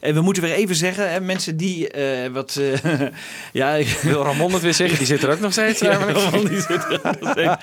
en 0.00 0.14
we 0.14 0.20
moeten 0.20 0.42
weer 0.42 0.52
even 0.52 0.74
zeggen, 0.76 1.12
hè, 1.12 1.20
mensen 1.20 1.56
die 1.56 1.88
eh, 1.90 2.30
wat... 2.32 2.60
eh, 2.82 3.00
ja, 3.52 3.74
ik- 3.74 3.98
Wil 4.02 4.22
Ramon 4.22 4.52
het 4.52 4.62
weer 4.62 4.74
zeggen? 4.74 4.98
Die 4.98 5.06
zit 5.06 5.22
er 5.22 5.30
ook 5.30 5.40
nog 5.40 5.52
steeds. 5.52 5.80
Ja. 5.92 5.96
Ramon, 5.96 6.46
die 6.46 6.60
zit 6.60 6.84
er 6.84 7.00
nog 7.20 7.30
steeds. 7.30 7.54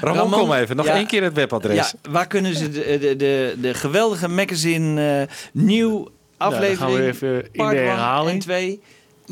Ramon, 0.00 0.16
Ramon, 0.18 0.30
kom 0.30 0.52
even. 0.52 0.76
Nog 0.76 0.86
ja. 0.86 0.94
één 0.94 1.06
keer 1.06 1.22
het 1.22 1.34
webadres. 1.34 1.76
Ja, 1.76 2.10
waar 2.10 2.26
kunnen 2.26 2.56
ze 2.56 2.70
de, 2.70 2.98
de, 3.00 3.16
de, 3.16 3.54
de 3.60 3.74
geweldige 3.74 4.28
magazine 4.28 5.20
eh, 5.20 5.34
nieuw 5.52 6.08
aflevering... 6.36 6.78
gaan 6.78 6.92
we 6.92 7.06
even 7.06 7.48
in 7.52 7.68
de 7.68 7.76
herhaling. 7.76 8.32
en 8.34 8.38
twee. 8.38 8.80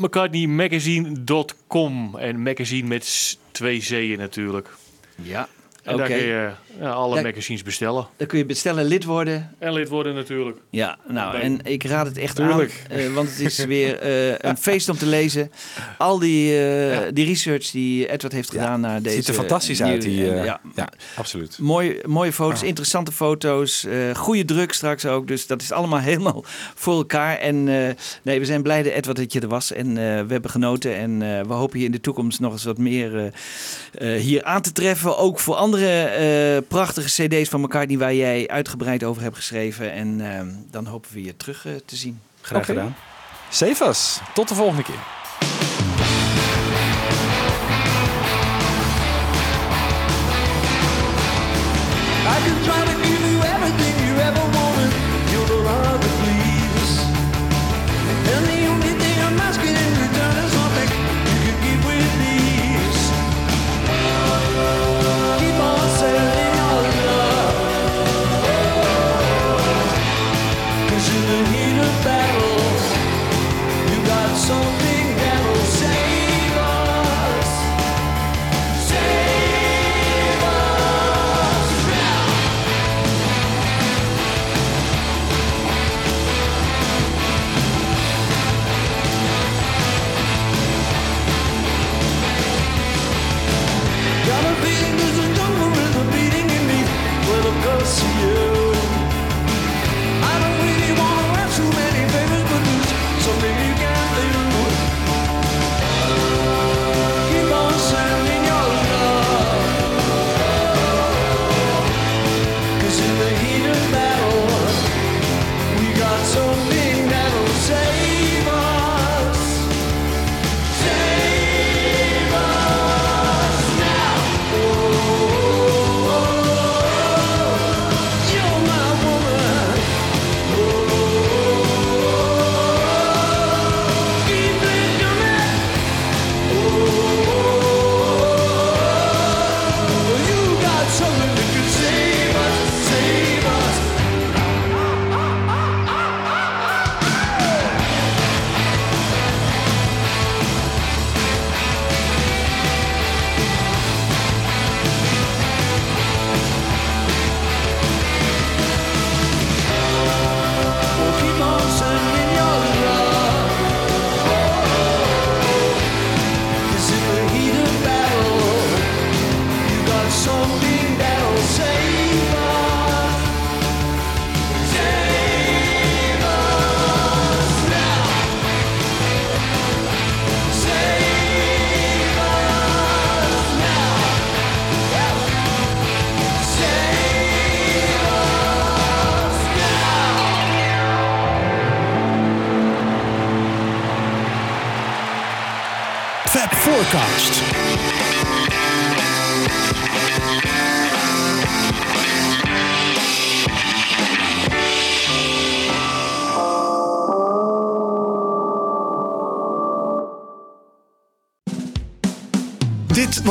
McCartneymagazine.com. 0.01 2.17
En 2.17 2.41
magazine 2.41 2.87
met 2.87 3.37
twee 3.51 3.81
Z'en 3.81 4.17
natuurlijk. 4.17 4.69
Ja, 5.15 5.47
En 5.83 5.93
oké. 5.93 5.97
daar 5.97 6.07
kun 6.17 6.25
je 6.27 6.49
ja, 6.79 6.89
alle 6.91 7.13
Daar- 7.15 7.23
magazines 7.23 7.63
bestellen. 7.63 8.07
Dan 8.17 8.27
kun 8.27 8.37
je 8.37 8.45
bestellen, 8.45 8.85
lid 8.85 9.03
worden. 9.03 9.55
En 9.59 9.73
lid 9.73 9.89
worden 9.89 10.15
natuurlijk. 10.15 10.57
Ja, 10.69 10.97
nou, 11.07 11.35
en 11.37 11.59
ik 11.63 11.83
raad 11.83 12.05
het 12.05 12.17
echt 12.17 12.35
Tuurlijk. 12.35 12.83
aan, 12.91 12.97
eh, 12.97 13.13
want 13.13 13.29
het 13.29 13.39
is 13.39 13.65
weer 13.65 13.99
eh, 13.99 14.35
een 14.49 14.57
feest 14.57 14.89
om 14.89 14.97
te 14.97 15.05
lezen. 15.05 15.51
Al 15.97 16.19
die, 16.19 16.59
eh, 16.67 16.99
die 17.13 17.25
research 17.25 17.71
die 17.71 18.07
Edward 18.11 18.33
heeft 18.33 18.49
gedaan 18.49 18.79
naar 18.81 19.01
deze... 19.01 19.15
Ziet 19.15 19.27
er 19.27 19.33
fantastisch 19.33 19.81
uit. 19.83 20.01
Die, 20.01 20.31
eh, 20.31 20.45
ja, 20.45 20.61
ja. 20.75 20.89
absoluut. 21.15 21.57
Mooie, 21.59 22.03
mooie 22.05 22.33
foto's, 22.33 22.61
Ah. 22.61 22.67
interessante 22.67 23.11
foto's, 23.11 23.85
eh 23.85 24.15
goede 24.15 24.45
druk 24.45 24.73
straks 24.73 25.05
ook. 25.05 25.27
Dus 25.27 25.47
dat 25.47 25.61
is 25.61 25.71
allemaal 25.71 25.99
helemaal 26.11 26.43
voor 26.75 26.93
elkaar. 26.95 27.37
En 27.37 27.67
eh, 27.67 27.95
nee, 28.21 28.39
we 28.39 28.45
zijn 28.45 28.61
blij 28.63 28.83
dat 28.83 28.93
Edward 28.93 29.17
dat 29.17 29.33
je 29.33 29.39
er 29.39 29.47
was. 29.47 29.71
En 29.73 29.87
eh, 29.87 29.93
we 30.03 30.31
hebben 30.31 30.49
genoten. 30.51 30.95
En 30.95 31.21
eh, 31.21 31.45
we 31.47 31.53
hopen 31.53 31.79
je 31.79 31.85
in 31.85 31.91
de 31.91 32.01
toekomst 32.01 32.39
nog 32.39 32.51
eens 32.51 32.63
wat 32.63 32.77
meer 32.77 33.17
eh, 33.17 34.15
eh, 34.15 34.21
hier 34.21 34.43
aan 34.43 34.61
te 34.61 34.71
treffen. 34.71 35.17
Ook 35.17 35.39
voor 35.39 35.55
andere 35.73 36.05
eh, 36.05 36.67
prachtige 36.67 37.07
cd's 37.07 37.49
van 37.49 37.61
elkaar 37.61 37.87
die 37.87 37.97
waar 37.97 38.13
jij 38.13 38.47
uitgebreid 38.47 39.03
over 39.03 39.21
hebt 39.21 39.35
geschreven. 39.35 39.91
En 39.91 40.35
ehm, 40.35 40.47
dan 40.71 40.85
hopen 40.85 41.13
we 41.13 41.23
je 41.23 41.37
terug 41.37 41.65
eh, 41.65 41.73
te 41.85 41.95
zien. 41.95 42.19
Graag 42.41 42.65
gedaan. 42.65 42.95
Cefas, 43.49 44.21
tot 44.33 44.47
de 44.47 44.55
volgende 44.55 44.83
keer. 44.83 44.99
back. 72.03 72.40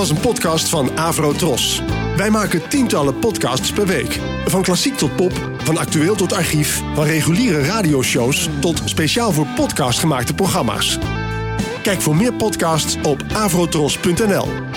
was 0.00 0.10
een 0.10 0.20
podcast 0.20 0.68
van 0.68 0.98
Avro 0.98 1.32
Tros. 1.32 1.82
Wij 2.16 2.30
maken 2.30 2.68
tientallen 2.68 3.18
podcasts 3.18 3.72
per 3.72 3.86
week. 3.86 4.20
Van 4.46 4.62
klassiek 4.62 4.96
tot 4.96 5.16
pop, 5.16 5.32
van 5.56 5.76
actueel 5.76 6.14
tot 6.14 6.32
archief, 6.32 6.82
van 6.94 7.04
reguliere 7.04 7.62
radioshows 7.62 8.48
tot 8.60 8.82
speciaal 8.84 9.32
voor 9.32 9.46
podcast 9.46 9.98
gemaakte 9.98 10.34
programma's. 10.34 10.98
Kijk 11.82 12.00
voor 12.00 12.16
meer 12.16 12.34
podcasts 12.34 12.96
op 13.02 13.22
avrotros.nl. 13.32 14.69